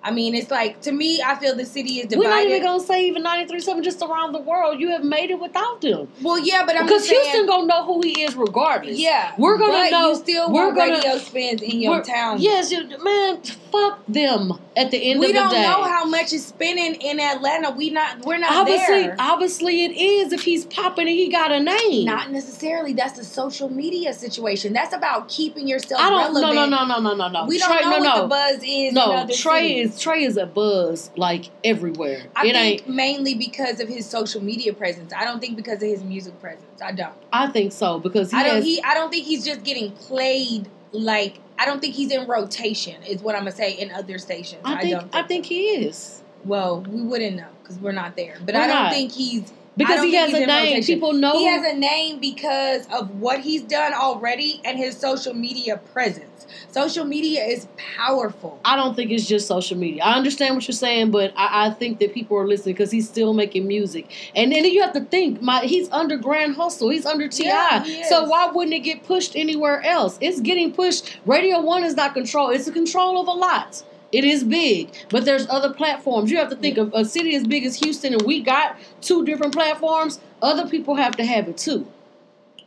[0.02, 2.20] I mean, it's like, to me, I feel the city is divided.
[2.20, 4.80] We're not even gonna say even 93.7 just around the world.
[4.80, 6.08] You have made it without them.
[6.22, 7.24] well, yeah, but I'm Because just saying.
[7.24, 8.98] Houston gonna know who he is regardless.
[8.98, 9.34] yeah.
[9.38, 12.38] We're gonna know- you still we're want gonna- radio spins in your town.
[12.40, 16.32] Yes, you, man, fuck them at the end we of the don't know how much
[16.32, 17.72] is spinning in Atlanta.
[17.72, 19.16] We not we're not obviously, there.
[19.20, 22.06] obviously it is if he's popping and he got a name.
[22.06, 22.94] Not necessarily.
[22.94, 24.72] That's a social media situation.
[24.72, 26.34] That's about keeping yourself I don't.
[26.34, 26.72] No, relevant.
[26.72, 27.46] no, no, no, no, no, no.
[27.46, 28.22] We don't know no, what no.
[28.22, 28.94] the buzz is.
[28.94, 29.96] No, Trae cities.
[29.96, 32.24] is Trae is a buzz like everywhere.
[32.36, 32.90] I it ain't.
[32.90, 35.12] mainly because of his social media presence.
[35.12, 36.82] I don't think because of his music presence.
[36.82, 37.14] I don't.
[37.34, 38.56] I think so because he I don't.
[38.56, 38.64] has.
[38.64, 38.82] He.
[38.82, 40.70] I don't think he's just getting played.
[40.92, 43.04] Like I don't think he's in rotation.
[43.04, 44.62] Is what I'm gonna say in other stations.
[44.64, 45.00] I, I think.
[45.00, 45.16] don't.
[45.16, 46.24] I think he is.
[46.46, 48.38] Well, we wouldn't know because we're not there.
[48.46, 48.94] But We're I don't not.
[48.94, 50.84] think he's because he has a name.
[50.84, 55.34] People know He has a name because of what he's done already and his social
[55.34, 56.46] media presence.
[56.72, 58.60] Social media is powerful.
[58.66, 60.04] I don't think it's just social media.
[60.04, 63.08] I understand what you're saying, but I, I think that people are listening because he's
[63.08, 64.12] still making music.
[64.36, 67.46] And then you have to think, my he's under Grand Hustle, he's under Ti.
[67.46, 70.18] Yeah, so why wouldn't it get pushed anywhere else?
[70.22, 71.18] It's getting pushed.
[71.26, 72.50] Radio One is not control.
[72.50, 73.84] It's the control of a lot.
[74.12, 76.32] It is big, but there's other platforms.
[76.32, 79.24] You have to think of a city as big as Houston, and we got two
[79.26, 80.20] different platforms.
[80.42, 81.88] Other people have to have it too.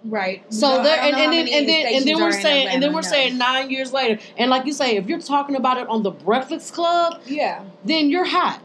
[0.05, 0.43] Right.
[0.53, 3.03] So No, there, and, and then and then and then we're saying and then we're
[3.03, 3.09] no.
[3.09, 6.11] saying nine years later, and like you say, if you're talking about it on the
[6.11, 7.63] Breakfast Club, Yeah.
[7.85, 8.61] then you're hot.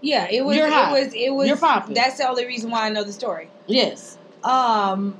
[0.00, 0.92] Yeah, it was You're it hot.
[0.92, 1.94] was it was You're popping.
[1.94, 3.48] that's the only reason why I know the story.
[3.66, 4.18] Yes.
[4.44, 5.16] Um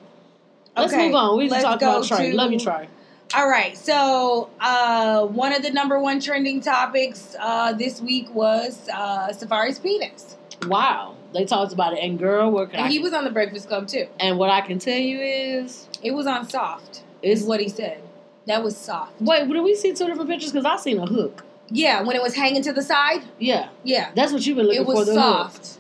[0.76, 1.36] Let's okay, move on.
[1.38, 2.30] We can let's talk about Trae.
[2.30, 2.86] to- Love you, Trae.
[3.34, 8.88] All right, so uh, one of the number one trending topics uh, this week was
[8.92, 10.36] uh, Safaree's penis,
[10.66, 11.16] Wow.
[11.32, 12.88] They talked about it, and girl, can and I?
[12.90, 14.06] he was on the Breakfast Club too.
[14.20, 18.02] and what I can tell you is, It was on soft, is what he said.
[18.46, 19.14] That was soft.
[19.20, 20.52] wait, did we see two different pictures?
[20.52, 21.42] Because I seen a hook.
[21.68, 23.22] Yeah, when it was hanging to the side.
[23.38, 24.94] Yeah, Yeah, that's what you've been looking it for.
[24.94, 25.56] was The soft.
[25.56, 25.78] hook.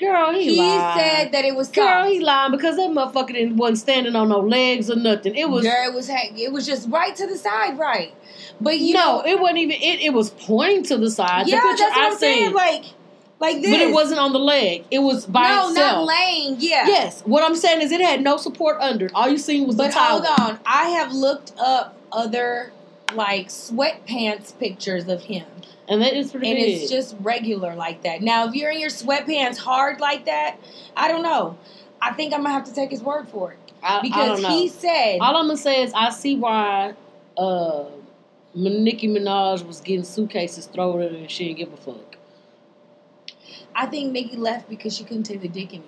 [0.00, 0.98] Girl, he, He lied.
[0.98, 2.10] said that it was Girl, soft.
[2.10, 5.36] he lied because that motherfucker didn't wasn't standing on no legs or nothing.
[5.36, 8.14] It was Girl, it was it was just right to the side, right?
[8.60, 9.76] But you no, know, it wasn't even.
[9.76, 11.46] It, it was pointing to the side.
[11.48, 12.52] yeah, the that's what I I'm saying.
[12.52, 12.84] Like,
[13.38, 13.70] like this.
[13.70, 14.84] but it wasn't on the leg.
[14.90, 15.76] It was by no, itself.
[15.76, 16.56] No, not laying.
[16.58, 16.86] Yeah.
[16.86, 19.08] Yes, what I'm saying is it had no support under.
[19.14, 20.22] All you seen was But the towel.
[20.22, 22.72] hold on, I have looked up other
[23.14, 25.46] like sweatpants pictures of him,
[25.88, 26.82] and that is pretty and big.
[26.82, 28.22] it's just regular like that.
[28.22, 30.58] Now, if you're in your sweatpants hard like that,
[30.96, 31.58] I don't know.
[32.02, 35.18] I think I'm gonna have to take his word for it I, because he said,
[35.20, 36.94] All I'm gonna say is I see why
[37.36, 37.84] uh,
[38.54, 42.16] Nicki Minaj was getting suitcases thrown at her and she didn't give a fuck.
[43.74, 45.86] I think Nicki left because she couldn't take the dick anymore.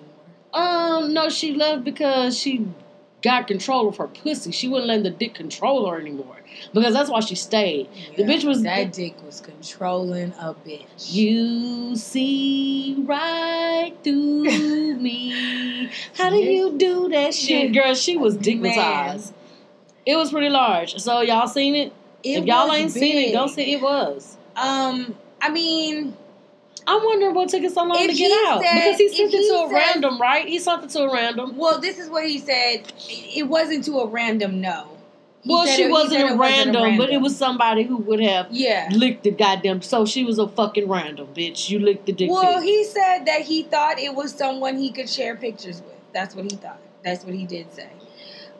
[0.53, 2.67] Um, no, she left because she
[3.23, 4.51] got control of her pussy.
[4.51, 6.41] She wouldn't let the dick control her anymore
[6.73, 7.89] because that's why she stayed.
[8.17, 11.11] The bitch was- that dick was controlling a bitch.
[11.11, 14.43] You see right through
[14.95, 15.89] me.
[16.15, 17.95] How do you do that shit, girl?
[17.95, 19.31] She was digmatized.
[20.05, 20.99] It was pretty large.
[21.01, 21.93] So y'all seen it?
[22.23, 24.37] It if y'all ain't seen it, don't say it was.
[24.55, 26.15] Um, I mean,
[26.85, 29.33] I wonder what took it so long If to get out said- because he sent
[29.33, 30.47] it he to a said- random, right?
[30.47, 31.55] He sent it to a random.
[31.57, 32.91] well, this is what he said.
[33.09, 34.87] It wasn't to a random no.
[35.43, 38.47] He well, she it- he wasn't, a random, but it was somebody who would have
[38.49, 38.87] Yeah.
[38.93, 39.81] licked the goddamn.
[39.81, 41.69] So she was a fucking random bitch.
[41.69, 42.31] You licked the dick.
[42.31, 45.95] Well, he said that he thought it was someone he could share pictures with.
[46.13, 46.79] That's what he thought.
[47.03, 47.87] That's what he did say.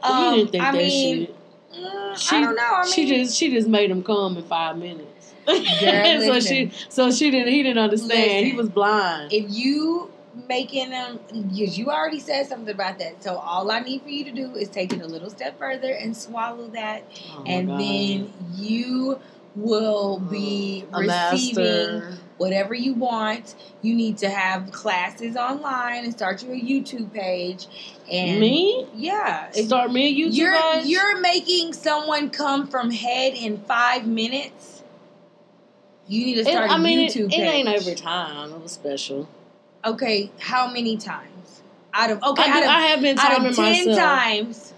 [0.06, 1.36] he didn't think Um, I that mean, shit.
[1.80, 2.62] mm, She, I don't know.
[2.64, 5.08] I mean, she just she just made him come in five minutes.
[6.26, 8.48] so she so she didn't he didn't understand.
[8.48, 9.32] He was blind.
[9.34, 10.10] if you
[10.48, 13.24] making them, because you already said something about that.
[13.24, 15.91] So all I need for you to do is take it a little step further
[15.91, 17.80] and swallow that, Oh and God.
[17.80, 19.20] then you
[19.56, 22.18] will oh, be a receiving master.
[22.38, 23.53] whatever you want.
[23.84, 27.68] You need to have classes online and start your YouTube page.
[28.11, 28.88] And Me?
[28.95, 29.52] Yeah.
[29.52, 30.86] Start me a YouTube you're page?
[30.88, 34.83] you're making someone come from head in five minutes.
[36.08, 37.40] You need to It- start a I mean, it, YouTube it page.
[37.40, 38.52] ain't every time.
[38.52, 39.28] It was special.
[39.86, 41.62] Okay, how many times?
[41.94, 43.98] Out of okay, I, do, of, I have been out of ten myself.
[43.98, 44.74] times.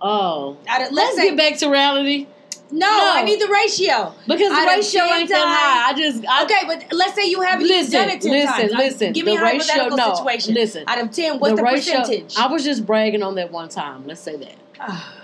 [0.00, 2.26] Oh, Out of, let's, let's say get back to reality
[2.72, 3.12] no, No.
[3.14, 4.14] I need the ratio.
[4.26, 5.90] because Out the ratio 10 ain't that high.
[5.90, 8.72] I just I, Okay, but let's say you haven't listen, done it ten listen, times.
[8.72, 9.12] listen.
[9.12, 10.54] Give me the a ratio, hypothetical no, situation.
[10.54, 11.98] Listen, Out of ten, what's the, ratio.
[11.98, 12.36] percentage?
[12.36, 14.06] I was just bragging on that one time.
[14.06, 14.54] Let's say that.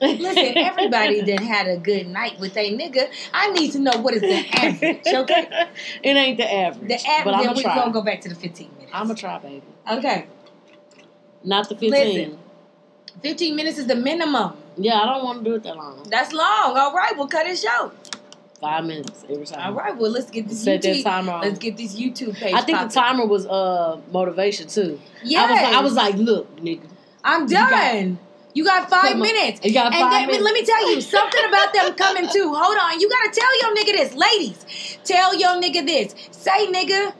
[0.00, 4.14] Listen, everybody that had a good night with a nigga, I need to know what
[4.14, 5.68] is the average, okay?
[6.02, 6.88] it ain't the average.
[6.88, 8.90] The average, but I'm then we're gonna go back to the 15 minutes.
[8.94, 9.62] I'm gonna try, baby.
[9.90, 10.26] okay,
[11.44, 11.90] Not the 15.
[11.90, 12.38] Listen.
[13.22, 14.56] 15 minutes is the minimum.
[14.76, 16.02] Yeah, I don't want to do it that long.
[16.08, 16.76] That's long.
[16.78, 17.94] All right, we'll cut it short.
[18.60, 19.60] Five minutes every time.
[19.66, 21.02] All right, well, let's get this Set that YouTube.
[21.02, 21.40] timer on.
[21.42, 22.54] Let's get this YouTube page.
[22.54, 25.00] I think the timer was uh motivation too.
[25.24, 26.88] Yeah, I was like, I was like, look, nigga,
[27.24, 28.18] I'm done.
[28.54, 29.60] You got five Come minutes.
[29.64, 30.44] you got And five then, minutes.
[30.44, 32.52] let me tell you something about them coming too.
[32.54, 33.00] Hold on.
[33.00, 34.14] You gotta tell your nigga this.
[34.14, 36.14] Ladies, tell your nigga this.
[36.32, 37.14] Say nigga,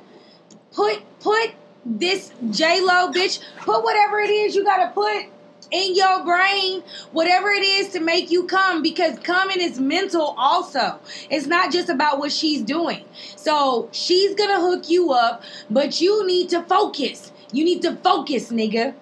[0.72, 1.50] put put
[1.84, 5.24] this J Lo bitch, put whatever it is you gotta put
[5.70, 6.82] in your brain,
[7.12, 10.98] whatever it is to make you come, because coming is mental also.
[11.30, 13.04] It's not just about what she's doing.
[13.36, 17.30] So she's gonna hook you up, but you need to focus.
[17.52, 18.94] You need to focus, nigga.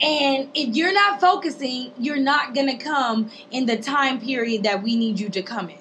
[0.00, 4.96] And if you're not focusing, you're not gonna come in the time period that we
[4.96, 5.78] need you to come in.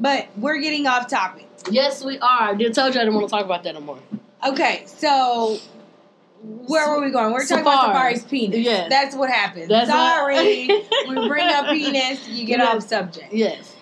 [0.00, 1.46] But we're getting off topic.
[1.70, 2.50] yes, we are.
[2.50, 3.98] I did told you I didn't want to talk about that no more.
[4.46, 5.58] Okay, so
[6.42, 7.32] Where were we going?
[7.32, 8.12] We're talking about Safaree.
[8.14, 8.58] Safaree's penis.
[8.58, 8.90] Yes.
[8.90, 9.68] That's what happens.
[9.68, 10.66] That's what- Sorry.
[11.06, 12.74] when we bring up penis, you get Yes.
[12.76, 13.32] off subject.
[13.32, 13.72] Yes.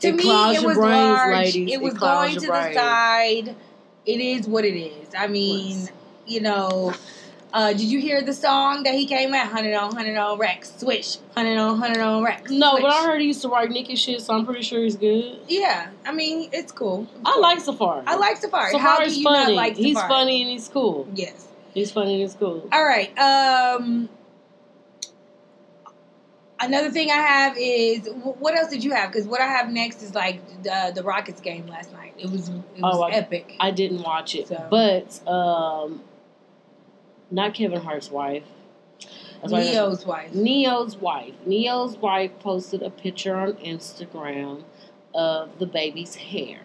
[0.00, 0.22] To It me,
[0.54, 1.34] it was brains, large.
[1.36, 1.68] ladies.
[1.70, 3.56] It It was clouds going to the side.
[4.06, 5.08] It is what it is.
[5.18, 5.88] I mean,
[6.26, 6.92] you know.
[7.54, 9.46] Uh, did you hear the song that he came at?
[9.48, 11.18] Hundred on hundred on Rex, switch.
[11.34, 12.50] Hundred on hundred on Rex.
[12.50, 12.82] No, switch.
[12.82, 15.38] but I heard he used to write Nicki shit, so I'm pretty sure he's good.
[15.48, 17.06] Yeah, I mean, it's cool.
[17.26, 18.04] I like Safaree.
[18.06, 18.78] I like Safaree.
[18.78, 19.52] How Safaree's you funny.
[19.54, 19.84] not like Safaree?
[19.84, 21.06] He's funny and he's cool.
[21.14, 21.46] Yes.
[21.74, 22.66] He's funny and he's cool.
[22.72, 23.16] All right.
[23.18, 24.08] Um.
[26.60, 28.08] Another thing I have is
[28.38, 29.10] what else did you have?
[29.10, 32.14] Because what I have next is like the the Rockets game last night.
[32.18, 33.56] It was it was Oh, I- epic.
[33.58, 34.68] I didn't watch it, So.
[34.70, 36.02] but um,
[37.32, 38.44] not Kevin Hart's wife.
[39.40, 40.32] That's Ne-Yo's wife.
[40.32, 41.34] Ne-Yo's wife.
[41.46, 44.62] Ne-Yo's wife posted a picture on Instagram
[45.14, 46.60] of the baby's hair.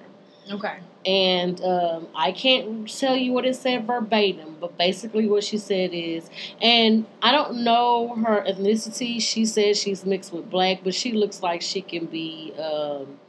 [0.52, 0.77] Okay.
[1.06, 5.91] And um, I can't tell you what it said verbatim, but basically what she said
[5.94, 6.30] is,
[6.61, 9.22] and I don't know her ethnicity.
[9.22, 13.19] She says she's mixed with black, but she looks like she can be um,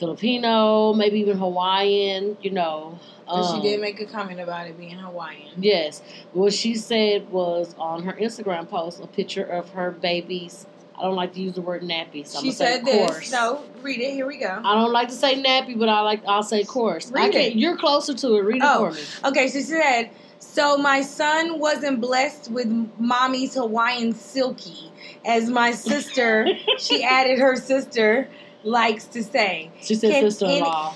[0.00, 2.36] Filipino, maybe even Hawaiian.
[2.42, 2.98] You know.
[3.28, 5.52] Um, she did make a comment about it being Hawaiian.
[5.58, 6.02] Yes.
[6.32, 10.66] What she said was on her Instagram post a picture of her baby's.
[10.98, 13.10] I don't like to use the word nappy, so she said this.
[13.10, 13.32] course.
[13.32, 14.12] No, read it.
[14.12, 14.60] Here we go.
[14.64, 17.10] I don't like to say nappy, but I like I'll say course.
[17.10, 17.54] I Read it.
[17.54, 18.40] You're closer to it.
[18.40, 18.90] Read it Oh.
[18.90, 19.02] for me.
[19.30, 20.10] Okay, she said,
[20.40, 22.66] so my son wasn't blessed with
[22.98, 24.90] mommy's Hawaiian silky,
[25.24, 26.46] as my sister,
[26.78, 28.28] she added her sister,
[28.64, 29.70] likes to say.
[29.80, 30.94] She said Can sister-in-law.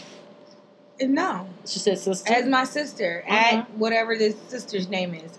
[1.02, 2.32] No, She said sister.
[2.32, 3.56] as my sister, Uh-huh.
[3.58, 5.38] at whatever this sister's name is.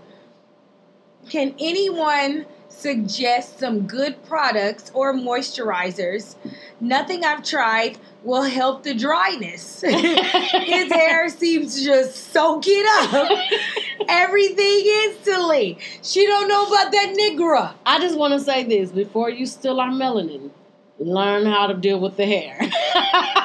[1.29, 6.35] Can anyone suggest some good products or moisturizers?
[6.81, 9.81] Nothing I've tried will help the dryness.
[9.81, 13.39] His hair seems to just soak it up.
[14.09, 15.77] Everything instantly.
[16.03, 17.73] She don't know about that nigga.
[17.85, 20.51] I just want to say this before you steal our melanin.
[20.97, 22.57] Learn how to deal with the hair.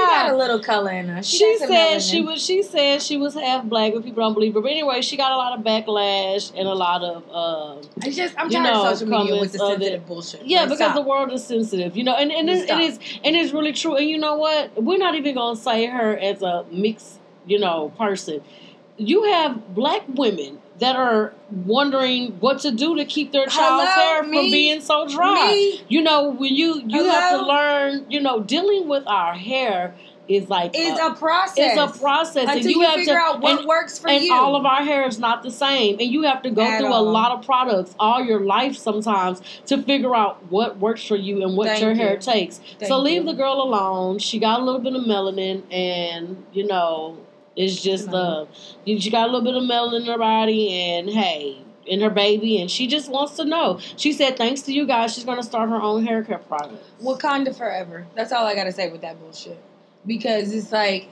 [0.00, 1.22] She got a little color in her.
[1.22, 2.42] She, She said she was.
[2.42, 4.60] She said she was half black, but people don't believe her.
[4.60, 7.24] But anyway, she got a lot of backlash and a lot of.
[7.30, 10.06] Uh, it's just I'm tired know, of social media with the sensitive it.
[10.06, 10.46] bullshit.
[10.46, 10.94] yeah, Like, because stop.
[10.94, 13.96] the world is sensitive, you know, and and it, it is and it's really true.
[13.96, 14.80] And you know what?
[14.82, 18.42] We're not even gonna say her as a mixed, you know, person.
[18.96, 24.12] You have black women that are wondering what to do to keep their child's Hello,
[24.14, 24.38] hair me?
[24.38, 25.48] from being so dry.
[25.52, 25.84] Me?
[25.88, 29.94] You know, when you you have to learn, you know, dealing with our hair
[30.28, 31.76] is like It's a, a process.
[31.76, 34.08] it's a process, Until and you, you, have figure to out what and, works for
[34.08, 34.32] and you.
[34.32, 36.78] And all of our hair is not the same, and you have to go At
[36.78, 37.08] through all.
[37.08, 41.42] a lot of products all your life sometimes to figure out what works for you
[41.42, 42.58] and what Thank your hair takes.
[42.78, 43.30] Thank so leave you.
[43.30, 44.18] the girl alone.
[44.20, 47.18] She got a little bit of melanin, and you know,
[47.56, 48.46] it's just uh,
[48.86, 51.62] she got a little bit of melanin in her body, and hey.
[51.86, 53.80] In her baby, and she just wants to know.
[53.96, 56.84] She said, "Thanks to you guys, she's going to start her own hair care product."
[57.02, 58.06] Wakanda forever.
[58.14, 59.58] That's all I gotta say with that bullshit.
[60.06, 61.08] Because it's like,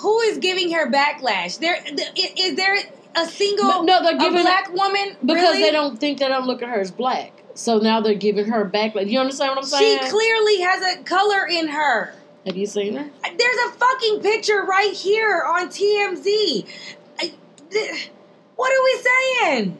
[0.00, 1.58] who is giving her backlash?
[1.58, 1.82] There
[2.14, 2.76] is, there
[3.16, 5.62] a single But no, they're giving black woman because really?
[5.62, 7.32] they don't think they don't look at her as black.
[7.54, 8.94] So now they're giving her back.
[8.94, 10.00] Like, you understand what I'm saying?
[10.04, 12.14] She clearly has a color in her.
[12.48, 13.04] Have you seen her?
[13.36, 16.64] There's a fucking picture right here on TMZ.
[17.20, 17.32] I-
[17.70, 18.10] th-
[18.56, 19.76] What are we saying?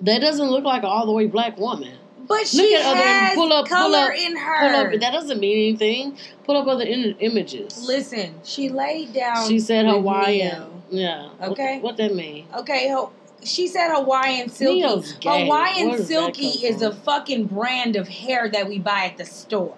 [0.00, 1.94] That doesn't look like an all the way black woman.
[2.26, 4.92] But she at other- has pull up- pull color up- in Pull her.
[4.94, 5.00] up.
[5.00, 6.18] That doesn't mean anything.
[6.44, 7.86] Pull up other in- images.
[7.86, 9.46] Listen, she laid down.
[9.48, 10.58] She said Hawaiian.
[10.90, 11.28] Ne-Yo.
[11.40, 11.46] Yeah.
[11.50, 11.78] Okay.
[11.78, 12.48] What, that mean?
[12.58, 13.12] Okay, ho-
[13.44, 14.80] she said Hawaiian silky.
[15.22, 19.18] Hawaiian Where does that silky is a fucking brand of hair that we buy at
[19.18, 19.74] the store.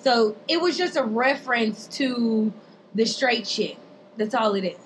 [0.00, 2.52] So it was just a reference to
[2.94, 3.76] the straight shit.
[4.16, 4.78] That's all it is.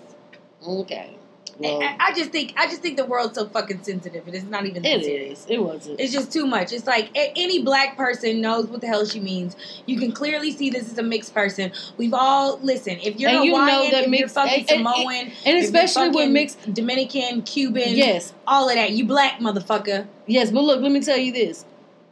[0.66, 1.10] Okay.
[1.10, 4.28] I- Well, I, I just think I just think the world's so fucking sensitive.
[4.28, 5.40] It is not even it serious.
[5.44, 5.46] is.
[5.48, 5.98] It wasn't.
[5.98, 6.70] It's just too much.
[6.70, 9.56] It's like any black person knows what the hell she means.
[9.86, 11.72] You can clearly see this is a mixed person.
[11.96, 12.98] We've all listen.
[13.02, 15.14] If you're And you know Hawaiian, if mixed- you're fucking and- and- Samoan,
[15.46, 16.74] and you're especially with mixed.
[16.74, 18.34] Dominican, Cuban, Yes.
[18.46, 20.06] all of that, you black motherfucker.
[20.26, 21.64] Yes, but look, let me tell you this.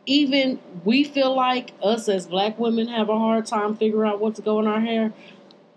[0.06, 4.34] Even we feel like us as black women have a hard time figuring out what
[4.36, 5.12] to go in our hair.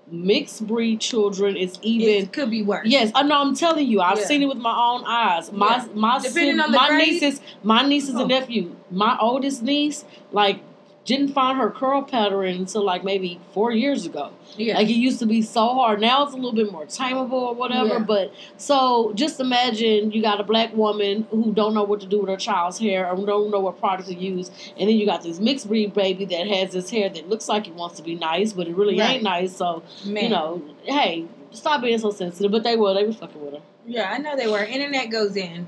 [0.10, 2.88] Mixed breed children is even it could be worse.
[2.88, 3.42] Yes, I know.
[3.42, 4.26] I'm telling you, I've Yeah.
[4.26, 5.52] seen it with my own eyes.
[5.52, 5.86] My Yeah.
[5.96, 7.08] my Depending sis- on the my grade.
[7.10, 8.20] nieces, my nieces Oh.
[8.20, 8.76] and nephew.
[8.90, 10.60] My oldest niece, like,
[11.08, 14.30] didn't find her curl pattern until like maybe four years ago.
[14.58, 14.76] yeah.
[14.78, 16.00] Like it used to be so hard.
[16.02, 17.94] Now it's a little bit more tameable or whatever.
[17.96, 18.00] Yeah.
[18.00, 22.20] But so just imagine you got a black woman who don't know what to do
[22.20, 25.24] with her child's hair or don't know what product to use, and then you got
[25.24, 28.14] this mixed breed baby that has this hair that looks like it wants to be
[28.16, 29.16] nice, but it really Right.
[29.16, 29.56] ain't nice.
[29.56, 30.24] So Man.
[30.26, 32.52] you know, hey, Stop being so sensitive.
[32.52, 32.94] But they were.
[32.94, 33.62] They was fucking with her.
[33.88, 34.64] Yeah, I know they were.
[34.64, 35.66] Internet goes in,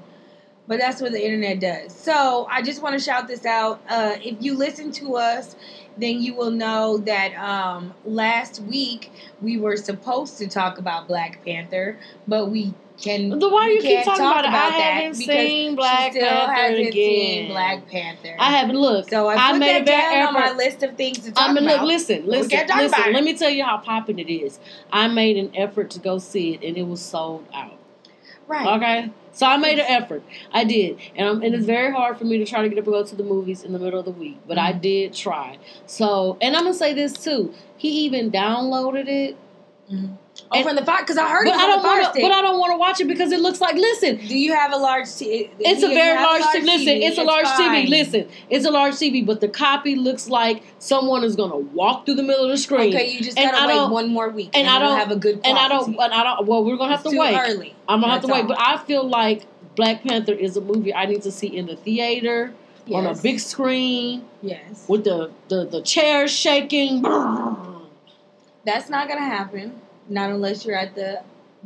[0.69, 1.93] but that's what the internet does.
[1.93, 3.81] So I just want to shout this out.
[3.89, 5.55] Uh, if you listen to us,
[5.97, 11.43] then you will know that um, last week we were supposed to talk about Black
[11.43, 11.97] Panther,
[12.27, 13.39] but we can.
[13.39, 14.75] The why you keep talking talk about it?
[14.75, 16.93] I that haven't seen Black she still Panther hasn't again.
[16.93, 18.35] seen Black Panther.
[18.37, 19.09] I haven't looked.
[19.09, 21.63] So I put made that down on my list of things to talk I mean,
[21.63, 21.79] about.
[21.79, 22.85] look, listen, listen, listen.
[22.85, 23.11] about.
[23.11, 24.59] Let me tell you how popping it is.
[24.93, 27.78] I made an effort to go see it, and it was sold out.
[28.49, 28.67] Right.
[28.77, 30.23] Okay, so I made an effort.
[30.51, 32.85] I did, and I'm, and it's very hard for me to try to get up
[32.85, 34.81] and go to the movies in the middle of the week, but I Mhm.
[34.81, 35.57] did try.
[35.85, 37.53] So, and I'm gonna say this too.
[37.77, 39.37] He even downloaded it,
[40.51, 42.21] Oh, from the fire because I heard but it I don't want to.
[42.21, 43.75] But I don't want to watch it because it looks like.
[43.75, 45.05] Listen, Do you have a large?
[45.15, 46.63] T- It's a very large, TV.
[46.65, 47.01] Listen, TV?
[47.07, 47.85] it's a large fine.
[47.85, 47.89] TV.
[47.89, 52.15] Listen, it's a large TV, but the copy looks like someone is gonna walk through
[52.15, 52.89] the middle of the screen.
[52.95, 55.11] Okay, you just And gotta I wait one more week, and and, I don't- have
[55.11, 55.87] a good and I don't.
[55.89, 56.47] And I don't.
[56.47, 57.37] Well, we're gonna have It's to too wait.
[57.37, 57.75] early.
[57.87, 58.47] I'm gonna have to That's wait.
[58.47, 59.45] But I feel like
[59.75, 62.53] Black Panther is a movie I need to see in the theater
[62.93, 67.03] on a big screen yes, with the the, the chairs shaking.
[68.65, 69.79] that's not gonna happen.
[70.09, 71.21] Not unless you're at the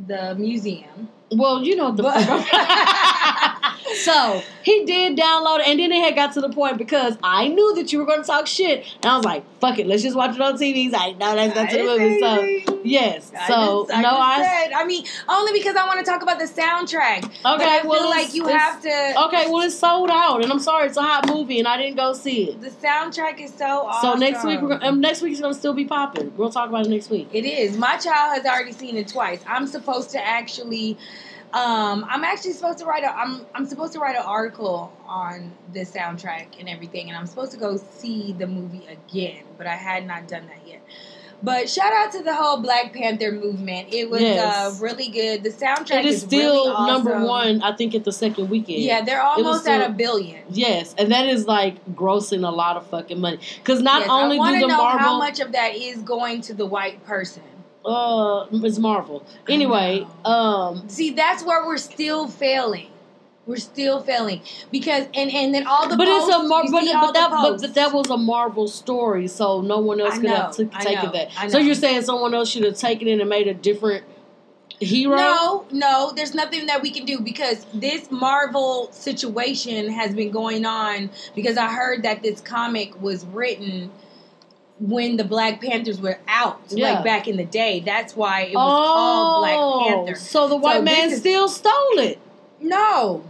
[0.06, 1.08] the museum.
[1.32, 2.02] Well, you know the.
[2.02, 2.24] But-
[3.96, 7.48] so he did download it, and then it had got to the point because I
[7.48, 10.02] knew that you were going to talk shit, and I was like, "Fuck it, let's
[10.02, 13.32] just watch it on TV." I know that's not to the movie, so yes.
[13.38, 14.72] I So just- I no, I said.
[14.72, 17.24] I mean, only because I want to talk about the soundtrack.
[17.24, 17.34] okay.
[17.44, 19.24] I feel well, like you have to.
[19.26, 21.96] Okay, well, it's sold out, and I'm sorry, it's a hot movie, and I didn't
[21.96, 22.60] go see it.
[22.60, 24.12] The soundtrack is so awesome.
[24.12, 26.32] So next week, we're um, next week is gonna still be popping.
[26.36, 27.28] We'll talk about it next week.
[27.32, 27.76] It is.
[27.76, 29.40] My child has already seen it twice.
[29.46, 30.96] I'm supposed to actually
[31.54, 35.52] um I'm actually supposed to write a I'm I'm supposed to write an article on
[35.72, 39.76] the soundtrack and everything and I'm supposed to go see the movie again, but I
[39.76, 40.82] had not done that yet.
[41.42, 43.92] But shout out to the whole Black Panther movement.
[43.92, 44.80] It was Yes.
[44.80, 45.42] uh, really good.
[45.42, 46.86] The soundtrack It is still really awesome.
[47.04, 48.78] number one, I think, at the second weekend.
[48.78, 50.42] Yeah, they're almost still- at a billion.
[50.48, 53.40] Yes, and that is like grossing a lot of fucking money.
[53.58, 56.40] Because not Yes, only I do the know Marvel, how much of that is going
[56.42, 57.42] to the white person.
[57.84, 59.24] Uh, it's Marvel.
[59.48, 62.88] Anyway, um, See, that's where we're still failing.
[63.46, 64.40] We're still failing
[64.70, 67.60] because and and then all the but posts, it's a Mar- but, but that but,
[67.60, 70.74] but that was a Marvel story, so no one else I could have know, took,
[70.74, 71.50] I taken know, that.
[71.50, 74.04] So you're saying someone else should have taken it and made a different
[74.80, 75.16] hero?
[75.16, 80.64] no, no, there's nothing that we can do because this Marvel situation has been going
[80.64, 83.90] on because I heard that this comic was written
[84.80, 86.94] when the Black Panthers were out, Yeah.
[86.94, 87.80] like back in the day.
[87.84, 90.20] That's why it was oh, called Black Panther.
[90.20, 92.18] So the white So man is- still stole it.
[92.60, 93.24] No,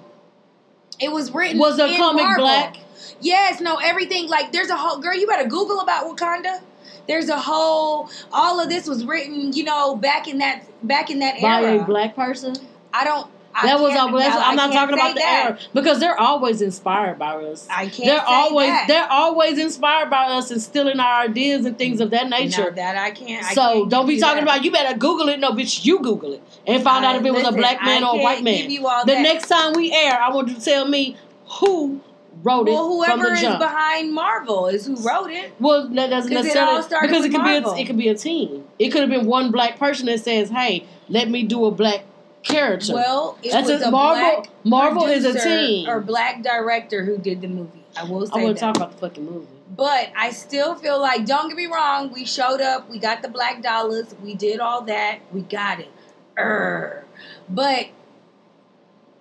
[1.01, 1.59] it was written.
[1.59, 2.45] Was a in comic Marvel.
[2.45, 2.77] black?
[3.21, 5.15] Yes, no, everything like there's a whole girl.
[5.15, 6.61] You better Google about Wakanda.
[7.07, 8.09] There's a whole.
[8.33, 11.83] All of this was written, you know, back in that back in that By era.
[11.83, 12.55] a black person?
[12.93, 13.27] I don't.
[13.55, 14.18] I That was can't- all.
[14.18, 15.44] That's, no, I'm not talking about the that.
[15.47, 17.66] era because they're always inspired by us.
[17.70, 18.06] I can't.
[18.06, 18.86] they're always that.
[18.89, 22.72] they're always inspired by us and stealing our ideas and things of that No, nature.
[22.74, 23.44] that I can't.
[23.44, 24.55] I so can't don't be talking that.
[24.56, 25.39] about you better Google it.
[25.39, 28.18] No, bitch, you Google it and find out if it was a black man or
[28.18, 28.56] a white man.
[28.62, 31.16] Give you all the next time we air, I want you to tell me
[31.60, 32.01] who
[32.43, 33.60] wrote well, it from whoever is jump.
[33.60, 35.52] behind Marvel is who wrote it.
[35.60, 38.14] well, that doesn't it necessarily started because it could be a, it could be a
[38.16, 38.64] team.
[38.81, 42.02] It could have been one black person that says, "Hey, let me do a black
[42.45, 45.89] character." Well, it That's was a- a Marvel- Marvel is a team.
[45.89, 47.85] or black director who did the movie.
[47.97, 49.47] I will say I want to talk about the fucking movie.
[49.77, 53.29] But I still feel like, don't get me wrong, we showed up, we got the
[53.29, 55.91] black dollars, we did all that, we got it.
[56.39, 57.05] Err.
[57.49, 57.87] But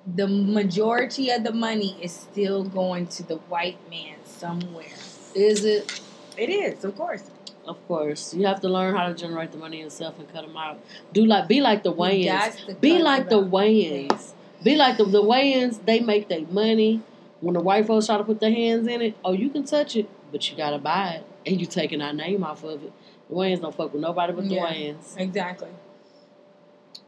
[0.06, 4.86] the majority of the money is still going to the white man somewhere.
[5.34, 6.02] Is it?
[6.38, 7.24] It is, of course.
[7.66, 10.58] Of course, you have to learn how to generate the money yourself and cut them
[10.58, 10.80] out.
[11.14, 12.82] Do like be like the Wayans.
[12.82, 13.42] Be like the.
[13.42, 14.34] Wayans.
[14.64, 15.86] Be like the the Wayans.
[15.86, 17.02] They make their money.
[17.40, 19.96] When the white folks try to put their hands in it, oh, you can touch
[19.96, 22.94] it, but you gotta buy it, and you taking our name off of it.
[23.30, 24.66] The Wayans don't fuck with nobody but the Yeah.
[24.66, 25.18] Wayans.
[25.18, 25.70] Exactly.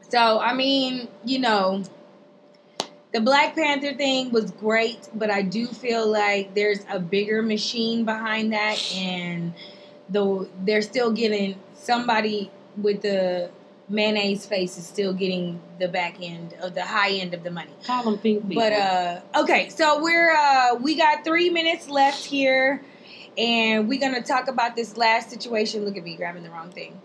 [0.08, 1.82] So, I mean, you know,
[3.12, 8.04] the Black Panther thing was great, but I do feel like there's a bigger machine
[8.04, 9.54] behind that, and
[10.08, 13.50] the they're still getting somebody with the
[13.88, 17.70] mayonnaise face is still getting the back end of the high end of the money.
[17.84, 18.62] Call them pink people.
[18.62, 22.82] But uh okay, so we're uh we got three minutes left here
[23.38, 25.84] and we're gonna talk about this last situation.
[25.84, 27.00] Look at me grabbing the wrong thing.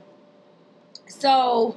[1.08, 1.76] So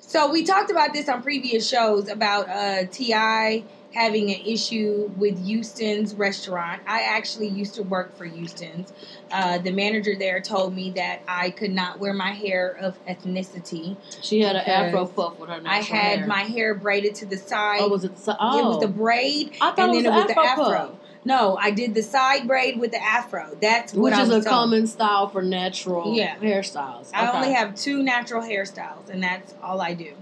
[0.00, 3.64] so we talked about this on previous shows about uh T.I.
[3.96, 6.82] having an issue with Houston's restaurant.
[6.86, 8.92] I actually used to work for Houston's.
[9.32, 13.96] Uh, the manager there told me that I could not wear my hair of ethnicity.
[14.22, 16.26] She had an afro puff with her natural I had hair.
[16.26, 17.78] my hair braided to the side.
[17.80, 18.14] Oh, was it?
[18.16, 20.40] the- Oh, It was the braid, I thought and it was then it was the
[20.40, 20.98] afro.
[21.24, 23.56] No, I did the side braid with the afro.
[23.60, 24.44] That's what which is a told.
[24.46, 26.36] common style for natural Yeah.
[26.36, 27.10] hairstyles.
[27.14, 30.12] I only have two natural hairstyles, and that's all I do.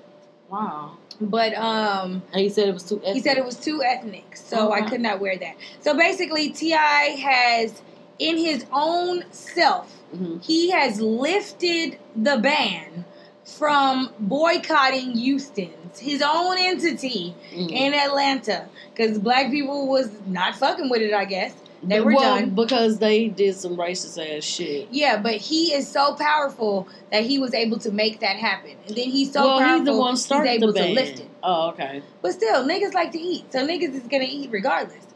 [0.49, 0.93] wow.
[1.21, 3.01] But um, And he said it was too.
[3.05, 5.55] he said it was too ethnic, so I could not wear that.
[5.81, 7.17] So basically, T.I.
[7.23, 7.83] has,
[8.19, 13.05] in his own self, hmm he has lifted the ban
[13.45, 17.69] from boycotting Houston's, his own entity Mm-hmm.
[17.71, 21.13] in Atlanta, because black people was not fucking with it.
[21.15, 22.51] I guess they were well, done.
[22.51, 24.89] because they did some racist ass shit.
[24.91, 28.77] Yeah, but he is so powerful that he was able to make that happen.
[28.87, 31.21] And then he's so well, powerful, he's the one started he's able the to lift
[31.21, 31.31] it.
[31.43, 32.03] Oh, okay.
[32.23, 35.07] But still, niggas like to eat, so niggas is gonna eat regardless.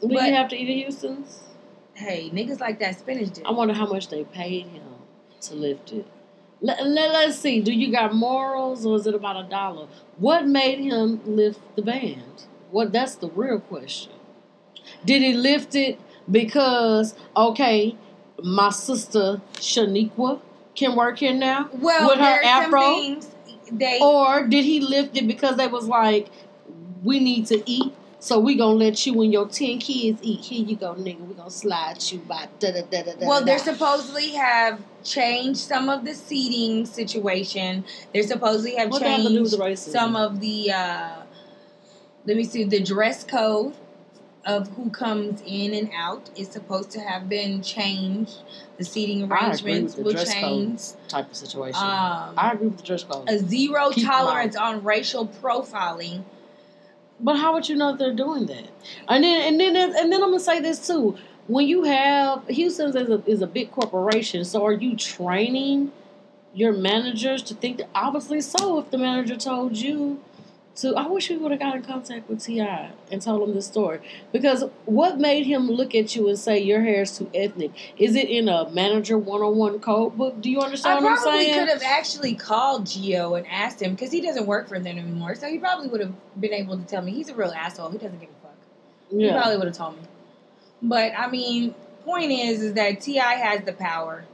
[0.00, 1.42] Do But- you have to eat at Houston's?
[1.94, 3.46] Hey, niggas like that spinach dip.
[3.46, 4.84] I wonder how much they paid him
[5.42, 6.06] to lift it.
[6.60, 7.60] Let, let, us see.
[7.60, 9.88] Do you got morals or is it about a dollar?
[10.18, 12.44] What made him lift the band?
[12.70, 14.12] What that's the real question.
[15.04, 15.98] Did he lift it
[16.30, 17.96] because okay,
[18.42, 20.40] my sister Shaniqua
[20.74, 21.68] can work here now?
[21.72, 23.20] well, with her afro?
[23.72, 26.28] they Or did he lift it because they was like,
[27.02, 30.40] we need to eat, so we gonna let you and your ten kids eat.
[30.40, 31.20] Here you go, nigga.
[31.20, 33.46] We gonna slide you by da da da da well, da.
[33.46, 37.84] they're supposedly have changed some of the seating situation.
[38.12, 40.72] They're supposedly have What that have to do with changed some of the.
[40.72, 41.22] Uh,
[42.24, 42.64] let me see.
[42.64, 43.74] The dress code
[44.46, 48.38] of who comes in and out is supposed to have been changed.
[48.78, 50.80] The seating arrangements the will change.
[51.08, 51.82] type of situation.
[51.82, 53.28] Um, I agree with the dress code.
[53.28, 56.22] a zero Keep tolerance on racial profiling.
[57.18, 58.68] But how would you know they're doing that?
[59.08, 61.16] And then and then and then I'm gonna say this too.
[61.48, 65.92] When you have Houston's is a is a big corporation, so are you training
[66.54, 70.20] your managers to think that obviously so if the manager told you
[70.76, 73.66] to I wish we would have got in contact with T.I and told him this
[73.66, 74.00] story.
[74.32, 77.72] Because what made him look at you and say your hair is too ethnic?
[77.98, 80.40] Is it in a manager one on one code book?
[80.40, 81.28] Do you I understand what I'm saying?
[81.28, 84.78] I probably could have actually called Gio and asked him because he doesn't work for
[84.78, 85.34] them anymore.
[85.34, 87.90] So he probably would have been able to tell me he's a real asshole.
[87.90, 88.56] He doesn't give a fuck.
[89.10, 90.02] He probably would have told me.
[90.82, 91.74] But I mean,
[92.04, 94.24] point is, is that T.I has the power,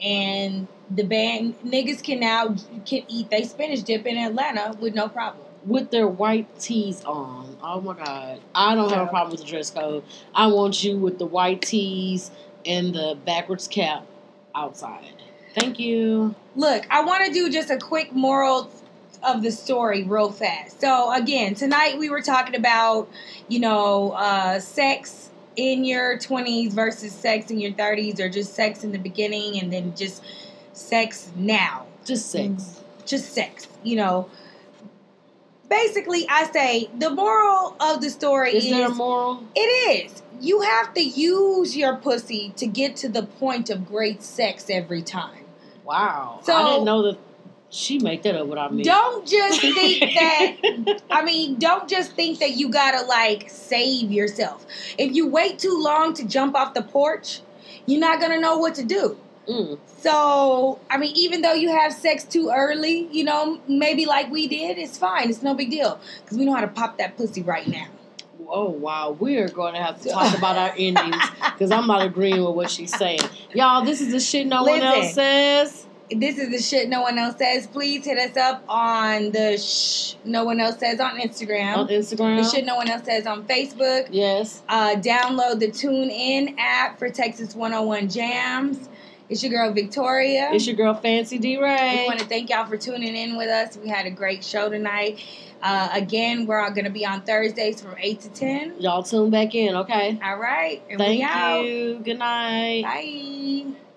[0.00, 2.54] and the band niggas can now
[2.86, 5.46] can eat they spinach dip in Atlanta with no problem.
[5.64, 7.56] With their white tees on.
[7.62, 8.40] Oh my god.
[8.54, 10.04] I don't have a problem with the dress code.
[10.34, 12.30] I want you with the white tees
[12.64, 14.06] and the backwards cap
[14.54, 15.14] outside.
[15.54, 16.34] Thank you.
[16.56, 18.70] Look, I want to do just a quick moral
[19.22, 20.80] of the story real fast.
[20.80, 23.08] So again, tonight we were talking about,
[23.48, 28.84] you know, uh, sex in your 20s versus sex in your 30s or just sex
[28.84, 30.22] in the beginning and then just
[30.72, 31.86] sex now.
[32.04, 32.80] Just sex.
[33.04, 34.28] Just sex, you know.
[35.70, 39.46] Basically, I say the moral of the story Is is, there a moral?
[39.54, 40.22] it is.
[40.40, 45.00] You have to use your pussy to get to the point of great sex every
[45.02, 45.44] time.
[45.84, 46.40] Wow.
[46.42, 47.18] So- I didn't know that
[47.72, 48.82] she made that up without me.
[48.82, 51.02] Don't just think that.
[51.08, 54.66] I mean, don't just think that you gotta like save yourself.
[54.98, 57.42] If you wait too long to jump off the porch,
[57.86, 59.16] you're not gonna know what to do.
[59.48, 59.78] Mm.
[59.98, 64.46] So, I mean, even though you have sex too early, you know, maybe like we
[64.46, 65.28] did, it's fine.
[65.30, 67.86] It's no big deal because we know how to pop that pussy right now.
[68.52, 72.04] Oh wow, we are going to have to talk about our endings because I'm not
[72.04, 73.20] agreeing with what she's saying.
[73.54, 75.86] Y'all, this is the shit no one else says.
[76.10, 77.68] This is the shit no one else says.
[77.68, 81.76] Please hit us up on the shh no one else says on Instagram.
[81.76, 82.42] On Instagram.
[82.42, 84.08] The shit no one else says on Facebook.
[84.10, 84.62] yes.
[84.68, 88.88] Uh, download the TuneIn app for Texas 101 Jams.
[89.30, 90.50] It's your girl Victoria.
[90.52, 92.00] It's your girl Fancy D Ray.
[92.02, 93.76] we want to thank y'all for tuning in with us.
[93.76, 95.20] We had a great show tonight.
[95.62, 98.80] Uh, again, we're all going to be on Thursdays from 8 to 10.
[98.80, 100.18] Y'all tune back in, okay?
[100.22, 100.82] All right.
[100.88, 101.22] And Thank
[101.64, 102.00] you.
[102.02, 102.82] Good night.
[102.82, 103.89] Bye.